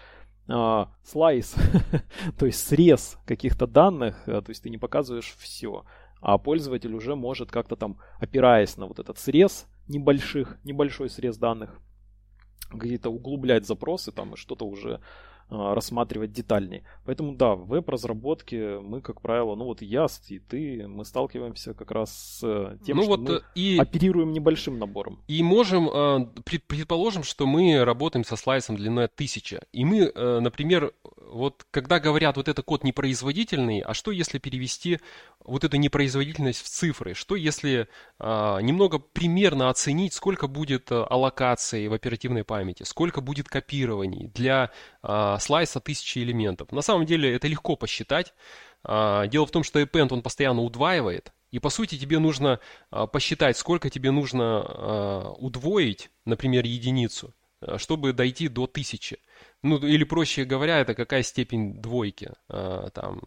слайс, 1.04 1.56
то 2.38 2.46
есть 2.46 2.68
срез 2.68 3.18
каких-то 3.26 3.66
данных, 3.66 4.28
а, 4.28 4.44
то 4.44 4.52
есть 4.52 4.62
ты 4.62 4.70
не 4.70 4.78
показываешь 4.78 5.36
все, 5.40 5.86
а 6.22 6.38
пользователь 6.38 6.94
уже 6.94 7.16
может 7.16 7.52
как-то 7.52 7.76
там, 7.76 7.98
опираясь 8.20 8.78
на 8.78 8.86
вот 8.86 9.00
этот 9.00 9.18
срез 9.18 9.68
небольших, 9.88 10.58
небольшой 10.64 11.10
срез 11.10 11.38
данных, 11.38 11.80
где-то 12.72 13.10
углублять 13.10 13.66
запросы 13.66 14.12
там 14.12 14.34
и 14.34 14.38
что-то 14.38 14.66
уже 14.66 15.02
рассматривать 15.50 16.32
детальнее. 16.32 16.84
Поэтому 17.06 17.36
да, 17.36 17.56
в 17.56 17.68
веб-разработке 17.68 18.80
мы, 18.80 19.02
как 19.02 19.22
правило, 19.22 19.56
ну 19.56 19.66
вот 19.66 19.82
я 19.82 20.08
и 20.28 20.40
ты, 20.40 20.88
мы 20.88 21.06
сталкиваемся 21.06 21.74
как 21.74 21.92
раз 21.92 22.12
с 22.12 22.44
э, 22.44 22.78
тем, 22.86 22.98
ну 22.98 23.04
что 23.04 23.12
вот 23.12 23.20
мы 23.22 23.36
э, 23.36 23.42
и... 23.56 23.78
оперируем 23.78 24.32
небольшим 24.32 24.80
набором. 24.80 25.20
И 25.28 25.42
можем, 25.44 25.90
э, 25.90 26.28
предположим, 26.68 27.24
что 27.24 27.46
мы 27.46 27.84
работаем 27.84 28.24
со 28.24 28.36
слайсом 28.36 28.76
длиной 28.76 29.06
1000. 29.06 29.62
И 29.72 29.86
мы, 29.86 30.12
например, 30.16 30.94
вот 31.30 31.66
когда 31.72 32.00
говорят, 32.00 32.38
вот 32.38 32.48
это 32.48 32.62
код 32.64 32.84
непроизводительный, 32.84 33.82
а 33.82 33.94
что 33.94 34.12
если 34.12 34.40
перевести 34.40 35.00
вот 35.44 35.64
эту 35.64 35.78
непроизводительность 35.78 36.62
в 36.62 36.68
цифры? 36.68 37.14
Что 37.14 37.36
если 37.36 37.88
а, 38.18 38.60
немного 38.60 39.00
примерно 39.00 39.70
оценить, 39.70 40.14
сколько 40.14 40.48
будет 40.48 40.92
а, 40.92 41.06
аллокаций 41.06 41.88
в 41.88 41.94
оперативной 41.94 42.44
памяти, 42.44 42.84
сколько 42.84 43.22
будет 43.22 43.48
копирований 43.48 44.28
для 44.34 44.72
а, 45.02 45.40
слайса 45.40 45.80
тысячи 45.80 46.20
элементов? 46.20 46.72
На 46.72 46.82
самом 46.82 47.06
деле 47.06 47.34
это 47.34 47.48
легко 47.48 47.76
посчитать. 47.76 48.34
А, 48.84 49.28
дело 49.28 49.46
в 49.46 49.52
том, 49.52 49.64
что 49.64 49.82
append 49.82 50.14
он 50.14 50.22
постоянно 50.22 50.62
удваивает, 50.62 51.34
и 51.52 51.60
по 51.60 51.70
сути 51.70 51.98
тебе 51.98 52.20
нужно 52.20 52.60
а, 52.92 53.08
посчитать, 53.08 53.58
сколько 53.58 53.90
тебе 53.90 54.12
нужно 54.12 55.32
удвоить, 55.38 56.10
например, 56.26 56.66
единицу, 56.66 57.34
чтобы 57.78 58.14
дойти 58.14 58.48
до 58.48 58.68
тысячи. 58.68 59.20
Ну, 59.64 59.78
или 59.78 60.04
проще 60.04 60.46
говоря, 60.46 60.80
это 60.80 60.96
какая 60.96 61.24
степень 61.24 61.82
двойки. 61.82 62.32
Там, 62.48 63.22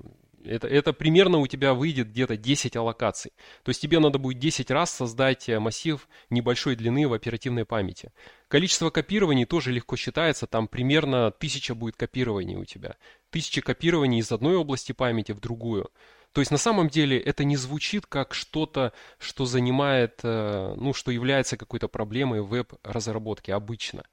это, 0.44 0.66
это 0.66 0.92
примерно 0.92 1.38
у 1.38 1.46
тебя 1.46 1.74
выйдет 1.74 2.08
где-то 2.08 2.36
10 2.36 2.76
аллокаций. 2.76 3.32
То 3.62 3.70
есть 3.70 3.80
тебе 3.80 3.98
надо 3.98 4.18
будет 4.18 4.38
10 4.38 4.70
раз 4.70 4.90
создать 4.90 5.48
э, 5.48 5.58
массив 5.58 6.08
небольшой 6.30 6.76
длины 6.76 7.08
в 7.08 7.12
оперативной 7.12 7.64
памяти. 7.64 8.12
Количество 8.48 8.90
копирований 8.90 9.44
тоже 9.44 9.72
легко 9.72 9.96
считается. 9.96 10.46
Там 10.46 10.68
примерно 10.68 11.26
1000 11.26 11.74
будет 11.74 11.96
копирований 11.96 12.56
у 12.56 12.64
тебя. 12.64 12.96
1000 13.30 13.62
копирований 13.62 14.18
из 14.18 14.30
одной 14.32 14.56
области 14.56 14.92
памяти 14.92 15.32
в 15.32 15.40
другую. 15.40 15.90
То 16.32 16.40
есть 16.40 16.50
на 16.50 16.58
самом 16.58 16.88
деле 16.88 17.18
это 17.18 17.44
не 17.44 17.56
звучит 17.56 18.06
как 18.06 18.32
что-то, 18.34 18.92
что 19.18 19.44
занимает, 19.44 20.20
э, 20.22 20.74
ну, 20.76 20.92
что 20.94 21.10
является 21.10 21.56
какой-то 21.56 21.88
проблемой 21.88 22.42
веб-разработки 22.42 23.50
обычно. 23.50 24.04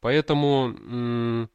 Поэтому 0.00 1.48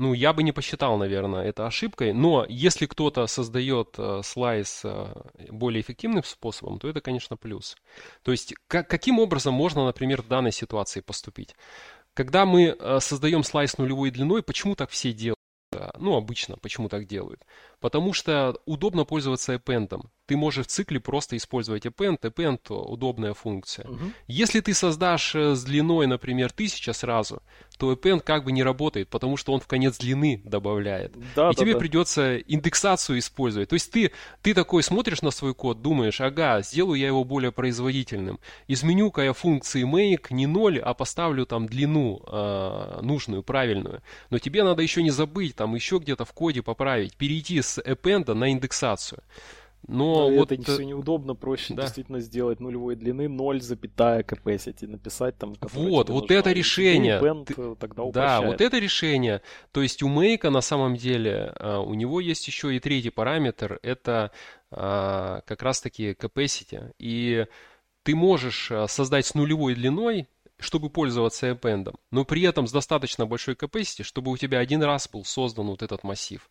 ну, 0.00 0.14
я 0.14 0.32
бы 0.32 0.42
не 0.42 0.52
посчитал, 0.52 0.96
наверное, 0.96 1.44
это 1.44 1.66
ошибкой, 1.66 2.14
но 2.14 2.46
если 2.48 2.86
кто-то 2.86 3.26
создает 3.26 3.96
э, 3.98 4.22
слайс 4.24 4.80
э, 4.82 5.12
более 5.50 5.82
эффективным 5.82 6.24
способом, 6.24 6.78
то 6.78 6.88
это, 6.88 7.02
конечно, 7.02 7.36
плюс. 7.36 7.76
То 8.22 8.32
есть, 8.32 8.54
как, 8.66 8.88
каким 8.88 9.18
образом 9.18 9.52
можно, 9.52 9.84
например, 9.84 10.22
в 10.22 10.28
данной 10.28 10.52
ситуации 10.52 11.00
поступить? 11.00 11.54
Когда 12.14 12.46
мы 12.46 12.76
э, 12.78 12.98
создаем 13.00 13.44
слайс 13.44 13.76
нулевой 13.76 14.10
длиной, 14.10 14.42
почему 14.42 14.74
так 14.74 14.88
все 14.88 15.12
делают? 15.12 15.36
Ну, 15.98 16.16
обычно, 16.16 16.56
почему 16.56 16.88
так 16.88 17.06
делают? 17.06 17.44
Потому 17.78 18.12
что 18.12 18.56
удобно 18.64 19.04
пользоваться 19.04 19.54
append. 19.54 20.00
Ты 20.30 20.36
можешь 20.36 20.66
в 20.66 20.68
цикле 20.68 21.00
просто 21.00 21.36
использовать 21.36 21.86
append. 21.86 22.20
Append– 22.20 22.60
удобная 22.68 23.34
функция. 23.34 23.88
Угу. 23.88 24.12
Если 24.28 24.60
ты 24.60 24.74
создашь 24.74 25.34
э, 25.34 25.54
с 25.54 25.64
длиной, 25.64 26.06
например, 26.06 26.50
1000 26.54 26.92
сразу, 26.92 27.42
то 27.78 27.92
append 27.92 28.20
как 28.20 28.44
бы 28.44 28.52
не 28.52 28.62
работает, 28.62 29.08
потому 29.08 29.36
что 29.36 29.52
он 29.52 29.60
в 29.60 29.66
конец 29.66 29.98
длины 29.98 30.42
добавляет. 30.44 31.14
Да, 31.34 31.50
и 31.50 31.54
да, 31.54 31.60
тебе 31.60 31.72
да. 31.72 31.78
придется 31.78 32.36
индексацию 32.38 33.18
использовать. 33.18 33.70
То 33.70 33.74
есть 33.74 33.90
ты, 33.90 34.12
ты 34.42 34.54
такой 34.54 34.82
смотришь 34.82 35.22
на 35.22 35.30
свой 35.30 35.54
код, 35.54 35.80
думаешь, 35.80 36.20
ага, 36.20 36.60
сделаю 36.62 37.00
я 37.00 37.06
его 37.06 37.24
более 37.24 37.50
производительным. 37.50 38.38
Изменю-ка 38.68 39.22
я 39.22 39.32
функции 39.32 39.84
make 39.84 40.26
не 40.30 40.46
0, 40.46 40.78
а 40.78 40.94
поставлю 40.94 41.46
там 41.46 41.66
длину 41.66 42.22
э, 42.26 43.00
нужную, 43.00 43.42
правильную. 43.42 44.02
Но 44.28 44.38
тебе 44.38 44.62
надо 44.62 44.82
еще 44.82 45.02
не 45.02 45.10
забыть, 45.10 45.56
там 45.56 45.74
еще 45.74 45.98
где-то 45.98 46.26
в 46.26 46.32
коде 46.34 46.62
поправить, 46.62 47.16
перейти 47.16 47.62
с 47.62 47.70
с 47.70 47.78
append 47.78 48.34
на 48.34 48.52
индексацию. 48.52 49.22
Но, 49.90 50.30
Но 50.30 50.36
вот 50.36 50.52
это 50.52 50.62
все 50.62 50.84
неудобно, 50.84 51.34
проще 51.34 51.74
да. 51.74 51.82
действительно 51.82 52.20
сделать 52.20 52.60
нулевой 52.60 52.94
длины 52.94 53.28
0, 53.28 53.56
capacity, 53.58 54.86
написать 54.86 55.36
там. 55.36 55.54
Вот, 55.60 56.10
вот 56.10 56.30
это 56.30 56.52
решение. 56.52 57.20
Append, 57.20 57.46
Ты... 57.46 57.54
Э, 57.56 57.74
тогда 57.78 58.04
да, 58.12 58.40
вот 58.40 58.60
это 58.60 58.78
решение. 58.78 59.42
То 59.72 59.82
есть 59.82 60.04
у 60.04 60.08
Make 60.08 60.48
на 60.48 60.60
самом 60.60 60.94
деле 60.94 61.52
э, 61.58 61.76
у 61.78 61.94
него 61.94 62.20
есть 62.20 62.46
еще 62.46 62.74
и 62.74 62.78
третий 62.78 63.10
параметр, 63.10 63.80
это 63.82 64.30
э, 64.70 64.76
как 65.44 65.62
раз-таки 65.62 66.12
capacity. 66.12 66.92
И 67.00 67.46
ты 68.04 68.14
можешь 68.14 68.70
создать 68.86 69.26
с 69.26 69.34
нулевой 69.34 69.74
длиной 69.74 70.28
чтобы 70.62 70.90
пользоваться 70.90 71.48
append, 71.48 71.94
но 72.10 72.26
при 72.26 72.42
этом 72.42 72.66
с 72.66 72.72
достаточно 72.72 73.24
большой 73.24 73.54
capacity, 73.54 74.02
чтобы 74.02 74.30
у 74.30 74.36
тебя 74.36 74.58
один 74.58 74.82
раз 74.82 75.08
был 75.08 75.24
создан 75.24 75.68
вот 75.68 75.82
этот 75.82 76.04
массив. 76.04 76.50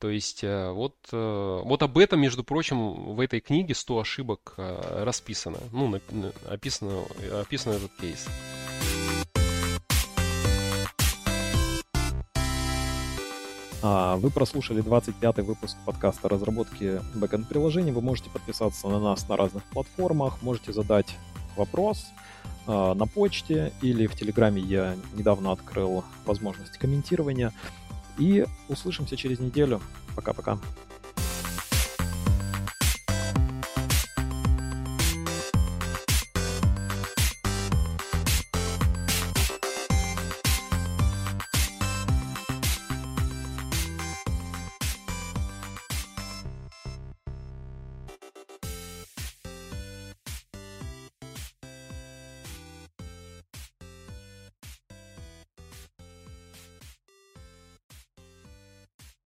То 0.00 0.08
есть 0.08 0.42
э, 0.42 0.70
вот, 0.70 0.96
э, 1.12 1.62
вот 1.62 1.82
об 1.82 1.98
этом, 1.98 2.20
между 2.20 2.42
прочим, 2.42 3.14
в 3.14 3.20
этой 3.20 3.40
книге 3.40 3.74
100 3.74 4.00
ошибок 4.00 4.54
э, 4.56 5.04
расписано. 5.04 5.58
Ну, 5.72 5.94
описано, 6.48 7.04
описан 7.38 7.74
этот 7.74 7.92
кейс. 8.00 8.26
А, 13.82 14.16
вы 14.16 14.30
прослушали 14.30 14.82
25-й 14.82 15.42
выпуск 15.42 15.76
подкаста 15.84 16.30
разработки 16.30 17.02
бэкэнд-приложений. 17.14 17.92
Вы 17.92 18.00
можете 18.00 18.30
подписаться 18.30 18.88
на 18.88 19.00
нас 19.00 19.28
на 19.28 19.36
разных 19.36 19.64
платформах, 19.64 20.40
можете 20.40 20.72
задать 20.72 21.14
вопрос 21.56 22.06
на 22.66 23.06
почте 23.06 23.72
или 23.82 24.06
в 24.06 24.14
Телеграме 24.14 24.62
я 24.62 24.94
недавно 25.14 25.50
открыл 25.50 26.04
возможность 26.24 26.78
комментирования. 26.78 27.52
И 28.18 28.46
услышимся 28.68 29.16
через 29.16 29.38
неделю. 29.40 29.80
Пока-пока. 30.16 30.58